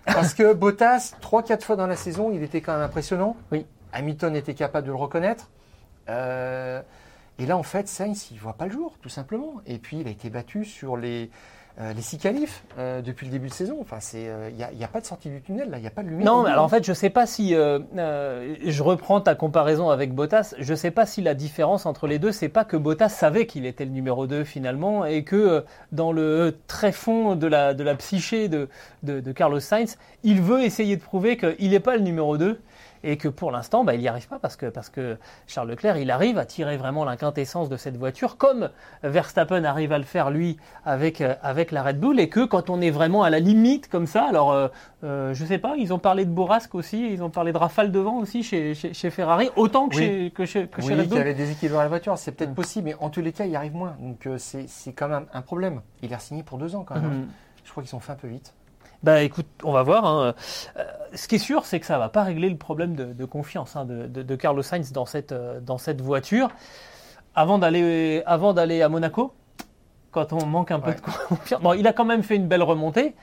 Parce 0.07 0.35
que 0.35 0.53
Bottas, 0.53 1.15
3-4 1.21 1.63
fois 1.63 1.77
dans 1.77 1.87
la 1.87 1.97
saison, 1.97 2.31
il 2.33 2.43
était 2.43 2.61
quand 2.61 2.73
même 2.73 2.83
impressionnant. 2.83 3.37
Oui. 3.51 3.67
Hamilton 3.93 4.35
était 4.35 4.55
capable 4.55 4.87
de 4.87 4.93
le 4.93 4.97
reconnaître. 4.97 5.51
Euh, 6.09 6.81
et 7.39 7.47
là, 7.47 7.57
en 7.57 7.63
fait, 7.63 7.89
Sainz, 7.89 8.29
il 8.31 8.37
ne 8.37 8.41
voit 8.41 8.55
pas 8.55 8.67
le 8.67 8.73
jour, 8.73 8.97
tout 9.01 9.09
simplement. 9.09 9.61
Et 9.67 9.79
puis, 9.79 10.01
il 10.01 10.07
a 10.07 10.11
été 10.11 10.31
battu 10.31 10.65
sur 10.65 10.97
les, 10.97 11.31
euh, 11.81 11.93
les 11.95 12.03
six 12.03 12.19
qualifs 12.19 12.65
euh, 12.79 13.01
depuis 13.01 13.27
le 13.27 13.33
début 13.33 13.49
de 13.49 13.55
saison. 13.55 13.79
Enfin, 13.81 13.97
c'est, 14.01 14.29
euh, 14.29 14.51
il 14.51 14.57
n'y 14.57 14.63
a, 14.63 14.71
il 14.73 14.79
y 14.79 14.85
a 14.85 14.89
pas 14.89 15.01
de 15.01 15.07
sortie 15.07 15.31
du 15.31 15.41
tunnel, 15.41 15.71
là. 15.71 15.79
Il 15.79 15.81
n'y 15.81 15.87
a 15.87 15.91
pas 15.91 16.03
de 16.03 16.09
lumière. 16.09 16.27
Non, 16.27 16.43
mais 16.43 16.51
alors 16.51 16.65
en 16.65 16.69
fait, 16.69 16.85
je 16.85 16.93
sais 16.93 17.09
pas 17.09 17.27
si 17.27 17.55
euh, 17.55 17.79
euh, 17.97 18.55
je 18.65 18.83
reprends 18.83 19.21
ta 19.21 19.35
comparaison 19.35 19.89
avec 19.89 20.15
Bottas. 20.15 20.55
Je 20.59 20.75
sais 20.75 20.91
pas 20.91 21.07
si 21.07 21.23
la 21.23 21.35
différence 21.35 21.87
entre 21.87 22.07
les 22.07 22.19
deux, 22.19 22.31
c'est 22.31 22.51
pas 22.51 22.65
que 22.65 22.77
Bottas 22.77 23.09
savait 23.09 23.47
qu'il 23.47 23.65
était 23.65 23.85
le 23.87 23.91
numéro 23.91 24.27
2 24.27 24.45
finalement 24.45 25.07
et 25.07 25.25
que 25.25 25.37
euh, 25.37 25.61
dans 25.93 26.13
le 26.13 26.59
très 26.67 26.93
fond 26.93 27.37
de 27.37 27.47
la 27.47 27.73
de 27.73 27.83
la 27.83 27.95
psyché 27.95 28.49
de, 28.49 28.69
de 29.03 29.21
de 29.21 29.33
Carlos 29.33 29.61
Sainz, 29.61 29.97
il 30.25 30.43
veut 30.43 30.63
essayer 30.63 30.97
de 30.97 31.03
prouver 31.03 31.37
qu'il 31.39 31.71
n'est 31.71 31.81
pas 31.81 31.97
le 31.97 32.03
numéro 32.03 32.37
2 32.37 32.61
et 33.05 33.17
que 33.17 33.29
pour 33.29 33.51
l'instant, 33.51 33.85
bah, 33.85 33.95
il 33.95 34.01
n'y 34.01 34.09
arrive 34.09 34.29
pas 34.29 34.39
parce 34.39 34.57
que, 34.57 34.67
parce 34.67 34.89
que 34.89 35.17
Charles 35.47 35.69
Leclerc, 35.71 35.97
il 35.99 36.11
arrive 36.11 36.39
à 36.39 36.45
tirer 36.45 36.77
vraiment 36.77 37.05
la 37.05 37.17
quintessence 37.17 37.69
de 37.69 37.77
cette 37.77 37.97
voiture, 37.97 38.37
comme 38.37 38.71
Verstappen 39.03 39.65
arrive 39.65 39.93
à 39.93 39.99
le 39.99 40.05
faire 40.05 40.31
lui 40.31 40.57
avec, 40.85 41.21
euh, 41.21 41.35
avec 41.43 41.71
la 41.73 41.83
Red 41.83 41.99
Bull, 42.01 42.21
et 42.21 42.29
que 42.29 42.45
quand 42.45 42.71
on 42.71 42.81
est 42.81 42.91
vraiment 42.91 43.23
à 43.23 43.31
la 43.31 43.39
limite 43.41 43.89
comme 43.89 44.07
ça, 44.07 44.25
alors 44.29 44.53
euh, 44.53 44.69
euh, 45.05 45.35
je 45.35 45.45
sais 45.45 45.59
pas, 45.59 45.75
ils 45.77 45.93
ont 45.93 45.99
parlé 45.99 46.25
de 46.25 46.31
Borasque 46.31 46.75
aussi, 46.75 47.13
ils 47.13 47.23
ont 47.23 47.31
parlé 47.31 47.53
de 47.53 47.59
Rafale 47.59 47.91
devant 47.93 48.19
aussi 48.19 48.43
chez, 48.43 48.75
chez, 48.75 48.95
chez 48.95 49.11
Ferrari, 49.11 49.51
autant 49.57 49.89
que 49.89 49.97
Oui. 49.97 50.03
chez, 50.03 50.31
que 50.35 50.45
chez, 50.47 50.67
que 50.69 50.81
chez 50.83 50.89
Oui, 50.89 50.95
Red 50.95 51.01
qu'il 51.03 51.07
y 51.07 51.11
Bull. 51.11 51.21
avait 51.21 51.35
des 51.35 51.51
équilibres 51.51 51.81
à 51.81 51.83
la 51.83 51.89
voiture, 51.89 52.17
c'est 52.19 52.33
peut-être 52.33 52.51
Mm. 52.51 52.55
possible, 52.55 52.85
mais 52.87 52.95
en 53.01 53.11
tous 53.11 53.21
les 53.21 53.33
cas, 53.33 53.45
il 53.47 53.57
arrive 53.57 53.75
moins. 53.75 53.97
Donc, 54.01 54.27
euh, 54.27 54.37
c'est, 54.39 54.67
quand 54.93 55.09
même 55.09 55.27
un 55.33 55.43
problème. 55.43 55.81
Il 56.03 56.13
a 56.15 56.19
signé 56.19 56.43
pour 56.43 56.59
deux 56.59 56.75
ans, 56.77 56.85
quand 56.85 56.95
même. 56.95 57.05
Mhm. 57.05 57.27
Je 57.65 57.71
crois 57.71 57.83
qu'ils 57.83 57.91
sont 57.91 58.01
fait 58.01 58.13
un 58.13 58.17
peu 58.17 58.29
vite. 58.29 58.53
Bah 59.03 59.23
écoute, 59.23 59.47
on 59.65 59.73
va 59.73 59.83
voir. 59.83 60.05
hein. 60.07 60.35
Euh, 60.77 60.83
ce 61.15 61.27
qui 61.27 61.35
est 61.35 61.39
sûr, 61.39 61.67
c'est 61.67 61.81
que 61.81 61.87
ça 61.87 61.99
va 61.99 62.09
pas 62.09 62.23
régler 62.23 62.49
le 62.49 62.57
problème 62.57 62.95
de, 62.95 63.07
de 63.13 63.25
confiance 63.25 63.75
hein, 63.75 63.85
de, 63.85 64.07
de- 64.07 64.23
de 64.23 64.37
Carlos 64.37 64.63
Sainz 64.63 64.93
dans 64.93 65.07
cette, 65.07 65.33
euh, 65.33 65.61
dans 65.61 65.79
cette 65.79 66.01
voiture. 66.01 66.51
Avant 67.35 67.59
d'aller, 67.59 68.23
avant 68.27 68.53
d'aller 68.53 68.83
à 68.83 68.89
Monaco, 68.89 69.33
quand 70.13 70.33
on 70.33 70.47
manque 70.47 70.71
un 70.71 70.81
peu 70.81 70.93
de 70.95 71.01
confiance. 71.01 71.61
Bon, 71.63 71.73
il 71.73 71.87
a 71.87 71.93
quand 71.93 72.05
même 72.05 72.23
fait 72.23 72.37
une 72.37 72.47
belle 72.47 72.63
remontée, 72.63 73.15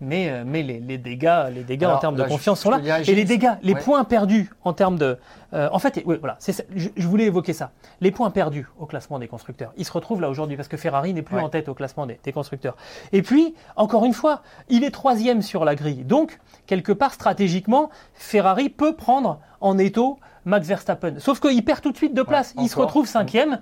mais, 0.00 0.28
euh, 0.28 0.44
mais 0.46 0.62
les, 0.62 0.78
les 0.80 0.98
dégâts, 0.98 1.46
les 1.54 1.62
dégâts 1.62 1.86
en 1.86 1.98
termes 1.98 2.16
là, 2.16 2.24
de 2.24 2.28
confiance 2.28 2.58
je 2.58 2.62
sont 2.64 2.70
là. 2.70 2.78
dirais, 2.80 3.02
Et 3.06 3.14
les 3.14 3.24
dégâts, 3.24 3.52
les 3.62 3.72
ouais. 3.74 3.80
points 3.80 4.04
perdus 4.04 4.50
en 4.64 4.72
termes 4.72 4.98
de. 4.98 5.18
euh, 5.54 5.68
en 5.72 5.78
fait, 5.78 6.02
oui, 6.04 6.16
voilà, 6.20 6.36
c'est 6.38 6.52
ça, 6.52 6.62
je, 6.74 6.88
je 6.96 7.06
voulais 7.08 7.24
évoquer 7.24 7.52
ça. 7.52 7.70
Les 8.00 8.10
points 8.10 8.30
perdus 8.30 8.66
au 8.78 8.86
classement 8.86 9.18
des 9.18 9.28
constructeurs. 9.28 9.72
Ils 9.76 9.84
se 9.84 9.92
retrouvent 9.92 10.20
là 10.20 10.28
aujourd'hui 10.28 10.56
parce 10.56 10.68
que 10.68 10.76
Ferrari 10.76 11.14
n'est 11.14 11.22
plus 11.22 11.36
Ouais. 11.36 11.42
en 11.42 11.48
tête 11.48 11.68
au 11.68 11.74
classement 11.74 12.06
des, 12.06 12.18
des 12.22 12.32
constructeurs. 12.32 12.76
Et 13.12 13.22
puis, 13.22 13.54
encore 13.76 14.04
une 14.04 14.12
fois, 14.14 14.42
il 14.68 14.84
est 14.84 14.90
troisième 14.90 15.40
sur 15.42 15.64
la 15.64 15.74
grille. 15.74 16.04
Donc, 16.04 16.38
quelque 16.66 16.92
part, 16.92 17.14
stratégiquement, 17.14 17.90
Ferrari 18.14 18.68
peut 18.68 18.94
prendre 18.96 19.40
en 19.60 19.78
étau 19.78 20.18
Max 20.46 20.66
Verstappen. 20.66 21.18
Sauf 21.18 21.40
qu'il 21.40 21.62
perd 21.64 21.82
tout 21.82 21.92
de 21.92 21.96
suite 21.96 22.14
de 22.14 22.22
place. 22.22 22.54
il 22.56 22.68
se 22.68 22.76
retrouve 22.78 23.06
cinquième. 23.06 23.58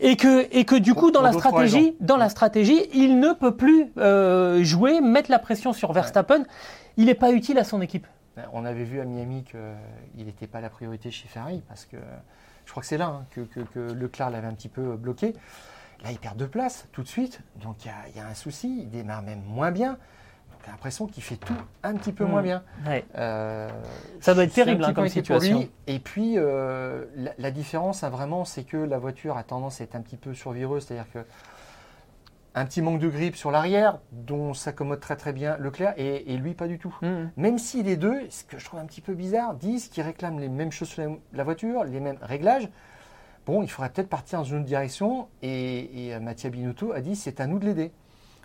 Et 0.00 0.16
que, 0.16 0.46
et 0.56 0.64
que 0.64 0.76
du 0.76 0.94
coup, 0.94 1.10
dans 1.10 1.20
la 1.20 1.32
stratégie, 1.32 1.76
raisons. 1.76 1.94
dans 2.00 2.16
la 2.16 2.28
stratégie, 2.30 2.80
il 2.94 3.20
ne 3.20 3.32
peut 3.34 3.54
plus 3.56 3.92
euh, 3.98 4.62
jouer, 4.64 5.00
mettre 5.00 5.30
la 5.30 5.38
pression 5.38 5.72
sur 5.74 5.92
Verstappen. 5.92 6.44
Il 6.96 7.06
n'est 7.06 7.14
pas 7.14 7.32
utile 7.32 7.58
à 7.58 7.64
son 7.64 7.80
équipe. 7.82 8.06
Ben, 8.36 8.44
On 8.52 8.64
avait 8.64 8.84
vu 8.84 9.00
à 9.00 9.04
Miami 9.04 9.44
qu'il 9.44 10.24
n'était 10.24 10.46
pas 10.46 10.60
la 10.60 10.70
priorité 10.70 11.10
chez 11.10 11.28
Ferrari 11.28 11.62
parce 11.68 11.84
que 11.84 11.96
je 12.64 12.70
crois 12.70 12.80
que 12.82 12.86
c'est 12.86 12.96
là 12.98 13.06
hein, 13.06 13.24
que, 13.32 13.40
que- 13.42 13.60
que 13.60 13.92
Leclerc 13.92 14.30
l'avait 14.30 14.46
un 14.46 14.54
petit 14.54 14.68
peu 14.68 14.96
bloqué. 14.96 15.34
Là, 16.04 16.12
il 16.12 16.18
perd 16.18 16.36
deux 16.36 16.48
places 16.48 16.86
tout 16.92 17.02
de 17.02 17.08
suite. 17.08 17.40
Donc, 17.62 17.84
il 17.84 17.88
y 17.88 17.90
a- 17.90 18.08
il 18.14 18.16
y, 18.16 18.20
a 18.20 18.26
un 18.26 18.34
souci. 18.34 18.78
Il 18.82 18.90
démarre 18.90 19.22
même 19.22 19.42
moins 19.46 19.70
bien. 19.70 19.98
J'ai 20.64 20.70
l'impression 20.70 21.06
qu'il 21.06 21.22
fait 21.22 21.36
tout 21.36 21.54
un 21.82 21.94
petit 21.96 22.12
peu 22.12 22.24
Mm. 22.24 22.28
moins 22.28 22.42
bien. 22.42 22.62
Ouais. 22.86 23.04
Euh, 23.16 23.68
Ça 24.20 24.34
doit 24.34 24.44
être 24.44 24.52
terrible, 24.54 24.84
hein, 24.84 24.92
comme 24.94 25.04
inquiet 25.04 25.22
pour 25.22 25.36
lui. 25.36 25.42
situation. 25.46 25.68
Et 25.88 25.98
puis, 25.98 26.34
euh, 26.36 27.04
la, 27.16 27.32
la 27.38 27.50
différence, 27.50 28.04
hein, 28.04 28.10
vraiment, 28.10 28.44
c'est 28.44 28.62
que 28.64 28.76
la 28.76 28.98
voiture 28.98 29.36
a 29.36 29.42
tendance 29.42 29.80
à 29.80 29.84
être 29.84 29.96
un 29.96 30.00
petit 30.00 30.16
peu 30.16 30.34
survireuse. 30.34 30.84
C'est-à-dire 30.86 31.10
que 31.12 31.18
un 32.54 32.66
petit 32.66 32.82
manque 32.82 33.00
de 33.00 33.08
grippe 33.08 33.34
sur 33.34 33.50
l'arrière, 33.50 33.98
dont 34.12 34.52
s'accommode 34.52 35.00
très 35.00 35.16
très 35.16 35.32
bien 35.32 35.56
Leclerc, 35.56 35.94
et, 35.96 36.32
et 36.34 36.36
lui 36.36 36.52
pas 36.54 36.68
du 36.68 36.78
tout. 36.78 36.94
Mm. 37.00 37.30
Même 37.38 37.58
si 37.58 37.82
les 37.82 37.96
deux, 37.96 38.20
ce 38.30 38.44
que 38.44 38.58
je 38.58 38.64
trouve 38.64 38.78
un 38.78 38.84
petit 38.84 39.00
peu 39.00 39.14
bizarre, 39.14 39.54
disent 39.54 39.88
qu'ils 39.88 40.02
réclament 40.04 40.38
les 40.38 40.50
mêmes 40.50 40.70
choses 40.70 40.88
sur 40.88 41.02
la- 41.32 41.44
voiture, 41.44 41.82
les 41.84 41.98
mêmes 41.98 42.18
réglages, 42.20 42.68
bon, 43.46 43.62
il 43.62 43.68
faudrait 43.70 43.88
peut-être 43.90 44.10
partir 44.10 44.38
dans 44.40 44.44
une 44.44 44.56
autre 44.58 44.66
direction. 44.66 45.28
Et, 45.40 46.08
et 46.08 46.14
euh, 46.14 46.20
Mattia 46.20 46.50
Binotto 46.50 46.92
a 46.92 47.00
dit 47.00 47.16
c'est 47.16 47.40
à 47.40 47.46
nous 47.46 47.58
de 47.58 47.64
l'aider. 47.64 47.90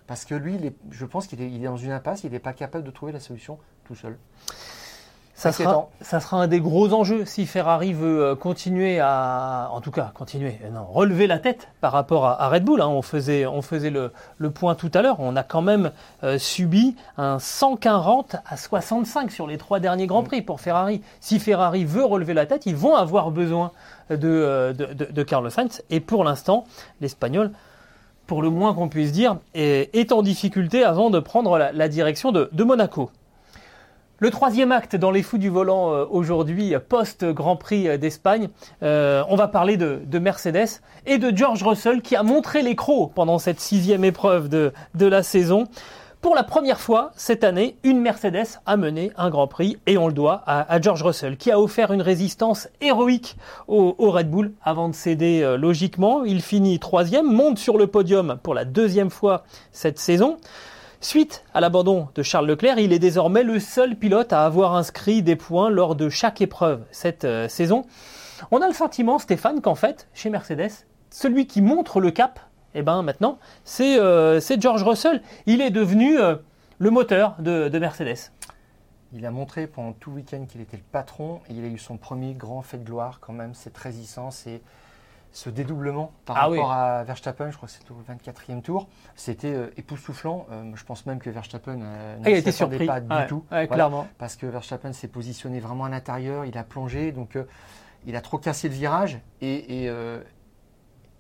Parce 0.08 0.26
que 0.26 0.36
lui, 0.36 0.56
il 0.56 0.66
est- 0.66 0.76
je 0.92 1.06
pense 1.06 1.28
qu'il 1.28 1.42
est, 1.42 1.50
il 1.52 1.62
est 1.62 1.68
dans 1.68 1.78
une 1.78 1.92
impasse, 1.92 2.24
il 2.24 2.32
n'est 2.32 2.40
pas 2.40 2.54
capable 2.54 2.84
de 2.86 2.92
trouver 2.92 3.12
la 3.12 3.20
solution 3.20 3.58
tout 3.86 3.96
seul. 3.96 4.18
Ça 5.34 5.52
sera, 5.52 5.70
Inquiétant. 5.70 5.90
ça 6.02 6.20
sera 6.20 6.38
un 6.42 6.48
des 6.48 6.60
gros 6.60 6.92
enjeux 6.94 7.24
si 7.26 7.46
Ferrari 7.46 7.94
veut 7.94 8.24
euh, 8.24 8.36
continuer 8.36 9.00
à, 9.00 9.70
en 9.72 9.82
tout 9.82 9.92
cas, 9.92 10.10
continuer, 10.16 10.58
euh, 10.64 10.72
non, 10.72 10.84
relever 10.84 11.28
la 11.28 11.38
tête 11.38 11.68
par 11.80 11.92
rapport 11.92 12.26
à, 12.26 12.42
à 12.42 12.50
Red 12.50 12.64
Bull. 12.66 12.82
hein. 12.82 12.88
On 12.88 13.04
faisait, 13.04 13.46
on 13.46 13.62
faisait 13.62 13.92
le, 13.92 14.12
le 14.40 14.50
point 14.50 14.74
tout 14.74 14.90
à 14.96 15.04
l'heure. 15.04 15.18
On 15.20 15.36
a 15.36 15.44
quand 15.44 15.62
même 15.62 15.92
euh, 16.24 16.40
subi 16.40 16.96
un 17.18 17.38
140 17.38 18.38
à 18.50 18.58
65 18.58 19.30
sur 19.30 19.46
les 19.46 19.60
trois 19.60 19.80
derniers 19.80 20.08
grands 20.08 20.24
prix 20.24 20.42
pour 20.42 20.60
Ferrari. 20.60 21.04
Si 21.20 21.38
Ferrari 21.38 21.86
veut 21.86 22.04
relever 22.06 22.34
la 22.34 22.48
tête, 22.48 22.66
ils 22.66 22.76
vont 22.76 22.96
avoir 22.96 23.30
besoin 23.30 23.72
de, 24.10 24.16
de, 24.76 24.92
de- 24.96 25.12
de 25.12 25.24
Carlos 25.24 25.52
Sainz. 25.52 25.84
Et 25.92 26.00
pour 26.00 26.24
l'instant, 26.24 26.64
l'Espagnol, 27.00 27.52
pour 28.28 28.42
le 28.42 28.50
moins 28.50 28.74
qu'on 28.74 28.90
puisse 28.90 29.12
dire, 29.12 29.38
est, 29.56 30.12
en 30.12 30.22
difficulté 30.22 30.84
avant 30.84 31.10
de 31.10 31.20
prendre 31.20 31.58
la, 31.58 31.88
direction 31.88 32.32
de, 32.32 32.64
Monaco. 32.64 33.10
Le 34.20 34.32
troisième 34.32 34.72
acte 34.72 34.96
dans 34.96 35.12
les 35.12 35.22
fous 35.22 35.38
du 35.38 35.50
volant 35.50 35.94
euh, 35.94 36.06
aujourd'hui, 36.10 36.74
post-Grand 36.90 37.56
Prix 37.56 37.88
euh, 37.88 37.98
d'Espagne, 37.98 38.50
euh, 38.82 39.24
on 39.30 39.36
va 39.36 39.48
parler 39.48 39.78
de, 39.78 40.00
de, 40.04 40.18
Mercedes 40.18 40.82
et 41.06 41.20
de 41.20 41.36
George 41.36 41.62
Russell 41.62 42.02
qui 42.02 42.16
a 42.16 42.24
montré 42.24 42.64
les 42.64 42.76
crocs 42.76 43.12
pendant 43.14 43.38
cette 43.38 43.60
sixième 43.60 44.04
épreuve 44.04 44.50
de 44.50 44.72
la 44.96 45.22
saison. 45.22 45.66
Pour 46.22 46.34
la 46.34 46.44
première 46.44 46.80
fois 46.80 47.12
cette 47.16 47.44
année, 47.44 47.78
une 47.84 48.02
Mercedes 48.02 48.60
a 48.66 48.76
mené 48.76 49.12
un 49.18 49.30
Grand 49.30 49.48
Prix 49.48 49.78
et 49.86 50.00
on 50.00 50.08
le 50.08 50.14
doit 50.14 50.42
à, 50.48 50.82
George 50.82 51.04
Russell 51.04 51.38
qui 51.38 51.52
a 51.52 51.60
offert 51.60 51.94
une 51.94 52.02
résistance 52.02 52.68
héroïque 52.82 53.38
au, 53.68 53.96
au 54.00 54.10
Red 54.10 54.30
Bull 54.30 54.52
avant 54.64 54.90
de 54.90 54.96
céder 54.96 55.42
euh, 55.44 55.58
logiquement. 55.58 56.24
Il 56.24 56.42
finit 56.42 56.80
troisième, 56.80 57.32
monte 57.32 57.60
sur 57.60 57.78
le 57.78 57.86
podium 57.86 58.40
pour 58.42 58.56
la 58.56 58.66
deuxième 58.66 59.12
fois 59.12 59.44
cette 59.72 60.00
saison. 60.00 60.38
Suite 61.02 61.44
à 61.54 61.62
l'abandon 61.62 62.08
de 62.16 62.24
Charles 62.24 62.48
Leclerc, 62.48 62.80
il 62.80 62.94
est 62.94 63.00
désormais 63.00 63.44
le 63.44 63.60
seul 63.60 63.96
pilote 63.96 64.34
à 64.34 64.44
avoir 64.44 64.76
inscrit 64.76 65.22
des 65.22 65.36
points 65.36 65.70
lors 65.70 65.96
de 65.96 66.10
chaque 66.10 66.42
épreuve 66.42 66.82
cette 66.90 67.26
euh, 67.26 67.48
saison. 67.48 67.86
On 68.50 68.62
a 68.62 68.68
le 68.68 68.74
sentiment, 68.74 69.20
Stéphane, 69.20 69.62
qu'en 69.62 69.76
fait, 69.76 70.08
chez 70.16 70.32
Mercedes, 70.32 70.72
celui 71.12 71.46
qui 71.46 71.62
montre 71.62 72.00
le 72.00 72.10
cap, 72.10 72.40
eh 72.78 72.84
ben 72.84 73.02
maintenant, 73.02 73.40
c'est 73.64 74.00
euh, 74.00 74.40
George 74.60 74.84
Russell. 74.84 75.22
Il 75.48 75.62
est 75.62 75.72
devenu 75.72 76.20
euh, 76.20 76.36
le 76.78 76.92
moteur 76.92 77.36
de, 77.40 77.70
de, 77.70 77.80
Mercedes. 77.80 78.32
Il 79.14 79.26
a 79.26 79.32
montré 79.32 79.66
pendant 79.68 79.94
tout 79.94 80.12
le 80.12 80.18
week-end 80.18 80.46
qu'il 80.48 80.62
était 80.62 80.78
le 80.78 80.84
patron 80.92 81.42
et 81.50 81.54
il 81.54 81.64
a 81.64 81.68
eu 81.68 81.80
son 81.80 81.98
premier 81.98 82.34
grand 82.34 82.62
fait 82.62 82.78
de 82.78 82.84
gloire 82.84 83.20
quand 83.20 83.34
même, 83.34 83.54
cette 83.56 83.78
résistance 83.78 84.46
et 84.46 84.62
ce 85.32 85.50
dédoublement 85.50 86.12
par 86.26 86.38
Ah 86.38 86.42
rapport 86.42 86.70
oui. 86.70 86.76
à 86.76 87.04
Verstappen, 87.04 87.52
je 87.52 87.58
crois 87.58 87.68
que 87.68 87.74
c'était 87.74 87.92
au 87.92 88.02
24e 88.12 88.62
tour, 88.62 88.88
c'était 89.16 89.54
euh, 89.54 89.70
époustouflant. 89.78 90.46
Euh, 90.52 90.72
je 90.76 90.84
pense 90.84 91.06
même 91.06 91.20
que 91.20 91.30
Verstappen 91.30 91.80
euh, 91.82 92.18
Ah, 92.24 92.30
ne 92.30 92.36
été 92.36 92.52
s'y 92.52 92.64
attendait 92.64 92.86
pas 92.86 93.00
du 93.02 93.12
Ouais, 93.12 93.28
tout. 93.28 93.38
ouais, 93.52 93.66
Voilà. 93.66 93.68
clairement. 93.68 94.08
parce 94.18 94.36
que 94.36 94.46
Verstappen 94.46 94.94
s'est 94.94 95.08
positionné 95.08 95.60
vraiment 95.60 95.86
à 95.86 95.90
l'intérieur, 95.90 96.46
il 96.46 96.58
a 96.58 96.64
plongé, 96.64 97.12
donc 97.12 97.38
il 98.06 98.16
a 98.16 98.22
trop 98.22 98.38
cassé 98.38 98.68
le 98.70 98.74
virage 98.76 99.20
et, 99.42 99.86
et, 99.86 99.92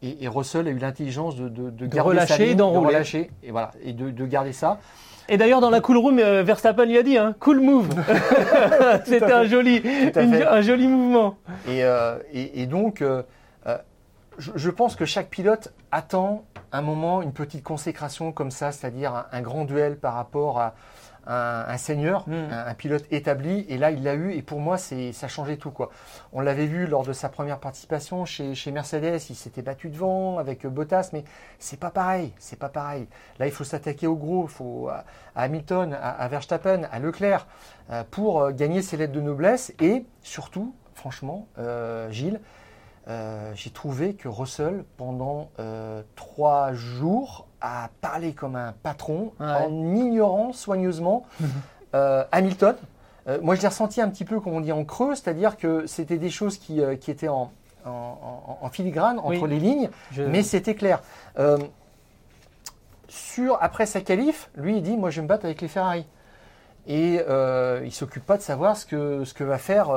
et- 0.02 0.24
et 0.24 0.28
Russell 0.28 0.68
a 0.68 0.72
eu 0.72 0.78
l'intelligence 0.78 1.36
de, 1.36 1.50
de, 1.50 1.70
de 1.70 1.86
garder 1.88 2.10
relâcher, 2.12 2.50
de 2.50 2.54
d'enrouler. 2.60 2.88
relâcher 2.88 3.32
et 3.44 3.52
voilà 3.52 3.72
et 3.84 3.94
de, 3.94 4.10
de 4.12 4.26
garder 4.26 4.54
ça. 4.54 4.80
Et 5.30 5.36
d'ailleurs, 5.38 5.60
dans 5.60 5.70
la 5.70 5.82
cool 5.82 5.98
room, 5.98 6.20
euh, 6.20 6.42
Verstappen 6.44 6.86
lui 6.86 6.98
a 6.98 7.04
dit, 7.04 7.18
hein, 7.18 7.36
cool 7.42 7.60
move. 7.60 7.90
C'était 9.06 9.32
un 9.34 9.44
joli, 9.44 9.78
une- 9.78 10.46
un 10.50 10.62
joli 10.62 10.88
mouvement. 10.88 11.36
Et, 11.68 11.84
euh, 11.84 12.18
et- 12.32 12.62
et 12.62 12.66
donc, 12.66 13.02
euh, 13.02 13.24
euh, 13.68 13.78
je, 14.38 14.52
je 14.56 14.70
pense 14.70 14.96
que 14.96 15.04
chaque 15.06 15.30
pilote 15.30 15.74
attend 15.92 16.46
un 16.72 16.82
moment, 16.82 17.22
une 17.22 17.34
petite 17.34 17.64
consécration 17.64 18.32
comme 18.32 18.52
ça, 18.52 18.72
c'est-à-dire 18.72 19.14
un, 19.16 19.26
un 19.32 19.42
grand 19.42 19.66
duel 19.66 19.98
par 19.98 20.14
rapport 20.14 20.60
à 20.62 20.76
un, 21.28 21.66
un 21.68 21.78
seigneur, 21.78 22.28
Mm. 22.28 22.34
un, 22.34 22.68
un 22.68 22.74
pilote 22.74 23.06
établi. 23.12 23.66
Et 23.70 23.78
là, 23.78 23.92
il 23.92 24.04
l'a 24.04 24.16
eu. 24.16 24.32
Et 24.34 24.42
pour 24.42 24.60
moi, 24.60 24.78
c'est 24.78 25.12
ça 25.14 25.28
changeait 25.28 25.58
tout. 25.58 25.72
Quoi. 25.72 25.90
On 26.34 26.42
l'avait 26.42 26.66
vu 26.66 26.88
lors 26.88 27.04
de 27.04 27.14
sa 27.14 27.30
première 27.30 27.60
participation 27.60 28.26
chez, 28.26 28.56
chez 28.56 28.72
Mercedes. 28.72 29.20
Il 29.30 29.36
s'était 29.36 29.62
battu 29.62 29.90
devant 29.90 30.38
avec 30.40 30.66
Bottas, 30.66 31.10
mais 31.14 31.24
c'est 31.60 31.80
pas 31.80 31.92
pareil. 31.92 32.34
C'est 32.40 32.60
pas 32.60 32.70
pareil. 32.70 33.08
Là, 33.40 33.46
il 33.46 33.52
faut 33.52 33.64
s'attaquer 33.64 34.08
au 34.08 34.16
gros. 34.16 34.44
Il 34.46 34.50
faut 34.50 34.90
à, 34.90 35.04
à 35.36 35.44
Hamilton, 35.44 35.94
à, 35.94 36.10
à 36.12 36.28
Verstappen, 36.28 36.84
à 36.92 37.00
Leclerc 37.00 37.48
euh, 37.92 38.04
pour 38.10 38.42
euh, 38.42 38.52
gagner 38.52 38.82
ses 38.82 38.98
lettres 38.98 39.14
de 39.14 39.22
noblesse 39.22 39.74
et 39.80 40.06
surtout, 40.22 40.74
franchement, 40.94 41.48
euh, 41.60 42.10
Gilles, 42.12 42.42
euh, 43.08 43.52
j'ai 43.56 43.70
trouvé 43.70 44.16
que 44.16 44.28
Russell, 44.28 44.84
pendant 44.98 45.50
euh, 45.60 46.02
trois 46.16 46.74
jours, 46.74 47.47
a 47.62 47.90
parlé 48.02 48.34
comme 48.34 48.56
un 48.56 48.74
patron 48.84 49.34
Ouais. 49.40 49.46
en 49.48 49.96
ignorant 49.96 50.54
soigneusement 50.54 51.26
euh, 51.96 52.24
Hamilton. 52.32 52.76
Euh, 53.28 53.40
moi, 53.42 53.56
je 53.56 53.62
l'ai 53.62 53.68
ressenti 53.68 54.00
un 54.02 54.10
petit 54.10 54.26
peu, 54.26 54.40
comme 54.40 54.54
on 54.54 54.62
dit, 54.62 54.72
en 54.72 54.84
creux, 54.86 55.16
c'est-à-dire 55.16 55.58
que 55.58 55.86
c'était 55.88 56.18
des 56.18 56.30
choses 56.30 56.58
qui, 56.58 56.82
euh, 56.82 56.96
qui 56.96 57.12
étaient 57.12 57.28
en, 57.28 57.52
en- 57.86 58.70
filigrane 58.70 59.20
entre 59.20 59.42
Oui. 59.44 59.50
les 59.50 59.60
lignes, 59.60 59.90
Je- 60.12 60.24
mais 60.24 60.44
c'était 60.44 60.76
clair. 60.76 61.02
Sur, 63.10 63.58
après 63.62 63.86
sa 63.86 64.02
qualif, 64.02 64.50
lui, 64.56 64.78
il 64.78 64.84
dit 64.84 64.98
Moi, 64.98 65.10
je 65.10 65.18
vais 65.18 65.24
me 65.24 65.28
battre 65.28 65.46
avec 65.46 65.62
les 65.62 65.68
Ferrari. 65.68 66.06
Et 66.88 67.22
il 67.84 67.92
s'occupe 67.92 68.26
pas 68.26 68.38
de 68.38 68.42
savoir 68.42 68.76
ce 68.78 68.86
que, 68.86 69.24
ce 69.26 69.34
que 69.34 69.44
va 69.44 69.58
faire 69.58 69.90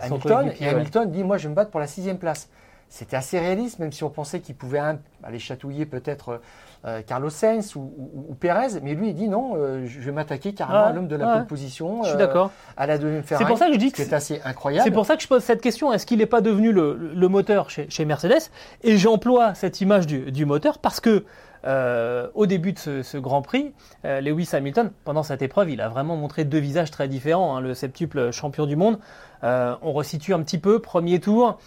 Hamilton. 0.00 0.52
Et 0.60 0.64
ouais. 0.64 0.68
Hamilton 0.70 1.10
dit 1.10 1.24
Moi, 1.24 1.36
je 1.38 1.44
vais 1.44 1.50
me 1.50 1.54
battre 1.54 1.70
pour 1.70 1.80
la 1.80 1.86
sixième 1.86 2.18
place. 2.18 2.48
C'était 2.90 3.16
assez 3.16 3.38
réaliste, 3.38 3.78
même 3.80 3.92
si 3.92 4.02
on 4.02 4.08
pensait 4.10 4.40
qu'il 4.40 4.54
pouvait 4.54 4.80
aller 5.22 5.38
chatouiller 5.38 5.84
peut-être 5.84 6.40
euh, 6.86 7.02
Carlos 7.06 7.28
Sainz 7.28 7.76
ou, 7.76 7.80
ou- 7.98 8.26
ou 8.30 8.34
Perez. 8.34 8.80
Mais 8.82 8.94
lui, 8.94 9.08
il 9.10 9.14
dit 9.14 9.28
Non, 9.28 9.54
euh, 9.56 9.84
je 9.86 10.00
vais 10.00 10.12
m'attaquer 10.12 10.54
carrément 10.54 10.84
à 10.86 10.92
l'homme 10.92 11.08
de 11.08 11.16
la 11.16 11.38
ouais. 11.38 11.44
position. 11.44 12.02
Je 12.02 12.08
suis 12.08 12.16
euh, 12.16 12.18
d'accord. 12.18 12.50
À 12.76 12.86
la 12.86 12.96
deuxième 12.96 13.22
Ferrari. 13.24 13.44
C'est 13.44 13.48
pour 13.48 13.58
ça 13.58 13.66
que 13.66 13.74
je 13.74 13.78
dis 13.78 13.92
que 13.92 14.02
c'est- 14.02 14.12
assez 14.14 14.40
incroyable. 14.44 14.84
C'est 14.88 14.94
pour 14.94 15.04
ça 15.04 15.16
que 15.16 15.22
je 15.22 15.28
pose 15.28 15.42
cette 15.44 15.60
question. 15.60 15.92
Est-ce 15.92 16.06
qu'il 16.06 16.18
n'est 16.18 16.26
pas 16.26 16.40
devenu 16.40 16.72
le, 16.72 16.94
le 17.14 17.28
moteur 17.28 17.68
chez, 17.68 17.90
chez 17.90 18.04
Mercedes? 18.06 18.50
Et 18.82 18.96
j'emploie 18.96 19.54
cette 19.54 19.80
image 19.82 20.06
du, 20.06 20.32
du 20.32 20.46
moteur 20.46 20.78
parce 20.78 21.00
que 21.00 21.24
euh, 21.64 22.28
au 22.34 22.46
début 22.46 22.72
de 22.72 22.78
ce, 22.78 23.16
Grand 23.18 23.42
Prix, 23.42 23.72
euh, 24.04 24.20
Lewis 24.20 24.48
Hamilton, 24.52 24.90
pendant 25.04 25.22
cette 25.22 25.42
épreuve, 25.42 25.70
il 25.70 25.80
a 25.80 25.88
vraiment 25.88 26.16
montré 26.16 26.44
deux 26.44 26.58
visages 26.58 26.90
très 26.90 27.08
différents. 27.08 27.56
hein, 27.56 27.60
le 27.60 27.74
septuple 27.74 28.30
champion 28.30 28.66
du 28.66 28.76
monde. 28.76 28.98
Euh, 29.44 29.74
on 29.82 29.92
resitue 29.92 30.34
un 30.34 30.42
petit 30.42 30.58
peu. 30.58 30.80
Premier 30.80 31.20
tour, 31.20 31.58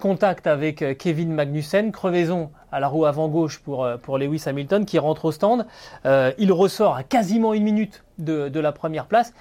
contact 0.00 0.46
avec 0.46 0.98
Kevin 0.98 1.32
Magnussen, 1.32 1.92
crevaison 1.92 2.50
à 2.72 2.80
la 2.80 2.88
roue 2.88 3.04
avant 3.04 3.28
gauche 3.28 3.58
pour, 3.60 3.86
pour 4.02 4.18
Lewis 4.18 4.42
Hamilton 4.46 4.84
qui 4.86 4.98
rentre 4.98 5.26
au 5.26 5.32
stand. 5.32 5.66
Il 6.04 6.52
ressort 6.52 6.96
à 6.96 7.02
quasiment 7.02 7.52
une 7.52 7.64
minute 7.64 8.04
de, 8.18 8.60
la 8.60 8.72
première 8.72 9.06
place. 9.06 9.32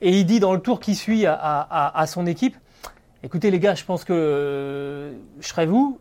Et 0.00 0.18
il 0.18 0.26
dit 0.26 0.40
dans 0.40 0.52
le 0.52 0.60
tour 0.60 0.80
qui 0.80 0.94
suit 0.94 1.26
à, 1.26 1.34
à- 1.34 2.00
à- 2.00 2.06
son 2.06 2.26
équipe, 2.26 2.56
écoutez 3.22 3.50
les 3.50 3.60
gars, 3.60 3.74
je 3.74 3.84
pense 3.84 4.04
que 4.04 5.12
je 5.40 5.46
serai 5.46 5.66
vous, 5.66 5.98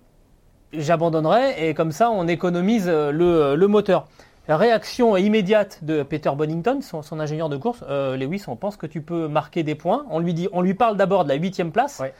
j'abandonnerai 0.74 1.68
et 1.70 1.74
comme 1.74 1.92
ça 1.92 2.10
on 2.12 2.28
économise 2.28 2.86
euh, 2.88 3.12
le, 3.12 3.56
le 3.56 3.68
moteur. 3.68 4.08
Réaction 4.50 5.16
immédiate 5.16 5.80
de 5.84 6.04
Peter 6.04 6.32
Bonington, 6.36 6.80
son, 6.82 7.02
son 7.04 7.20
ingénieur 7.20 7.48
de 7.48 7.56
course. 7.58 7.84
Euh, 7.90 8.18
Lewis, 8.18 8.44
on 8.48 8.56
pense 8.58 8.76
que 8.76 8.86
tu 8.88 9.02
peux 9.02 9.28
marquer 9.30 9.64
des 9.64 9.76
points. 9.76 10.06
On 10.10 10.20
lui 10.20 10.34
dit, 10.34 10.50
on 10.52 10.62
lui 10.62 10.74
parle 10.74 10.98
d'abord 10.98 11.24
de 11.24 11.30
la 11.30 11.36
huitième 11.36 11.72
place. 11.72 12.00
Ouais. 12.00 12.14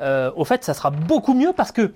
Euh, 0.00 0.30
au 0.34 0.44
fait, 0.44 0.64
ça 0.64 0.74
sera 0.74 0.90
beaucoup 0.90 1.32
mieux 1.34 1.52
parce 1.52 1.70
que, 1.72 1.92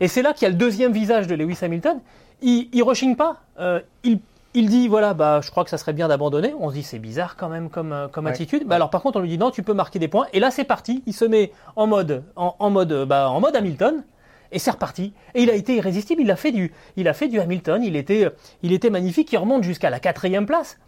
et 0.00 0.08
c'est 0.08 0.22
là 0.22 0.32
qu'il 0.32 0.42
y 0.42 0.46
a 0.46 0.48
le 0.50 0.56
deuxième 0.56 0.92
visage 0.92 1.26
de 1.28 1.34
Lewis 1.36 1.58
Hamilton. 1.62 2.00
Il, 2.42 2.68
il 2.72 2.82
rechigne 2.82 3.14
pas. 3.16 3.36
Euh, 3.60 3.80
il, 4.02 4.18
il 4.54 4.68
dit 4.70 4.88
voilà, 4.88 5.14
bah, 5.14 5.40
je 5.42 5.50
crois 5.50 5.62
que 5.62 5.70
ça 5.70 5.78
serait 5.78 5.92
bien 5.92 6.08
d'abandonner. 6.08 6.54
On 6.58 6.70
se 6.70 6.74
dit 6.74 6.82
c'est 6.82 6.98
bizarre 6.98 7.36
quand 7.36 7.48
même 7.50 7.68
comme, 7.70 7.92
euh, 7.92 8.08
comme 8.08 8.24
Ouais. 8.24 8.32
attitude. 8.32 8.66
Bah, 8.66 8.74
alors 8.76 8.90
par 8.90 9.02
contre, 9.02 9.18
on 9.18 9.22
lui 9.22 9.28
dit 9.28 9.38
non, 9.38 9.50
tu 9.50 9.62
peux 9.62 9.74
marquer 9.74 9.98
des 9.98 10.08
points. 10.08 10.26
Et 10.32 10.40
là, 10.40 10.50
c'est 10.50 10.64
parti. 10.64 11.02
Il 11.06 11.12
se 11.12 11.26
met 11.26 11.52
en 11.76 11.86
mode, 11.86 12.24
en, 12.34 12.56
en 12.58 12.70
mode, 12.70 12.92
euh, 12.92 13.06
bah, 13.06 13.30
en 13.30 13.40
mode 13.40 13.54
Hamilton. 13.54 14.02
Et 14.52 14.58
c'est 14.58 14.70
reparti. 14.70 15.12
Et 15.34 15.42
il 15.42 15.50
a 15.50 15.54
été 15.54 15.76
irrésistible. 15.76 16.22
Il 16.22 16.30
a 16.30 16.36
fait 16.36 16.52
du, 16.52 16.72
il 16.96 17.06
a 17.08 17.12
fait 17.14 17.28
du 17.28 17.38
Hamilton. 17.40 17.82
Il 17.84 17.96
était, 17.96 18.28
il 18.62 18.72
était 18.72 18.90
magnifique. 18.90 19.30
Il 19.32 19.36
remonte 19.38 19.62
jusqu'à 19.64 19.90
la 19.90 20.00
quatrième 20.00 20.46
place, 20.46 20.78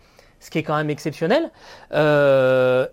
ce 0.40 0.50
qui 0.50 0.58
est 0.58 0.62
quand 0.62 0.76
même 0.76 0.90
exceptionnel. 0.90 1.50
Euh, 1.92 2.86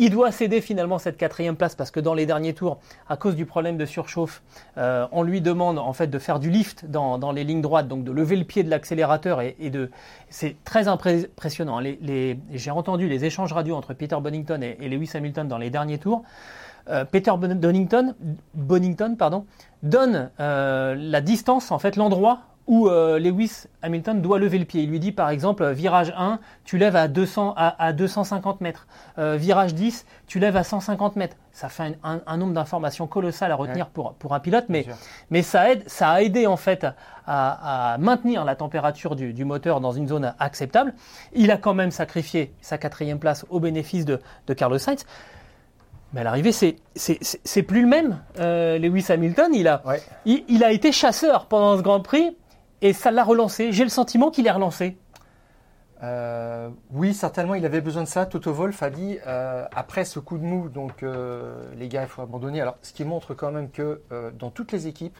il 0.00 0.10
doit 0.10 0.30
céder 0.30 0.60
finalement 0.60 0.98
cette 1.00 1.16
quatrième 1.16 1.56
place 1.56 1.74
parce 1.74 1.90
que 1.90 1.98
dans 1.98 2.14
les 2.14 2.24
derniers 2.24 2.54
tours, 2.54 2.78
à 3.08 3.16
cause 3.16 3.34
du 3.34 3.46
problème 3.46 3.76
de 3.76 3.84
surchauffe, 3.84 4.42
euh, 4.76 5.08
on 5.10 5.24
lui 5.24 5.40
demande 5.40 5.76
en 5.76 5.92
fait 5.92 6.06
de 6.06 6.18
faire 6.20 6.38
du 6.38 6.50
lift 6.50 6.84
dans, 6.86 7.18
dans 7.18 7.32
les 7.32 7.42
lignes 7.42 7.62
droites, 7.62 7.88
donc 7.88 8.04
de 8.04 8.12
lever 8.12 8.36
le 8.36 8.44
pied 8.44 8.62
de 8.62 8.70
l'accélérateur 8.70 9.40
et, 9.40 9.56
et 9.58 9.70
de. 9.70 9.90
C'est 10.30 10.54
très 10.64 10.86
impressionnant. 10.86 11.80
Les, 11.80 11.98
les- 12.00 12.38
J'ai 12.52 12.70
entendu 12.70 13.08
les 13.08 13.24
échanges 13.24 13.52
radio 13.52 13.74
entre 13.74 13.92
Peter 13.92 14.16
Bonington 14.22 14.60
et, 14.62 14.76
et 14.80 14.88
Lewis 14.88 15.10
Hamilton 15.14 15.48
dans 15.48 15.58
les 15.58 15.70
derniers 15.70 15.98
tours. 15.98 16.22
Euh, 16.88 17.04
Peter 17.04 17.32
Bon- 17.38 17.54
Bonington, 17.54 18.14
Bonington 18.54 19.14
pardon, 19.18 19.44
donne 19.82 20.30
euh, 20.40 20.94
la 20.98 21.20
distance, 21.20 21.70
en 21.70 21.78
fait 21.78 21.96
l'endroit 21.96 22.40
où 22.66 22.86
euh, 22.88 23.18
Lewis 23.18 23.64
Hamilton 23.80 24.20
doit 24.20 24.38
lever 24.38 24.58
le 24.58 24.66
pied. 24.66 24.82
Il 24.82 24.90
lui 24.90 25.00
dit 25.00 25.10
par 25.10 25.30
exemple, 25.30 25.66
virage 25.70 26.12
1, 26.14 26.38
tu 26.64 26.76
lèves 26.76 26.96
à, 26.96 27.08
200, 27.08 27.54
à, 27.56 27.82
à 27.82 27.94
250 27.94 28.60
mètres. 28.60 28.86
Euh, 29.18 29.36
virage 29.38 29.72
10, 29.74 30.04
tu 30.26 30.38
lèves 30.38 30.54
à 30.54 30.64
150 30.64 31.16
mètres. 31.16 31.34
Ça 31.52 31.70
fait 31.70 31.96
un, 32.02 32.16
un- 32.16 32.20
un 32.26 32.36
nombre 32.36 32.52
d'informations 32.52 33.06
colossales 33.06 33.52
à 33.52 33.54
retenir 33.54 33.86
Ouais. 33.86 33.90
pour, 33.94 34.12
pour 34.14 34.34
un 34.34 34.40
pilote, 34.40 34.66
mais, 34.68 34.84
ça, 35.42 35.72
aide, 35.72 35.82
ça 35.86 36.10
a 36.10 36.20
aidé 36.20 36.46
en 36.46 36.58
fait 36.58 36.86
à, 37.26 37.94
à 37.94 37.96
maintenir 37.98 38.44
la 38.44 38.54
température 38.54 39.16
du, 39.16 39.32
du 39.32 39.46
moteur 39.46 39.80
dans 39.80 39.92
une 39.92 40.06
zone 40.06 40.34
acceptable. 40.38 40.92
Il 41.32 41.50
a 41.50 41.56
quand 41.56 41.72
même 41.72 41.90
sacrifié 41.90 42.52
sa 42.60 42.76
quatrième 42.76 43.18
place 43.18 43.46
au 43.48 43.60
bénéfice 43.60 44.04
de, 44.04 44.20
de 44.46 44.52
Carlos 44.52 44.76
Sainz. 44.76 45.06
Mais 46.12 46.22
à 46.22 46.24
l'arrivée, 46.24 46.52
c'est 46.52 46.76
c'est- 46.94 47.62
plus 47.62 47.82
le 47.82 47.88
même. 47.88 48.20
Euh, 48.38 48.78
Lewis 48.78 49.06
Hamilton, 49.10 49.52
il 49.54 49.68
a, 49.68 49.82
Ouais. 49.84 50.00
il, 50.24 50.44
il 50.48 50.64
a 50.64 50.72
été 50.72 50.90
chasseur 50.92 51.46
pendant 51.46 51.76
ce 51.76 51.82
Grand 51.82 52.00
Prix 52.00 52.36
et 52.80 52.92
ça 52.94 53.10
l'a 53.10 53.24
relancé. 53.24 53.72
J'ai 53.72 53.84
le 53.84 53.90
sentiment 53.90 54.30
qu'il 54.30 54.46
est 54.46 54.50
relancé. 54.50 54.96
Euh, 56.02 56.68
oui, 56.92 57.12
certainement, 57.12 57.54
il 57.56 57.66
avait 57.66 57.80
besoin 57.80 58.04
de 58.04 58.08
ça. 58.08 58.24
Toto 58.24 58.52
Wolff 58.52 58.82
a 58.82 58.90
dit 58.90 59.18
euh, 59.26 59.64
après 59.74 60.04
ce 60.04 60.18
coup 60.20 60.38
de 60.38 60.44
mou, 60.44 60.68
donc 60.68 61.04
les 61.76 61.88
gars, 61.88 62.02
il 62.02 62.08
faut 62.08 62.22
abandonner. 62.22 62.60
Alors, 62.60 62.76
ce 62.82 62.92
qui 62.92 63.04
montre 63.04 63.34
quand 63.34 63.50
même 63.50 63.70
que 63.70 64.00
dans 64.38 64.50
toutes 64.50 64.72
les 64.72 64.86
équipes, 64.86 65.18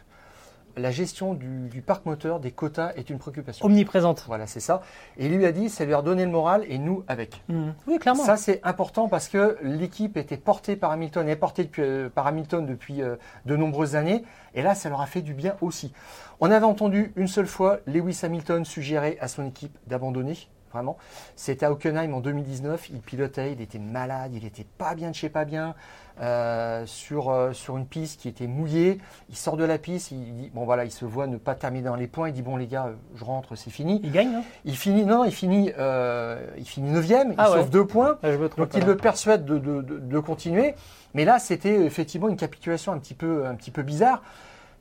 la 0.79 0.91
gestion 0.91 1.35
du, 1.35 1.69
du 1.69 1.83
parc 1.83 2.07
moteur, 2.07 2.41
des 2.41 2.51
quotas, 2.51 2.93
est 2.97 3.11
une 3.11 3.19
préoccupation. 3.19 3.67
Omniprésente. 3.67 4.25
Voilà, 4.27 4.47
c'est 4.47 4.61
ça. 4.61 4.83
Et 5.17 5.27
il 5.27 5.37
lui 5.37 5.47
a 5.47 5.53
dit, 5.53 5.69
ça 5.69 5.85
lui 5.85 5.95
a 5.95 5.99
redonné 5.99 6.25
le 6.25 6.31
moral 6.31 6.65
et 6.69 6.79
nous 6.79 7.05
avec. 7.09 7.43
Mm. 7.49 7.71
Oui, 7.87 7.99
clairement. 7.99 8.25
Ça, 8.25 8.37
c'est 8.37 8.61
important 8.65 9.09
parce 9.09 9.29
que 9.29 9.59
l'équipe 9.63 10.17
était 10.17 10.37
portée 10.37 10.77
par 10.77 10.91
Hamilton 10.91 11.29
et 11.29 11.33
est 11.33 11.37
portée 11.37 11.65
depuis, 11.65 11.83
euh, 11.83 12.09
par 12.09 12.27
Hamilton 12.27 12.67
depuis 12.67 13.03
euh, 13.03 13.17
de 13.47 13.57
nombreuses 13.57 13.97
années. 13.97 14.25
Et 14.55 14.63
là, 14.63 14.75
ça 14.75 14.89
leur 14.89 15.01
a 15.01 15.07
fait 15.07 15.23
du 15.23 15.35
bien 15.35 15.57
aussi. 15.61 15.93
On 16.41 16.51
avait 16.51 16.67
entendu 16.67 17.13
une 17.17 17.29
seule 17.29 17.47
fois 17.47 17.79
Lewis 17.87 18.21
Hamilton 18.23 18.65
suggérer 18.65 19.19
à 19.21 19.29
son 19.29 19.45
équipe 19.47 19.77
d'abandonner. 19.87 20.49
Vraiment. 20.73 20.97
C'était 21.37 21.67
à 21.67 21.73
Hockenheim 21.73 22.13
en 22.15 22.21
2019. 22.21 22.91
Il 22.91 23.01
pilotait, 23.01 23.53
il 23.53 23.61
était 23.61 23.79
malade, 23.79 24.33
il 24.35 24.45
était 24.45 24.67
pas 24.79 24.95
bien 24.95 25.11
de 25.11 25.15
chez 25.15 25.29
pas 25.29 25.45
bien. 25.45 25.75
euh, 26.21 26.83
sur, 26.87 27.31
euh, 27.31 27.53
sur 27.53 27.77
une 27.77 27.87
piste 27.87 28.21
qui 28.21 28.29
était 28.29 28.49
mouillée. 28.49 28.99
Il 29.31 29.37
sort 29.37 29.57
de 29.57 29.63
la 29.65 29.79
piste, 29.79 30.11
il 30.11 30.35
dit, 30.35 30.51
bon 30.53 30.65
voilà, 30.65 30.85
il 30.85 30.91
se 30.91 31.05
voit 31.05 31.29
ne 31.29 31.37
pas 31.37 31.55
terminer 31.55 31.85
dans 31.85 31.95
les 31.95 32.09
points. 32.09 32.29
Il 32.29 32.35
dit, 32.35 32.43
bon 32.43 32.57
les 32.57 32.67
gars, 32.67 32.91
je 33.15 33.25
rentre, 33.25 33.55
c'est 33.55 33.71
fini. 33.71 34.01
Il 34.03 34.11
gagne, 34.11 34.33
non 34.33 34.43
Il 34.65 34.77
finit, 34.77 35.05
non, 35.05 35.23
il 35.25 35.31
finit, 35.31 35.71
euh, 35.79 36.45
il 36.59 36.65
finit 36.65 36.91
neuvième, 36.91 37.35
Ah 37.39 37.47
il 37.47 37.53
ouais. 37.53 37.59
sauve 37.61 37.71
deux 37.71 37.87
points. 37.87 38.19
Ah. 38.25 38.31
Donc 38.57 38.75
il 38.75 38.85
le 38.85 38.97
persuade 38.97 39.45
de, 39.45 39.59
de- 39.59 39.81
de- 39.83 39.99
de 40.01 40.19
continuer. 40.19 40.75
Mais 41.15 41.25
là, 41.25 41.39
c'était 41.39 41.85
effectivement 41.85 42.29
une 42.29 42.37
capitulation 42.37 42.91
un 42.93 42.99
petit 42.99 43.15
peu, 43.15 43.47
un 43.47 43.55
petit 43.55 43.71
peu 43.71 43.83
bizarre. 43.85 44.21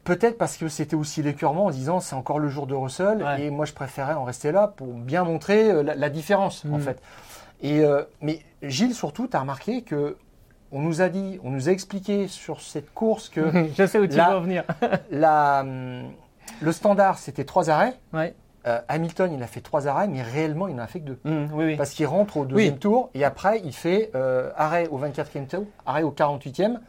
Peut-être 0.08 0.38
parce 0.38 0.58
que 0.58 0.68
c'était 0.70 0.96
aussi 0.96 1.22
l'écœurement 1.22 1.66
en 1.66 1.70
disant 1.70 2.00
c'est 2.00 2.16
encore 2.16 2.40
le 2.40 2.48
jour 2.50 2.66
de 2.66 2.74
Russell 2.74 3.22
Ouais. 3.22 3.44
et 3.44 3.50
moi 3.50 3.66
je 3.66 3.74
préférais 3.74 4.14
en 4.14 4.24
rester 4.24 4.52
là 4.52 4.68
pour 4.76 4.88
bien 4.88 5.24
montrer 5.24 5.70
euh, 5.70 5.84
la, 5.84 5.96
la 5.96 6.10
différence 6.10 6.64
en 6.66 6.78
Mm. 6.78 6.82
fait. 6.82 7.02
Et 7.62 7.82
euh, 7.82 8.04
mais 8.22 8.40
Gilles 8.62 8.94
surtout, 8.94 9.28
tu 9.28 9.36
as 9.36 9.42
remarqué 9.42 9.82
que 9.82 10.16
on 10.72 10.82
nous 10.82 11.02
a 11.02 11.10
dit, 11.10 11.40
on 11.44 11.50
nous 11.52 11.70
a 11.70 11.72
expliqué 11.72 12.28
sur 12.28 12.62
cette 12.62 12.94
course 12.94 13.30
que 13.30 13.42
Je 13.78 13.86
sais 13.86 14.00
où 14.00 14.08
tu 14.08 14.16
vas 14.18 14.38
en 14.38 14.42
venir. 14.42 14.64
la, 15.12 15.62
hum, 15.62 16.04
le 16.62 16.72
standard 16.72 17.18
c'était 17.18 17.44
trois 17.46 17.70
arrêts. 17.70 17.94
ouais. 18.14 18.34
Euh, 18.66 18.82
Hamilton 18.90 19.32
il 19.34 19.42
a 19.44 19.48
fait 19.48 19.62
trois 19.62 19.88
arrêts, 19.88 20.08
mais 20.10 20.22
réellement 20.22 20.68
il 20.68 20.76
n'en 20.76 20.84
a 20.84 20.88
fait 20.88 21.00
que 21.00 21.06
deux. 21.06 21.20
Mm, 21.24 21.54
oui, 21.54 21.66
oui. 21.66 21.76
Parce 21.78 21.92
qu'il 21.92 22.06
rentre 22.06 22.36
au 22.38 22.44
deuxième 22.46 22.78
tour 22.80 23.10
et 23.14 23.24
après 23.24 23.62
il 23.64 23.72
fait 23.74 24.12
euh, 24.14 24.52
arrêt 24.58 24.88
au 24.90 25.00
24e 25.00 25.48
tour, 25.48 25.66
arrêt 25.86 26.04
au 26.04 26.12
48e 26.12 26.80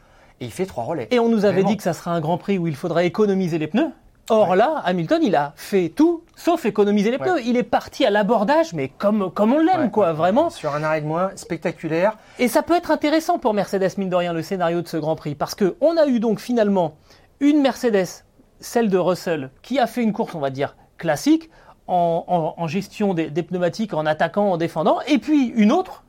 et 0.41 0.45
il 0.47 0.51
fait 0.53 0.67
trois 0.67 0.85
relais. 0.85 1.09
Et 1.11 1.19
on 1.19 1.29
nous 1.29 1.45
avait 1.45 1.55
Vraiment. 1.55 1.69
dit 1.71 1.77
que 1.77 1.83
ça 1.83 1.93
serait 1.93 2.11
un 2.11 2.21
Grand 2.21 2.39
Prix 2.39 2.59
où 2.59 2.67
il 2.67 2.77
faudrait 2.77 3.07
économiser 3.07 3.59
les 3.59 3.67
pneus. 3.67 3.91
Or 4.31 4.57
là, 4.57 4.83
Hamilton, 4.85 5.21
il 5.23 5.35
a 5.37 5.55
fait 5.57 5.89
tout 5.89 6.23
sauf 6.37 6.67
économiser 6.67 7.11
les 7.11 7.17
pneus. 7.19 7.35
Ouais. 7.37 7.43
Il 7.47 7.57
est 7.57 7.63
parti 7.63 8.05
à 8.05 8.11
l'abordage, 8.11 8.75
mais 8.75 8.89
comme, 8.89 9.31
comme 9.33 9.55
on 9.55 9.59
l'aime, 9.59 9.85
Ouais, 9.85 9.91
quoi, 9.91 10.13
vraiment. 10.13 10.51
Sur 10.51 10.75
un 10.75 10.83
arrêt 10.83 11.01
de 11.01 11.07
moins 11.07 11.31
spectaculaire. 11.35 12.19
Et 12.39 12.47
ça 12.47 12.63
peut 12.63 12.77
être 12.77 12.91
intéressant 12.91 13.39
pour 13.39 13.55
Mercedes, 13.55 13.89
mine 13.97 14.11
de 14.11 14.17
rien, 14.17 14.35
le 14.35 14.43
scénario 14.43 14.83
de 14.83 14.89
ce 14.89 14.99
Grand 14.99 15.17
Prix. 15.17 15.35
Parce 15.35 15.55
qu'on 15.55 15.97
a 15.97 16.07
eu 16.07 16.21
donc 16.21 16.41
finalement 16.41 16.97
une 17.41 17.63
Mercedes, 17.63 18.25
celle 18.61 18.91
de 18.91 18.99
Russell, 18.99 19.51
qui 19.63 19.79
a 19.79 19.87
fait 19.87 20.03
une 20.03 20.13
course, 20.13 20.35
on 20.35 20.41
va 20.41 20.51
dire, 20.51 20.77
classique, 20.99 21.49
en, 21.87 22.25
en- 22.29 22.63
en 22.63 22.67
gestion 22.69 23.15
des, 23.15 23.31
des 23.31 23.43
pneumatiques, 23.43 23.95
en 23.95 24.05
attaquant, 24.05 24.51
en 24.53 24.57
défendant. 24.59 24.99
Et 25.07 25.17
puis 25.19 25.47
une 25.57 25.73
autre, 25.73 26.05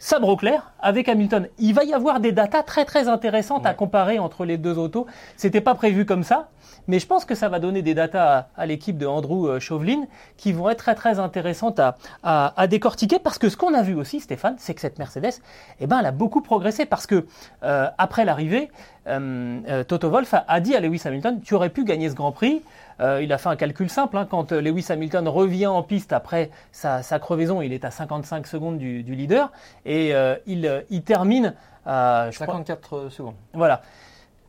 sabre 0.00 0.28
au 0.28 0.36
clair, 0.36 0.72
avec 0.80 1.08
Hamilton. 1.08 1.46
Il 1.58 1.74
va 1.74 1.84
y 1.84 1.92
avoir 1.92 2.18
des 2.20 2.32
datas 2.32 2.62
très 2.64 2.84
très 2.84 3.06
intéressantes 3.06 3.66
à 3.66 3.74
comparer 3.74 4.18
entre 4.18 4.44
les 4.44 4.56
deux 4.56 4.78
autos. 4.78 5.06
C'était 5.36 5.60
pas 5.60 5.74
prévu 5.76 6.04
comme 6.06 6.24
ça. 6.24 6.48
Mais 6.88 6.98
je 6.98 7.06
pense 7.06 7.24
que 7.26 7.34
ça 7.34 7.48
va 7.50 7.58
donner 7.60 7.82
des 7.82 7.94
datas 7.94 8.38
à, 8.38 8.48
à 8.56 8.66
l'équipe 8.66 8.96
de 8.96 9.06
Andrew 9.06 9.46
euh, 9.48 9.60
Chauvelin 9.60 10.04
qui 10.38 10.52
vont 10.52 10.70
être 10.70 10.78
très 10.78 10.94
très 10.94 11.18
intéressantes 11.18 11.78
à, 11.78 11.96
à- 12.22 12.54
à 12.60 12.66
décortiquer 12.66 13.18
parce 13.18 13.38
que 13.38 13.48
ce 13.50 13.56
qu'on 13.56 13.74
a 13.74 13.82
vu 13.82 13.94
aussi, 13.94 14.18
Stéphane, 14.20 14.54
c'est 14.58 14.74
que 14.74 14.80
cette 14.80 14.98
Mercedes, 14.98 15.34
eh 15.80 15.86
ben, 15.86 15.98
elle 16.00 16.06
a 16.06 16.10
beaucoup 16.12 16.40
progressé 16.40 16.86
parce 16.86 17.06
que 17.06 17.26
euh, 17.62 17.86
après 17.98 18.24
l'arrivée, 18.24 18.70
euh, 19.06 19.60
euh, 19.68 19.84
Toto 19.84 20.10
Wolff 20.10 20.34
a, 20.34 20.44
a 20.46 20.60
dit 20.60 20.74
à 20.76 20.80
Lewis 20.80 21.00
Hamilton, 21.04 21.40
tu 21.42 21.54
aurais 21.54 21.70
pu 21.70 21.84
gagner 21.84 22.08
ce 22.10 22.14
Grand 22.14 22.32
Prix. 22.32 22.62
Euh, 23.00 23.22
il 23.22 23.32
a 23.32 23.38
fait 23.38 23.48
un 23.48 23.56
calcul 23.56 23.88
simple. 23.88 24.16
hein, 24.18 24.26
quand 24.30 24.52
Lewis 24.52 24.86
Hamilton 24.90 25.26
revient 25.28 25.66
en 25.68 25.82
piste 25.82 26.12
après 26.12 26.50
sa, 26.70 27.02
sa 27.02 27.18
crevaison, 27.18 27.62
il 27.62 27.72
est 27.72 27.84
à 27.84 27.90
55 27.90 28.46
secondes 28.46 28.76
du, 28.78 29.02
du 29.02 29.14
leader 29.14 29.50
et 29.86 30.14
euh, 30.14 30.34
il, 30.46 30.84
il 30.90 31.02
termine 31.02 31.54
à 31.86 32.28
je 32.30 32.36
crois- 32.36 32.46
54 32.46 33.08
secondes. 33.10 33.34
voilà. 33.54 33.80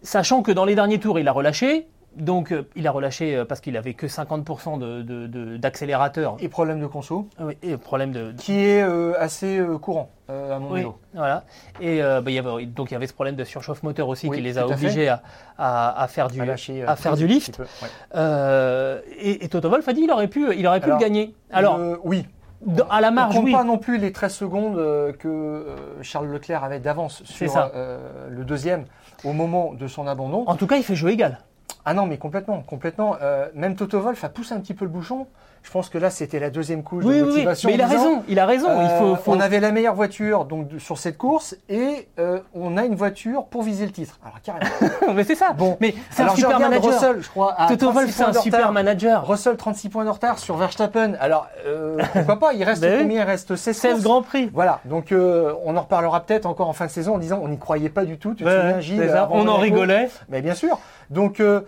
Sachant 0.04 0.41
que 0.41 0.52
dans 0.52 0.66
les 0.66 0.76
derniers 0.76 0.99
tours, 0.99 1.20
il 1.20 1.28
a 1.28 1.32
relâché. 1.32 1.88
Donc, 2.18 2.51
euh, 2.51 2.68
il 2.76 2.86
a 2.88 2.91
relâché 2.91 3.36
euh, 3.38 3.45
parce 3.45 3.62
qu'il 3.62 3.78
avait 3.78 3.93
que 3.93 4.05
50% 4.07 4.78
de- 4.78 5.01
de- 5.01 5.28
de- 5.28 5.55
d'accélérateur. 5.57 6.36
Et 6.41 6.49
problème 6.49 6.80
de 6.82 6.86
conso, 6.86 7.30
Ah 7.39 7.43
oui, 7.45 7.57
et 7.64 7.78
problème 7.78 8.12
de. 8.12 8.34
qui 8.38 8.59
est 8.59 8.84
euh, 8.84 9.14
assez 9.18 9.57
euh, 9.59 9.78
courant 9.78 10.09
euh, 10.30 10.55
à 10.55 10.59
mon 10.59 10.72
Oui, 10.72 10.86
voilà. 11.14 11.45
Et 11.80 12.03
euh, 12.03 12.20
bah, 12.20 12.30
il 12.32 12.34
y 12.34 12.39
avait, 12.39 12.66
donc 12.66 12.91
il 12.91 12.95
y 12.95 12.97
avait 12.97 13.07
ce 13.07 13.14
problème 13.14 13.36
de 13.36 13.45
surchauffe 13.45 13.82
moteur 13.84 14.09
aussi 14.09 14.28
Oui, 14.28 14.38
qui 14.38 14.43
les 14.43 14.57
a 14.57 14.68
obligés 14.68 15.07
à, 15.07 15.22
à- 15.57 16.03
à 16.03 16.07
faire 16.09 16.28
du, 16.28 16.41
À 16.41 16.45
lâcher, 16.45 16.84
euh, 16.84 16.88
à 16.89 16.97
faire 16.97 17.14
très 17.14 17.22
du 17.22 17.28
vite, 17.28 17.36
lift. 17.47 17.57
peu, 17.57 17.64
ouais. 17.64 17.89
Euh, 18.16 18.99
et, 19.18 19.45
et 19.45 19.47
Toto 19.47 19.70
Wolff 19.70 19.88
a 19.88 19.93
dit 19.93 20.01
il 20.01 20.12
aurait 20.12 20.28
pu, 20.28 20.53
il 20.55 20.68
aurait 20.68 20.80
pu 20.82 20.88
Alors, 20.88 20.99
le 20.99 21.03
gagner. 21.05 21.34
Alors, 21.49 21.78
Euh, 21.78 21.95
oui. 22.03 22.28
dans- 22.66 22.88
à 22.89 22.99
la 22.99 23.07
On 23.07 23.14
marge, 23.14 23.36
compte 23.36 23.45
oui. 23.45 23.53
pas 23.53 23.64
non 23.64 23.78
plus 23.78 23.97
les 23.97 24.12
13 24.12 24.34
secondes 24.34 24.78
euh, 24.78 25.14
que 25.14 25.30
euh, 25.30 25.76
Charles 26.01 26.28
Leclerc 26.28 26.64
avait 26.66 26.80
d'avance 26.80 27.24
sur 27.24 27.53
euh, 27.74 28.28
le 28.30 28.43
deuxième 28.43 28.84
au 29.24 29.32
moment 29.32 29.74
de 29.74 29.88
son 29.88 30.07
abandon. 30.07 30.43
En 30.47 30.55
tout 30.55 30.68
cas, 30.68 30.76
il 30.76 30.84
fait 30.84 30.95
jeu 30.95 31.09
égal. 31.09 31.39
Ah 31.86 31.94
non, 31.94 32.06
mais 32.06 32.18
complètement, 32.18 32.62
complètement. 32.62 33.18
Euh, 33.22 33.50
même 33.56 33.76
Toto 33.76 34.00
Wolff 34.00 34.24
a 34.24 34.30
poussé 34.30 34.54
un 34.54 34.60
petit 34.60 34.74
peu 34.74 34.86
le 34.86 34.92
bouchon. 34.92 35.28
Je 35.64 35.70
pense 35.70 35.89
que 35.89 35.97
là, 35.99 36.09
c'était 36.09 36.39
la 36.39 36.49
deuxième 36.49 36.82
couche 36.84 37.05
Oui, 37.05 37.18
de 37.20 37.22
oui, 37.22 37.28
oui. 37.28 37.34
motivation. 37.34 37.70
Mais 37.70 37.76
il 37.76 37.82
a 37.82 37.86
disant, 37.88 37.97
raison. 37.99 38.24
Il 38.28 38.39
a 38.39 38.45
raison. 38.45 38.68
il 38.82 38.89
faut. 38.97 39.14
Euh, 39.14 39.16
faut- 39.16 39.32
On 39.32 39.39
avait 39.39 39.59
la 39.59 39.72
meilleure 39.72 39.93
voiture 39.93 40.45
donc 40.45 40.68
sur 40.80 40.97
cette 40.97 41.18
course 41.20 41.55
et 41.70 42.07
euh, 42.20 42.39
on 42.55 42.78
a 42.78 42.84
une 42.86 42.95
voiture 42.95 43.45
pour 43.45 43.62
viser 43.62 43.86
le 43.86 43.91
titre. 43.91 44.20
Alors 44.26 44.41
carrément. 44.41 44.66
mais 45.16 45.24
c'est 45.24 45.36
ça. 45.36 45.53
Bon, 45.53 45.78
mais 45.80 45.93
c'est 46.09 46.24
un 46.24 46.36
super 46.36 46.59
manager. 46.59 46.91
Russell, 46.93 47.18
je 47.22 47.30
crois. 47.30 47.53
À 47.59 47.68
Toto 47.70 47.91
36 47.91 47.93
Wolff, 47.93 48.09
c'est 48.16 48.24
points 48.24 48.28
un 48.30 48.32
de 48.36 48.38
super 48.39 48.59
retard. 48.59 48.72
manager. 48.74 49.28
Russell 49.28 49.55
36 49.55 49.89
points 49.89 50.03
de 50.05 50.09
retard 50.09 50.39
sur 50.39 50.57
Verstappen. 50.57 51.14
Alors 51.20 51.47
euh, 51.68 51.97
pourquoi 52.14 52.39
pas 52.39 52.53
Il 52.53 52.64
reste 52.64 52.82
combien 52.84 53.22
Il 53.22 53.26
reste 53.26 53.55
16 53.55 53.78
16 53.78 53.91
courses. 53.91 54.03
grands 54.03 54.22
prix. 54.24 54.49
Voilà, 54.53 54.80
donc 54.86 55.12
euh, 55.12 55.53
on 55.64 55.78
en 55.78 55.82
reparlera 55.82 56.22
peut-être 56.22 56.47
encore 56.47 56.70
en 56.70 56.74
fin 56.74 56.88
de 56.88 56.91
saison 56.91 57.16
en 57.16 57.18
disant 57.20 57.39
on 57.41 57.47
n'y 57.49 57.59
croyait 57.59 57.89
pas 57.89 58.03
du 58.05 58.18
tout. 58.18 58.34
Tu 58.34 58.43
te 58.43 58.49
Ouais, 58.49 58.55
souviens, 58.59 58.76
ouais, 58.78 58.82
Gilles 58.82 59.09
ça. 59.12 59.30
On 59.32 59.47
en 59.47 59.57
rigolait. 59.57 60.09
Mais 60.30 60.41
bien 60.41 60.55
sûr. 60.55 60.80
Donc 61.12 61.39
euh, 61.39 61.62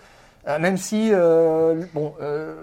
même 0.59 0.77
si 0.77 1.09
euh, 1.13 1.83
bon, 1.93 2.13
euh, 2.21 2.55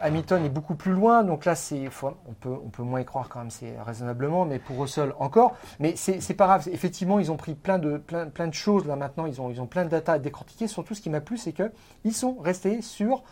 Hamilton 0.00 0.44
est 0.44 0.48
beaucoup 0.48 0.74
plus 0.74 0.92
loin, 0.92 1.22
donc 1.24 1.44
là 1.44 1.54
c'est, 1.54 1.88
on 2.02 2.32
peut 2.32 2.50
on 2.64 2.68
peut 2.70 2.82
moins 2.82 3.00
y 3.00 3.04
croire 3.04 3.28
quand 3.28 3.40
même, 3.40 3.50
c'est 3.50 3.74
raisonnablement, 3.84 4.44
mais 4.44 4.58
pour 4.58 4.78
Russell 4.80 5.12
encore. 5.18 5.54
Mais 5.78 5.94
c'est 5.96 6.34
pas 6.34 6.46
grave. 6.46 6.68
Effectivement, 6.72 7.18
ils 7.18 7.30
ont 7.30 7.36
pris 7.36 7.54
plein 7.54 7.78
de 7.78 7.96
plein 7.98 8.26
plein 8.26 8.48
de 8.48 8.54
choses 8.54 8.86
là 8.86 8.96
maintenant. 8.96 9.26
Ils 9.26 9.40
ont 9.40 9.50
ils 9.50 9.60
ont 9.60 9.66
plein 9.66 9.84
de 9.84 9.90
data 9.90 10.12
à 10.14 10.18
décortiquer. 10.18 10.66
Surtout, 10.68 10.94
ce 10.94 11.00
qui 11.00 11.10
m'a 11.10 11.20
plu, 11.20 11.36
c'est 11.38 11.52
que 11.52 11.70
ils 12.04 12.14
sont 12.14 12.36
restés 12.40 12.82
sur 12.82 13.22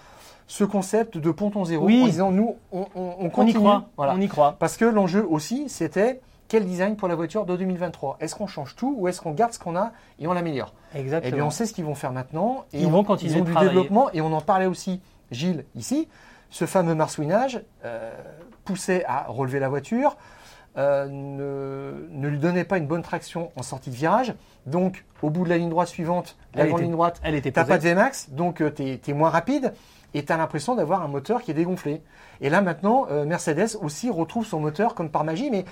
ce 0.47 0.65
concept 0.65 1.19
de 1.19 1.31
ponton 1.31 1.65
zéro 1.65 1.85
Oui. 1.87 2.03
en 2.03 2.07
disant 2.07 2.31
nous 2.31 2.57
on, 2.73 2.87
on, 2.95 3.03
on 3.03 3.15
On 3.21 3.27
y 3.27 3.31
continue. 3.31 3.55
croit. 3.59 3.85
Voilà. 3.97 4.15
On 4.15 4.21
y 4.21 4.29
croit. 4.29 4.57
Parce 4.59 4.77
que 4.77 4.85
l'enjeu 4.87 5.27
aussi, 5.29 5.69
c'était 5.69 6.21
quel 6.49 6.65
design 6.65 6.97
pour 6.97 7.09
la 7.09 7.15
voiture 7.15 7.45
de 7.45 7.55
2023 7.57 8.17
Est-ce 8.21 8.35
qu'on 8.35 8.47
change 8.47 8.75
tout 8.75 8.95
ou 8.99 9.09
est-ce 9.09 9.21
qu'on 9.21 9.33
garde 9.33 9.53
ce 9.53 9.59
qu'on 9.59 9.77
a 9.77 9.93
et 10.19 10.27
on 10.27 10.33
l'améliore? 10.33 10.73
Eh 10.95 11.01
Exactement. 11.01 11.37
bien, 11.37 11.45
on 11.45 11.51
sait 11.51 11.67
ce 11.67 11.75
qu'ils 11.75 11.85
vont 11.85 11.95
faire 11.95 12.13
maintenant. 12.13 12.65
Et 12.73 12.81
Ils 12.81 12.87
on- 12.87 12.91
vont 12.91 13.05
continuer 13.05 13.35
Ils 13.35 13.41
ont 13.43 13.45
du 13.45 13.53
travailler. 13.53 13.75
développement 13.75 14.11
et 14.15 14.23
on 14.23 14.33
en 14.33 14.41
parlait 14.41 14.65
aussi, 14.65 15.03
Gilles, 15.31 15.67
ici. 15.75 16.09
Ce 16.51 16.65
fameux 16.65 16.95
marsouinage 16.95 17.63
euh, 17.85 18.13
poussait 18.65 19.05
à 19.07 19.25
relever 19.29 19.59
la 19.61 19.69
voiture, 19.69 20.17
euh, 20.77 21.07
ne, 21.09 22.07
ne 22.11 22.29
lui 22.29 22.39
donnait 22.39 22.65
pas 22.65 22.79
une 22.79 22.87
bonne 22.87 23.03
traction 23.03 23.51
en 23.57 23.63
sortie 23.63 23.91
de 23.91 23.95
virage. 23.97 24.35
Donc, 24.67 25.05
au 25.23 25.31
bout 25.31 25.45
de 25.45 25.49
la 25.49 25.59
ligne 25.59 25.71
droite 25.71 25.89
suivante, 25.89 26.37
la 26.55 26.63
Elle 26.63 26.69
grande 26.69 26.79
était- 26.81 26.85
ligne 26.85 26.93
droite, 26.93 27.21
Elle 27.23 27.35
était 27.35 27.51
T'as 27.51 27.65
pas 27.65 27.79
de 27.79 27.83
VMAX, 27.89 28.31
donc 28.31 28.63
tu 28.75 28.83
es, 29.07 29.13
moins 29.13 29.31
rapide 29.31 29.73
et 30.15 30.25
tu 30.25 30.33
as 30.33 30.37
l'impression 30.37 30.75
d'avoir 30.75 31.03
un 31.03 31.09
moteur 31.09 31.43
qui 31.43 31.51
est 31.51 31.55
dégonflé. 31.55 32.03
Et 32.41 32.49
là 32.51 32.61
maintenant, 32.63 33.07
euh, 33.11 33.25
Mercedes 33.25 33.77
aussi 33.83 34.09
retrouve 34.11 34.47
son 34.47 34.61
moteur 34.61 34.95
comme 34.95 35.11
par 35.11 35.25
magie, 35.25 35.51
mais 35.51 35.65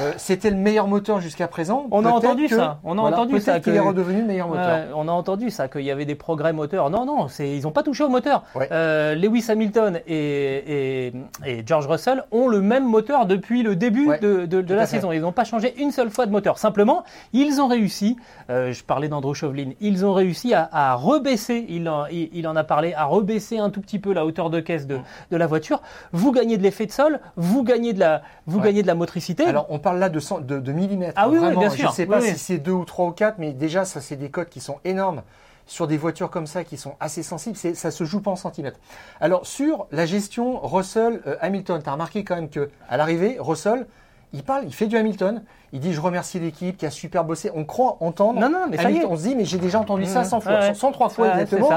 euh, 0.00 0.12
c'était 0.16 0.50
le 0.50 0.56
meilleur 0.56 0.86
moteur 0.86 1.20
jusqu'à 1.20 1.48
présent. 1.48 1.86
On 1.90 2.04
a 2.04 2.10
entendu 2.10 2.46
que- 2.48 2.56
ça, 2.56 2.78
on 2.84 2.96
a 2.98 3.00
voilà, 3.00 3.16
entendu 3.16 3.40
ça, 3.40 3.60
qu'il 3.60 3.74
est 3.74 3.78
redevenu 3.80 4.20
le 4.20 4.26
meilleur 4.26 4.48
moteur. 4.48 4.86
On 4.94 5.08
a 5.08 5.12
entendu 5.12 5.50
ça, 5.50 5.68
qu'il 5.68 5.82
y 5.82 5.90
avait 5.90 6.04
des 6.04 6.14
progrès 6.14 6.52
moteurs. 6.52 6.90
Non, 6.90 7.04
non, 7.04 7.26
ils 7.38 7.62
n'ont 7.62 7.70
pas 7.72 7.82
touché 7.82 8.04
au 8.04 8.08
moteur. 8.08 8.44
Ouais. 8.54 8.68
Euh, 8.72 9.14
Lewis 9.14 9.46
Hamilton 9.48 10.00
et, 10.06 11.06
et- 11.06 11.12
et 11.46 11.62
George 11.66 11.86
Russell 11.86 12.22
ont 12.30 12.48
le 12.48 12.60
même 12.60 12.86
moteur 12.86 13.26
depuis 13.26 13.62
le 13.62 13.76
début 13.76 14.06
Ouais, 14.08 14.18
de, 14.18 14.46
de- 14.46 14.60
de 14.60 14.62
tout 14.62 14.74
la 14.74 14.86
saison. 14.86 15.12
Ils 15.12 15.20
n'ont 15.20 15.32
pas 15.32 15.44
changé 15.44 15.74
une 15.80 15.90
seule 15.90 16.10
fois 16.10 16.26
de 16.26 16.30
moteur. 16.30 16.58
Simplement, 16.58 17.04
ils 17.32 17.60
ont 17.60 17.66
réussi, 17.68 18.16
euh, 18.50 18.72
je 18.72 18.84
parlais 18.84 19.08
d'Andrew 19.08 19.34
Chauvelin, 19.34 19.70
ils 19.80 20.04
ont 20.06 20.12
réussi 20.12 20.54
à, 20.54 20.68
à 20.72 20.94
rebaisser, 20.94 21.66
il 21.68 21.88
en, 21.88 22.06
il, 22.06 22.28
il 22.32 22.46
en 22.46 22.56
a 22.56 22.64
parlé, 22.64 22.94
à 22.94 23.04
rebaisser 23.04 23.58
un 23.58 23.70
tout 23.70 23.80
petit 23.80 23.98
peu 23.98 24.12
la 24.12 24.24
hauteur 24.24 24.50
de 24.50 24.60
caisse 24.60 24.86
de, 24.86 24.96
Mm. 24.96 25.02
de 25.32 25.36
la 25.36 25.46
voiture. 25.46 25.80
Vous 26.12 26.32
gagnez 26.32 26.56
de 26.58 26.62
l'effet 26.62 26.86
de 26.86 26.92
sol, 26.92 27.20
vous 27.36 27.62
gagnez 27.64 27.92
de 27.92 28.00
la, 28.00 28.22
vous 28.46 28.58
Ouais. 28.58 28.66
gagnez 28.66 28.82
de 28.82 28.86
la 28.86 28.94
motricité. 28.94 29.44
Alors 29.46 29.66
on 29.70 29.78
parle 29.80 29.98
là 29.98 30.08
de, 30.08 30.20
cent- 30.20 30.40
de, 30.40 30.58
de 30.60 30.72
millimètres. 30.72 31.14
Ah 31.16 31.28
oui, 31.28 31.34
oui, 31.38 31.44
Vraiment, 31.44 31.60
bien 31.60 31.70
Je 31.70 31.76
sûr. 31.76 31.88
ne 31.90 31.94
sais 31.94 32.06
pas 32.06 32.18
Oui, 32.18 32.26
si 32.26 32.32
oui. 32.32 32.38
c'est 32.38 32.58
2 32.58 32.72
ou 32.72 32.84
3 32.84 33.06
ou 33.06 33.12
4, 33.12 33.38
mais 33.38 33.52
déjà 33.52 33.84
ça 33.84 34.00
c'est 34.00 34.16
des 34.16 34.30
codes 34.30 34.48
qui 34.48 34.60
sont 34.60 34.78
énormes. 34.84 35.22
Sur 35.66 35.86
des 35.86 35.96
voitures 35.96 36.30
comme 36.30 36.48
ça 36.48 36.64
qui 36.64 36.76
sont 36.76 36.94
assez 36.98 37.22
sensibles, 37.22 37.56
ça 37.56 37.90
se 37.92 38.02
joue 38.04 38.20
pas 38.20 38.32
en 38.32 38.36
centimètres. 38.36 38.80
Alors 39.20 39.46
sur 39.46 39.86
la 39.92 40.04
gestion 40.04 40.58
Russell-Hamilton, 40.66 41.80
tu 41.82 41.88
as 41.88 41.92
remarqué 41.92 42.24
quand 42.24 42.34
même 42.34 42.50
que 42.50 42.70
à 42.88 42.96
l'arrivée, 42.96 43.36
Russell, 43.38 43.86
il 44.32 44.42
parle, 44.42 44.64
il 44.64 44.74
fait 44.74 44.86
du 44.86 44.96
Hamilton. 44.96 45.42
Il 45.72 45.80
dit 45.80 45.92
je 45.92 46.00
remercie 46.00 46.38
l'équipe 46.40 46.76
qui 46.76 46.86
a 46.86 46.90
super 46.90 47.24
bossé. 47.24 47.50
On 47.54 47.64
croit 47.64 47.96
entendre. 48.00 48.40
Non, 48.40 48.48
non, 48.48 48.66
mais 48.68 48.76
ça 48.76 48.90
y 48.90 48.96
est. 48.98 49.04
On 49.04 49.16
se 49.16 49.22
dit 49.22 49.34
mais 49.36 49.44
j'ai 49.44 49.58
déjà 49.58 49.78
entendu 49.80 50.04
ça 50.06 50.22
Mmh. 50.22 50.24
100 50.24 50.40
fois, 50.40 50.52
Ouais, 50.52 50.58
ouais. 50.68 50.74
103 50.74 51.08
fois 51.08 51.32
exactement, 51.32 51.68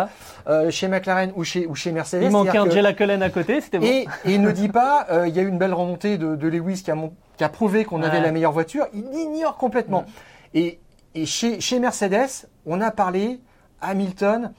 euh, 0.47 0.71
chez 0.71 0.87
McLaren 0.87 1.31
ou 1.35 1.43
chez 1.43 1.67
ou 1.67 1.75
chez 1.75 1.91
Mercedes. 1.91 2.23
Il 2.23 2.31
manquait 2.31 2.51
C'est-à-dire 2.51 2.63
que- 2.65 2.69
Angela 2.69 2.93
Cullen 2.93 3.21
à 3.23 3.29
côté, 3.29 3.61
c'était 3.61 3.79
bon. 3.79 3.85
et, 3.85 4.07
et 4.25 4.33
il 4.33 4.41
ne 4.41 4.51
dit 4.51 4.69
pas, 4.69 5.05
euh, 5.11 5.27
il 5.27 5.35
y 5.35 5.39
a 5.39 5.43
eu 5.43 5.47
une 5.47 5.57
belle 5.59 5.73
remontée 5.73 6.17
de, 6.17 6.35
de 6.35 6.47
Lewis 6.47 6.81
qui 6.83 6.89
a, 6.91 6.95
mon- 6.95 7.13
qui 7.37 7.43
a 7.43 7.49
prouvé 7.49 7.85
qu'on 7.85 8.01
avait 8.03 8.19
la 8.21 8.31
meilleure 8.31 8.51
voiture. 8.51 8.87
Il 8.93 9.05
ignore 9.13 9.57
complètement. 9.57 10.05
Et, 10.53 10.79
et 11.15 11.25
chez, 11.25 11.59
chez 11.61 11.79
Mercedes, 11.79 12.47
on 12.65 12.81
a 12.81 12.89
parlé 12.91 13.39
Hamilton 13.81 14.53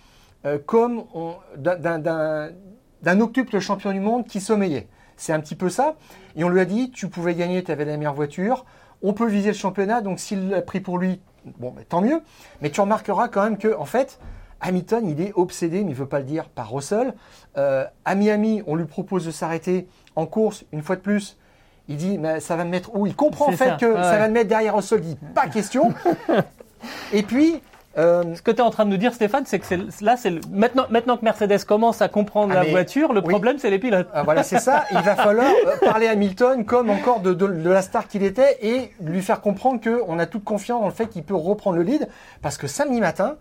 euh, 0.47 0.59
comme 0.64 1.05
d'un 1.57 3.20
octuple 3.20 3.59
champion 3.61 3.92
du 3.92 4.01
monde 4.01 4.26
qui 4.26 4.40
sommeillait. 4.40 4.88
C'est 5.17 5.33
un 5.33 5.41
petit 5.41 5.55
peu 5.55 5.69
ça. 5.69 5.97
Et 6.37 6.45
on 6.45 6.49
lui 6.49 6.61
a 6.61 6.65
dit, 6.65 6.91
tu 6.91 7.09
pouvais 7.09 7.35
gagner, 7.35 7.62
tu 7.62 7.71
avais 7.71 7.85
la 7.85 7.97
meilleure 7.97 8.15
voiture. 8.15 8.65
On 9.03 9.12
peut 9.12 9.27
viser 9.27 9.49
le 9.49 9.57
championnat, 9.57 10.01
donc 10.01 10.19
s'il 10.19 10.49
l'a 10.49 10.62
pris 10.62 10.81
pour 10.81 10.99
lui, 10.99 11.21
bon, 11.59 11.71
ben, 11.71 11.85
tant 11.89 12.01
mieux. 12.01 12.23
Mais 12.61 12.71
tu 12.71 12.81
remarqueras 12.81 13.29
quand 13.29 13.43
même 13.43 13.59
que, 13.59 13.77
en 13.77 13.85
fait, 13.85 14.19
Hamilton, 14.61 15.07
il 15.09 15.21
est 15.21 15.33
obsédé, 15.35 15.79
mais 15.79 15.91
il 15.91 15.95
ne 15.95 15.99
veut 15.99 16.07
pas 16.07 16.19
le 16.19 16.25
dire, 16.25 16.49
par 16.49 16.73
Russell. 16.73 17.15
Euh, 17.57 17.85
à 18.05 18.15
Miami, 18.15 18.62
on 18.67 18.77
lui 18.77 18.87
propose 18.87 19.27
de 19.27 19.31
s'arrêter 19.31 19.87
en 20.17 20.27
course, 20.27 20.65
une 20.73 20.83
fois 20.83 20.97
de 20.97 21.01
plus. 21.01 21.37
Il 21.89 21.97
dit, 21.97 22.17
mais 22.17 22.41
ça 22.41 22.57
va 22.57 22.65
me 22.65 22.71
mettre 22.71 22.95
où? 22.97 23.07
Il 23.07 23.15
comprend 23.15 23.49
en 23.49 23.53
fait 23.53 23.71
ça, 23.71 23.77
que 23.77 23.87
ouais. 23.87 24.03
ça 24.03 24.19
va 24.19 24.27
le 24.27 24.33
mettre 24.33 24.49
derrière 24.49 24.75
Russell. 24.75 25.01
Il 25.03 25.09
dit, 25.09 25.19
pas 25.35 25.49
question. 25.49 25.93
Et 27.12 27.23
puis, 27.23 27.61
euh, 27.99 28.22
Ce 28.34 28.42
que 28.42 28.51
tu 28.51 28.59
es 28.59 28.61
en 28.61 28.70
train 28.70 28.84
de 28.84 28.90
nous 28.90 28.97
dire, 28.97 29.12
Stéphane, 29.14 29.45
c'est 29.47 29.59
que 29.59 29.74
là, 30.05 30.16
c'est 30.16 30.30
le- 30.30 30.40
maintenant, 30.51 30.86
maintenant 30.90 31.16
que 31.16 31.24
Mercedes 31.24 31.64
commence 31.64 32.03
à 32.03 32.09
comprendre 32.09 32.53
Ah, 32.53 32.57
la 32.57 32.62
mais- 32.64 32.70
voiture, 32.70 33.12
le 33.12 33.20
oui. 33.20 33.28
problème, 33.28 33.59
c'est 33.59 33.70
les 33.70 33.78
pilotes. 33.78 34.09
Ah, 34.12 34.22
voilà, 34.22 34.42
c'est 34.42 34.59
ça. 34.59 34.84
Il 34.90 34.99
va 35.01 35.14
falloir 35.16 35.47
euh, 35.66 35.76
parler 35.84 36.07
à 36.09 36.12
Hamilton 36.12 36.64
comme 36.64 36.90
encore 36.90 37.20
de, 37.20 37.32
de- 37.34 37.47
de 37.47 37.70
la 37.70 37.82
star 37.82 38.09
qu'il 38.09 38.22
était 38.22 38.59
et 38.62 38.90
lui 39.01 39.22
faire 39.22 39.40
comprendre 39.40 39.80
qu'on 39.80 40.18
a 40.18 40.26
toute 40.26 40.45
confiance 40.45 40.80
dans 40.80 40.88
le 40.88 40.92
fait 40.95 41.07
qu'il 41.07 41.22
peut 41.22 41.34
reprendre 41.34 41.76
le 41.76 41.82
lead. 41.82 42.09
Parce 42.42 42.57
que 42.57 42.66
samedi 42.66 43.01
matin, 43.01 43.36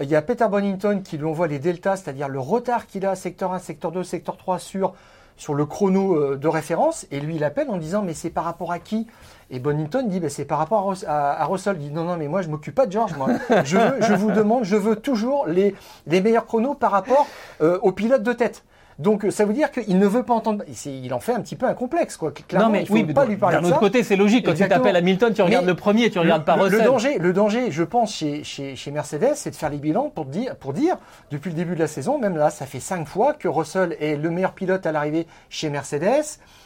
il 0.00 0.08
y 0.08 0.14
a 0.16 0.20
Peter 0.22 0.46
Bonington 0.50 1.00
qui 1.02 1.16
lui 1.16 1.24
envoie 1.24 1.46
les 1.46 1.58
deltas, 1.58 1.96
c'est-à-dire 1.96 2.28
le 2.28 2.38
retard 2.40 2.86
qu'il 2.86 3.06
a, 3.06 3.14
secteur 3.14 3.52
1, 3.54 3.58
secteur 3.58 3.92
2, 3.92 4.04
secteur 4.04 4.36
3 4.36 4.58
sur, 4.58 4.92
sur 5.36 5.54
le 5.54 5.66
chrono 5.66 6.14
euh, 6.14 6.36
de 6.36 6.48
référence. 6.48 7.06
Et 7.10 7.20
lui, 7.20 7.36
il 7.36 7.44
appelle 7.44 7.70
en 7.70 7.76
disant, 7.76 8.02
mais 8.02 8.14
c'est 8.14 8.30
par 8.30 8.44
rapport 8.44 8.72
à 8.72 8.78
qui? 8.78 9.06
Et 9.50 9.60
Bonington 9.60 10.04
dit, 10.08 10.18
ben, 10.18 10.28
c'est 10.28 10.44
par 10.44 10.58
rapport 10.58 10.78
à, 10.78 10.82
Rus- 10.82 11.04
à, 11.06 11.40
à 11.40 11.44
Russell. 11.44 11.76
Il 11.78 11.88
dit, 11.88 11.94
non, 11.94 12.04
non, 12.04 12.16
mais 12.16 12.26
moi, 12.28 12.42
je 12.42 12.48
m'occupe 12.48 12.74
pas 12.74 12.86
de 12.86 12.92
George. 12.92 13.14
Moi. 13.16 13.28
Je, 13.64 14.14
vous 14.14 14.32
demande, 14.32 14.64
je 14.64 14.76
veux 14.76 14.96
toujours 14.96 15.46
les, 15.46 15.74
les 16.06 16.20
meilleurs 16.20 16.46
chronos 16.46 16.74
par 16.74 16.90
rapport 16.90 17.26
euh, 17.60 17.78
aux 17.82 17.92
pilotes 17.92 18.22
de 18.24 18.32
tête. 18.32 18.64
Donc 18.98 19.24
euh, 19.24 19.30
ça 19.30 19.44
veut 19.44 19.52
dire 19.52 19.70
qu'il 19.70 19.98
ne 19.98 20.06
veut 20.06 20.22
pas 20.22 20.34
entendre. 20.34 20.64
Il 20.86 21.12
en 21.12 21.20
fait 21.20 21.32
un 21.32 21.40
petit 21.40 21.56
peu 21.56 21.66
un 21.66 21.74
complexe, 21.74 22.16
quoi. 22.16 22.32
Clairement, 22.32 22.68
non, 22.68 22.72
mais 22.72 22.82
il 22.82 22.86
faut 22.86 22.94
oui, 22.94 23.04
pas 23.04 23.24
mais 23.24 23.30
lui 23.30 23.36
parler 23.36 23.56
d'un 23.56 23.62
de 23.62 23.66
autre 23.68 23.78
côté, 23.78 24.02
c'est 24.02 24.16
logique. 24.16 24.46
Quand 24.46 24.52
Exactement. 24.52 24.78
tu 24.78 24.82
t'appelles 24.84 24.96
Hamilton, 24.96 25.34
tu 25.34 25.42
regardes 25.42 25.64
Mais 25.66 25.72
le 25.72 25.76
premier, 25.76 26.10
tu 26.10 26.18
regardes 26.18 26.42
le, 26.42 26.46
pas 26.46 26.54
Russell. 26.54 26.78
le 26.78 26.84
danger, 26.84 27.18
le 27.18 27.32
danger, 27.32 27.70
je 27.70 27.82
pense, 27.82 28.14
chez, 28.14 28.42
chez, 28.44 28.74
chez 28.74 28.90
Mercedes, 28.90 29.34
c'est 29.34 29.50
de 29.50 29.56
faire 29.56 29.70
les 29.70 29.76
bilans 29.76 30.10
pour 30.14 30.24
dire, 30.24 30.56
pour 30.56 30.72
dire, 30.72 30.96
depuis 31.30 31.50
le 31.50 31.56
début 31.56 31.74
de 31.74 31.80
la 31.80 31.88
saison, 31.88 32.18
même 32.18 32.36
là, 32.36 32.50
ça 32.50 32.64
fait 32.64 32.80
cinq 32.80 33.06
fois 33.06 33.34
que 33.34 33.48
Russell 33.48 33.96
est 34.00 34.16
le 34.16 34.30
meilleur 34.30 34.52
pilote 34.52 34.86
à 34.86 34.92
l'arrivée 34.92 35.26
chez 35.50 35.68
Mercedes, 35.68 36.24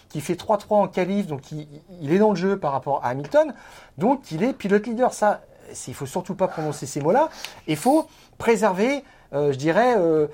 qui 0.08 0.20
fait 0.20 0.34
3-3 0.34 0.64
en 0.70 0.88
qualif, 0.88 1.26
donc 1.26 1.50
il, 1.50 1.66
il 2.00 2.12
est 2.12 2.18
dans 2.18 2.30
le 2.30 2.36
jeu 2.36 2.56
par 2.58 2.72
rapport 2.72 3.00
à 3.04 3.08
Hamilton, 3.08 3.54
donc 3.98 4.30
il 4.30 4.42
est 4.42 4.52
pilote 4.52 4.86
leader. 4.86 5.12
Ça, 5.12 5.40
il 5.86 5.94
faut 5.94 6.06
surtout 6.06 6.34
pas 6.34 6.48
prononcer 6.48 6.86
ces 6.86 7.00
mots-là. 7.00 7.28
Il 7.66 7.76
faut 7.76 8.06
préserver, 8.38 9.04
euh, 9.32 9.52
je 9.52 9.58
dirais, 9.58 9.94
euh, 9.98 10.26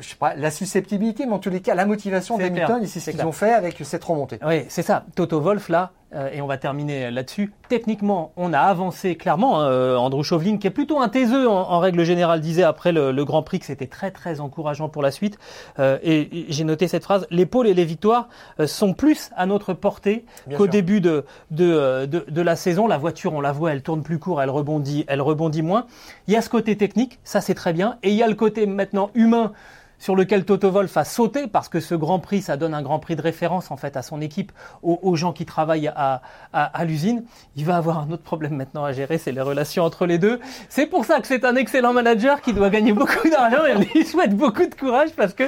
je 0.00 0.08
sais 0.10 0.16
pas, 0.16 0.34
la 0.34 0.50
susceptibilité, 0.50 1.26
mais 1.26 1.32
en 1.32 1.38
tous 1.38 1.50
les 1.50 1.60
cas, 1.60 1.74
la 1.74 1.86
motivation 1.86 2.38
d'Hamilton, 2.38 2.82
et 2.82 2.86
c'est 2.86 3.00
ce 3.00 3.10
qu'ils 3.10 3.24
ont 3.26 3.32
fait 3.32 3.52
avec 3.52 3.76
cette 3.82 4.04
remontée. 4.04 4.38
Oui, 4.46 4.64
c'est 4.68 4.82
ça. 4.82 5.04
Toto 5.14 5.40
Wolf, 5.40 5.68
là, 5.68 5.92
euh, 6.14 6.30
et 6.32 6.40
on 6.40 6.46
va 6.46 6.56
terminer 6.56 7.10
là-dessus. 7.10 7.52
Techniquement, 7.68 8.32
on 8.36 8.52
a 8.52 8.60
avancé 8.60 9.16
clairement. 9.16 9.60
hein, 9.60 9.68
euh, 9.68 9.96
Andrew 9.96 10.22
Chauvelin, 10.22 10.56
qui 10.56 10.66
est 10.68 10.70
plutôt 10.70 11.00
un 11.00 11.08
taiseux 11.08 11.48
en, 11.48 11.52
en 11.70 11.78
règle 11.80 12.04
générale, 12.04 12.40
disait 12.40 12.62
après 12.62 12.92
le, 12.92 13.10
le 13.10 13.24
Grand 13.24 13.42
Prix 13.42 13.58
que 13.58 13.66
c'était 13.66 13.88
très 13.88 14.12
très 14.12 14.40
encourageant 14.40 14.88
pour 14.88 15.02
la 15.02 15.10
suite. 15.10 15.36
Euh, 15.80 15.98
et, 16.02 16.20
et 16.40 16.46
j'ai 16.48 16.62
noté 16.64 16.86
cette 16.86 17.02
phrase 17.02 17.26
les 17.30 17.44
pôles 17.44 17.66
et 17.66 17.74
les 17.74 17.84
victoires 17.84 18.28
sont 18.66 18.94
plus 18.94 19.30
à 19.36 19.46
notre 19.46 19.74
portée 19.74 20.24
qu'au 20.56 20.68
début 20.68 21.00
de, 21.00 21.24
de, 21.50 22.06
de, 22.06 22.24
de 22.28 22.40
la 22.40 22.54
saison. 22.54 22.86
La 22.86 22.98
voiture, 22.98 23.34
on 23.34 23.40
la 23.40 23.52
voit, 23.52 23.72
elle 23.72 23.82
tourne 23.82 24.02
plus 24.02 24.18
court, 24.20 24.40
elle 24.40 24.50
rebondit, 24.50 25.04
elle 25.08 25.20
rebondit 25.20 25.62
moins. 25.62 25.86
Il 26.28 26.34
y 26.34 26.36
a 26.36 26.40
ce 26.40 26.48
côté 26.48 26.76
technique, 26.76 27.18
ça 27.24 27.40
c'est 27.40 27.54
très 27.54 27.72
bien. 27.72 27.98
Et 28.04 28.10
il 28.10 28.16
y 28.16 28.22
a 28.22 28.28
le 28.28 28.34
côté 28.34 28.66
maintenant 28.66 29.10
humain 29.14 29.52
sur 29.98 30.16
lequel 30.16 30.44
Toto 30.44 30.70
Wolff 30.70 30.96
a 30.96 31.04
sauté 31.04 31.46
parce 31.46 31.68
que 31.68 31.80
ce 31.80 31.94
Grand 31.94 32.18
Prix, 32.18 32.42
ça 32.42 32.56
donne 32.56 32.74
un 32.74 32.82
Grand 32.82 32.98
Prix 32.98 33.16
de 33.16 33.22
référence 33.22 33.70
en 33.70 33.76
fait 33.76 33.96
à 33.96 34.02
son 34.02 34.20
équipe, 34.20 34.52
aux, 34.82 35.16
gens 35.16 35.32
qui 35.32 35.46
travaillent 35.46 35.88
à, 35.88 36.22
à, 36.52 36.64
à 36.64 36.84
l'usine. 36.84 37.24
Il 37.56 37.64
va 37.64 37.76
avoir 37.76 37.98
un 37.98 38.10
autre 38.10 38.22
problème 38.22 38.56
maintenant 38.56 38.84
à 38.84 38.92
gérer, 38.92 39.18
c'est 39.18 39.32
les 39.32 39.40
relations 39.40 39.84
entre 39.84 40.06
les 40.06 40.18
deux. 40.18 40.40
C'est 40.68 40.86
pour 40.86 41.04
ça 41.04 41.20
que 41.20 41.26
c'est 41.26 41.44
un 41.44 41.56
excellent 41.56 41.92
manager 41.92 42.40
qui 42.40 42.52
doit 42.52 42.70
gagner 42.70 42.92
beaucoup 42.92 43.28
d'argent 43.28 43.64
et 43.64 43.76
on 43.76 43.80
lui 43.80 44.04
souhaite 44.04 44.36
beaucoup 44.36 44.66
de 44.66 44.74
courage 44.74 45.10
parce 45.16 45.32
que 45.34 45.44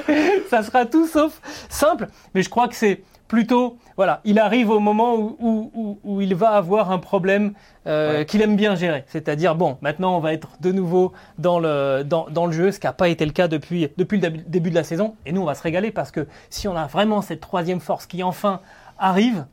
ça 0.49 0.63
sera 0.63 0.85
tout 0.85 1.07
sauf 1.07 1.41
simple. 1.69 2.07
Mais 2.33 2.41
je 2.41 2.49
crois 2.49 2.67
que 2.67 2.75
c'est 2.75 3.03
plutôt, 3.29 3.77
voilà, 3.95 4.19
il 4.25 4.39
arrive 4.39 4.69
au 4.71 4.79
moment 4.79 5.15
où, 5.15 5.37
où, 5.39 5.71
où, 5.73 5.99
où 6.03 6.19
il 6.21 6.35
va 6.35 6.49
avoir 6.49 6.91
un 6.91 6.97
problème 6.99 7.53
euh, 7.87 8.17
Ouais. 8.19 8.25
qu'il 8.25 8.41
aime 8.41 8.57
bien 8.57 8.75
gérer. 8.75 9.05
C'est-à-dire, 9.07 9.55
bon, 9.55 9.77
maintenant 9.81 10.17
on 10.17 10.19
va 10.19 10.33
être 10.33 10.49
de 10.59 10.71
nouveau 10.73 11.13
dans 11.37 11.59
le, 11.59 12.03
dans, 12.03 12.27
dans 12.29 12.45
le 12.47 12.51
jeu, 12.51 12.71
ce 12.73 12.79
qui 12.79 12.87
n'a 12.87 12.91
pas 12.93 13.07
été 13.07 13.25
le 13.25 13.31
cas 13.31 13.47
depuis, 13.47 13.87
depuis 13.97 14.19
le 14.19 14.29
début- 14.29 14.71
de 14.71 14.75
la 14.75 14.83
saison. 14.83 15.15
Et 15.25 15.31
nous, 15.31 15.41
on 15.41 15.45
va 15.45 15.55
se 15.55 15.63
régaler 15.63 15.91
parce 15.91 16.11
que 16.11 16.27
si 16.49 16.67
on 16.67 16.75
a 16.75 16.87
vraiment 16.87 17.21
cette 17.21 17.39
troisième 17.39 17.79
force 17.79 18.05
qui 18.07 18.21
enfin 18.23 18.59
arrive, 18.97 19.45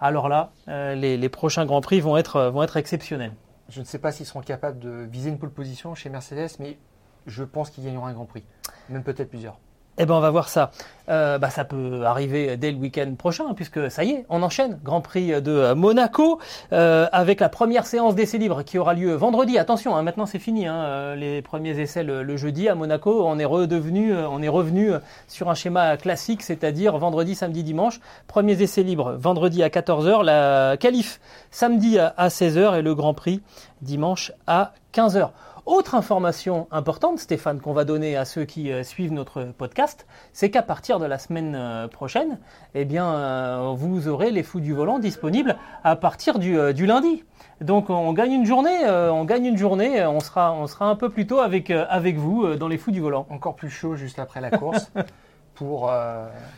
alors 0.00 0.28
là, 0.28 0.52
euh, 0.68 0.94
les, 0.94 1.16
les 1.16 1.28
prochains 1.28 1.66
Grands 1.66 1.80
Prix 1.80 2.00
vont 2.00 2.16
être, 2.16 2.42
vont 2.52 2.62
être 2.62 2.76
exceptionnels. 2.76 3.32
Je 3.68 3.80
ne 3.80 3.84
sais 3.84 3.98
pas 3.98 4.12
s'ils 4.12 4.26
seront 4.26 4.40
capables 4.40 4.78
de 4.78 5.04
viser 5.10 5.30
une 5.30 5.38
pole 5.38 5.50
position 5.50 5.94
chez 5.96 6.08
Mercedes, 6.10 6.50
mais 6.60 6.78
je 7.26 7.42
pense 7.42 7.70
qu'ils 7.70 7.84
gagneront 7.84 8.06
un 8.06 8.12
Grand 8.12 8.24
Prix, 8.26 8.44
même 8.88 9.02
peut-être 9.02 9.30
plusieurs. 9.30 9.58
Eh 9.98 10.04
ben, 10.04 10.14
on 10.14 10.20
va 10.20 10.30
voir 10.30 10.50
ça. 10.50 10.70
Euh, 11.08 11.38
bah, 11.38 11.48
ça 11.48 11.64
peut 11.64 12.02
arriver 12.04 12.58
dès 12.58 12.70
le 12.70 12.76
week-end 12.76 13.14
prochain, 13.16 13.54
puisque 13.54 13.90
ça 13.90 14.04
y 14.04 14.10
est, 14.10 14.26
on 14.28 14.42
enchaîne. 14.42 14.78
Grand 14.84 15.00
Prix 15.00 15.40
de 15.40 15.72
Monaco, 15.72 16.38
euh, 16.72 17.06
avec 17.12 17.40
la 17.40 17.48
première 17.48 17.86
séance 17.86 18.14
d'essais 18.14 18.36
libres 18.36 18.62
qui 18.62 18.78
aura 18.78 18.92
lieu 18.92 19.14
vendredi. 19.14 19.56
Attention, 19.56 19.96
hein, 19.96 20.02
maintenant 20.02 20.26
c'est 20.26 20.38
fini. 20.38 20.66
hein, 20.66 20.74
euh, 20.74 21.14
les 21.14 21.40
premiers 21.40 21.78
essais 21.80 22.02
le, 22.02 22.36
jeudi 22.36 22.68
à 22.68 22.74
Monaco. 22.74 23.26
On 23.26 23.38
est 23.38 23.46
redevenu, 23.46 24.12
euh, 24.12 24.28
on 24.28 24.42
est 24.42 24.48
revenu 24.48 24.90
sur 25.28 25.48
un 25.48 25.54
schéma 25.54 25.96
classique, 25.96 26.42
c'est-à-dire 26.42 26.98
vendredi, 26.98 27.34
samedi, 27.34 27.62
dimanche. 27.62 28.00
Premiers 28.26 28.60
essais 28.60 28.82
libres 28.82 29.12
vendredi 29.12 29.62
à 29.62 29.68
14h, 29.68 30.22
la 30.24 30.76
qualif 30.76 31.20
samedi 31.50 31.98
à, 31.98 32.12
à 32.18 32.28
16h 32.28 32.78
et 32.78 32.82
le 32.82 32.94
Grand 32.94 33.14
Prix 33.14 33.40
dimanche 33.80 34.32
à 34.46 34.72
15h. 34.92 35.30
Autre 35.66 35.96
information 35.96 36.68
importante, 36.70 37.18
Stéphane, 37.18 37.60
qu'on 37.60 37.72
va 37.72 37.84
donner 37.84 38.16
à 38.16 38.24
ceux 38.24 38.44
qui 38.44 38.70
euh, 38.70 38.84
suivent 38.84 39.12
notre 39.12 39.42
podcast, 39.42 40.06
c'est 40.32 40.48
qu'à 40.48 40.62
partir 40.62 41.00
de 41.00 41.06
la 41.06 41.18
semaine 41.18 41.56
euh, 41.56 41.88
prochaine, 41.88 42.38
eh 42.76 42.84
bien, 42.84 43.12
euh, 43.12 43.74
vous 43.76 44.06
aurez 44.06 44.30
les 44.30 44.44
fous 44.44 44.60
du 44.60 44.72
volant 44.72 45.00
disponibles 45.00 45.56
à 45.82 45.96
partir 45.96 46.38
du, 46.38 46.56
du 46.72 46.86
lundi. 46.86 47.24
Donc, 47.60 47.90
on 47.90 48.12
gagne 48.12 48.32
une 48.32 48.46
journée, 48.46 48.86
on 48.88 49.24
gagne 49.24 49.46
une 49.46 49.56
journée, 49.56 50.04
on 50.06 50.20
sera, 50.20 50.52
on 50.52 50.68
sera 50.68 50.86
un 50.88 50.94
peu 50.94 51.08
plus 51.08 51.26
tôt 51.26 51.40
avec, 51.40 51.70
avec 51.70 52.16
vous 52.16 52.54
dans 52.54 52.68
les 52.68 52.78
fous 52.78 52.92
du 52.92 53.00
volant. 53.00 53.26
Encore 53.30 53.56
plus 53.56 53.70
chaud 53.70 53.96
juste 53.96 54.20
après 54.20 54.40
la 54.40 54.50
course 54.50 54.92
pour, 55.54 55.90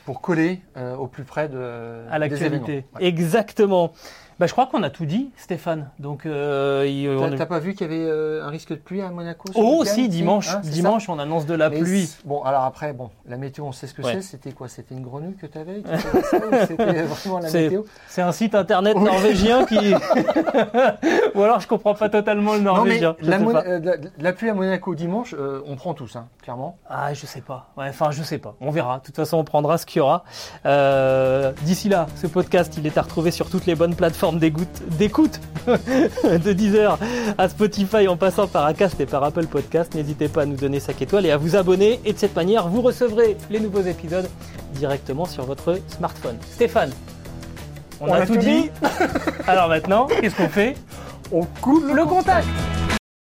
pour 0.05 0.21
coller 0.21 0.61
au 0.99 1.07
plus 1.07 1.25
près 1.25 1.49
de, 1.49 2.03
À 2.11 2.19
l'actualité. 2.19 2.85
Exactement. 2.99 3.93
Bah, 4.39 4.47
je 4.47 4.53
crois 4.53 4.67
qu'on 4.67 4.85
a 4.85 4.91
tout 4.91 5.05
dit, 5.05 5.31
Stéphane. 5.37 5.91
Donc, 5.99 6.25
euh, 6.25 6.87
il- 6.89 7.09
on 7.11 7.37
T'as- 7.37 7.45
pas 7.47 7.59
vu 7.59 7.75
qu'il 7.75 7.91
y 7.91 7.93
avait 7.93 8.05
euh, 8.09 8.45
un 8.45 8.51
risque 8.51 8.71
de 8.71 8.77
pluie 8.77 9.03
à 9.03 9.11
Monaco 9.11 9.49
Oh, 9.57 9.83
si, 9.85 10.09
dimanche, 10.09 10.49
Hein, 10.51 10.61
dimanche, 10.63 11.09
on 11.09 11.19
annonce 11.19 11.45
de 11.45 11.55
la 11.55 11.71
Mais 11.71 11.81
pluie. 11.81 12.09
Bon, 12.25 12.43
alors 12.45 12.63
après, 12.63 12.93
bon, 12.93 13.11
la 13.27 13.37
météo, 13.37 13.65
on 13.65 13.73
sait 13.73 13.89
ce 13.89 13.95
que 13.95 14.03
Ouais. 14.03 14.15
c'est. 14.15 14.23
C'était 14.23 14.53
quoi? 14.53 14.69
C'était 14.69 14.95
une 14.95 15.03
grenouille 15.03 15.35
que 15.35 15.47
tu 15.47 15.59
avais 15.59 15.83
C'était 16.69 17.03
vraiment 17.03 17.39
la 17.41 17.49
C'est- 17.49 17.63
météo? 17.65 17.83
C'est 18.07 18.23
un 18.23 18.31
site 18.31 18.55
internet 18.55 18.97
norvégien 18.97 19.65
qui. 19.67 19.77
Ou 21.35 21.43
alors 21.43 21.59
je 21.61 21.67
comprends 21.67 21.95
pas 21.95 22.09
totalement 22.09 22.53
le 22.55 22.61
Non, 22.61 22.85
mais 22.85 23.01
norvégien. 23.01 23.17
la, 23.21 23.37
euh, 23.39 23.81
la- 23.83 23.97
la 24.19 24.33
pluie 24.33 24.51
à 24.51 24.55
Monaco 24.55 24.95
dimanche, 24.95 25.35
on 25.67 25.75
prend 25.75 25.95
tous, 25.95 26.15
hein, 26.15 26.29
clairement. 26.43 26.79
Ah, 26.89 27.13
je 27.13 27.27
sais 27.27 27.41
pas. 27.41 27.71
Ouais, 27.77 27.87
enfin, 27.89 28.13
je 28.13 28.23
sais 28.23 28.39
pas. 28.39 28.55
On 28.61 28.71
verra. 28.71 28.99
De 28.99 29.03
toute 29.03 29.17
façon, 29.17 29.39
on 29.39 29.45
prendra 29.45 29.79
ce 29.79 29.87
qu'il 29.87 29.99
y 29.99 30.03
aura. 30.03 30.23
D'ici 31.63 31.89
là, 31.89 32.07
ce 32.15 32.29
podcast, 32.29 32.75
il 32.79 32.87
est 32.87 32.97
à 32.99 33.03
retrouver 33.03 33.33
sur 33.33 33.51
toutes 33.51 33.67
les 33.67 33.75
bonnes 33.75 33.97
plateformes 33.97 34.28
d'écoute, 34.33 34.83
d'écoute 34.99 35.41
de 35.67 36.53
Deezer 36.53 36.99
à 37.37 37.49
Spotify 37.49 38.09
en 38.09 38.17
passant 38.17 38.47
par 38.47 38.65
Acast 38.67 39.01
et 39.01 39.07
par 39.07 39.25
Apple 39.25 39.47
Podcast. 39.47 39.95
N'hésitez 39.95 40.29
pas 40.29 40.43
à 40.43 40.47
nous 40.47 40.57
donner 40.57 40.81
5 40.81 41.01
étoiles 41.03 41.27
et 41.27 41.31
à 41.31 41.37
vous 41.37 41.57
abonner. 41.57 42.01
Et 42.05 42.13
de 42.13 42.19
cette 42.19 42.37
manière, 42.37 42.69
vous 42.69 42.83
recevrez 42.83 43.37
les 43.51 43.61
nouveaux 43.61 43.83
épisodes 43.83 44.29
directement 44.75 45.25
sur 45.25 45.45
votre 45.45 45.79
smartphone. 45.89 46.37
Stéphane, 46.53 46.91
on, 48.01 48.13
a, 48.13 48.27
tout 48.27 48.37
dit. 48.37 48.71
Alors 49.47 49.69
maintenant, 49.69 50.07
qu'est-ce 50.07 50.37
qu'on 50.37 50.49
fait? 50.49 50.77
On 51.33 51.45
coupe 51.61 51.93
Le 51.93 52.05
contact 52.05 52.47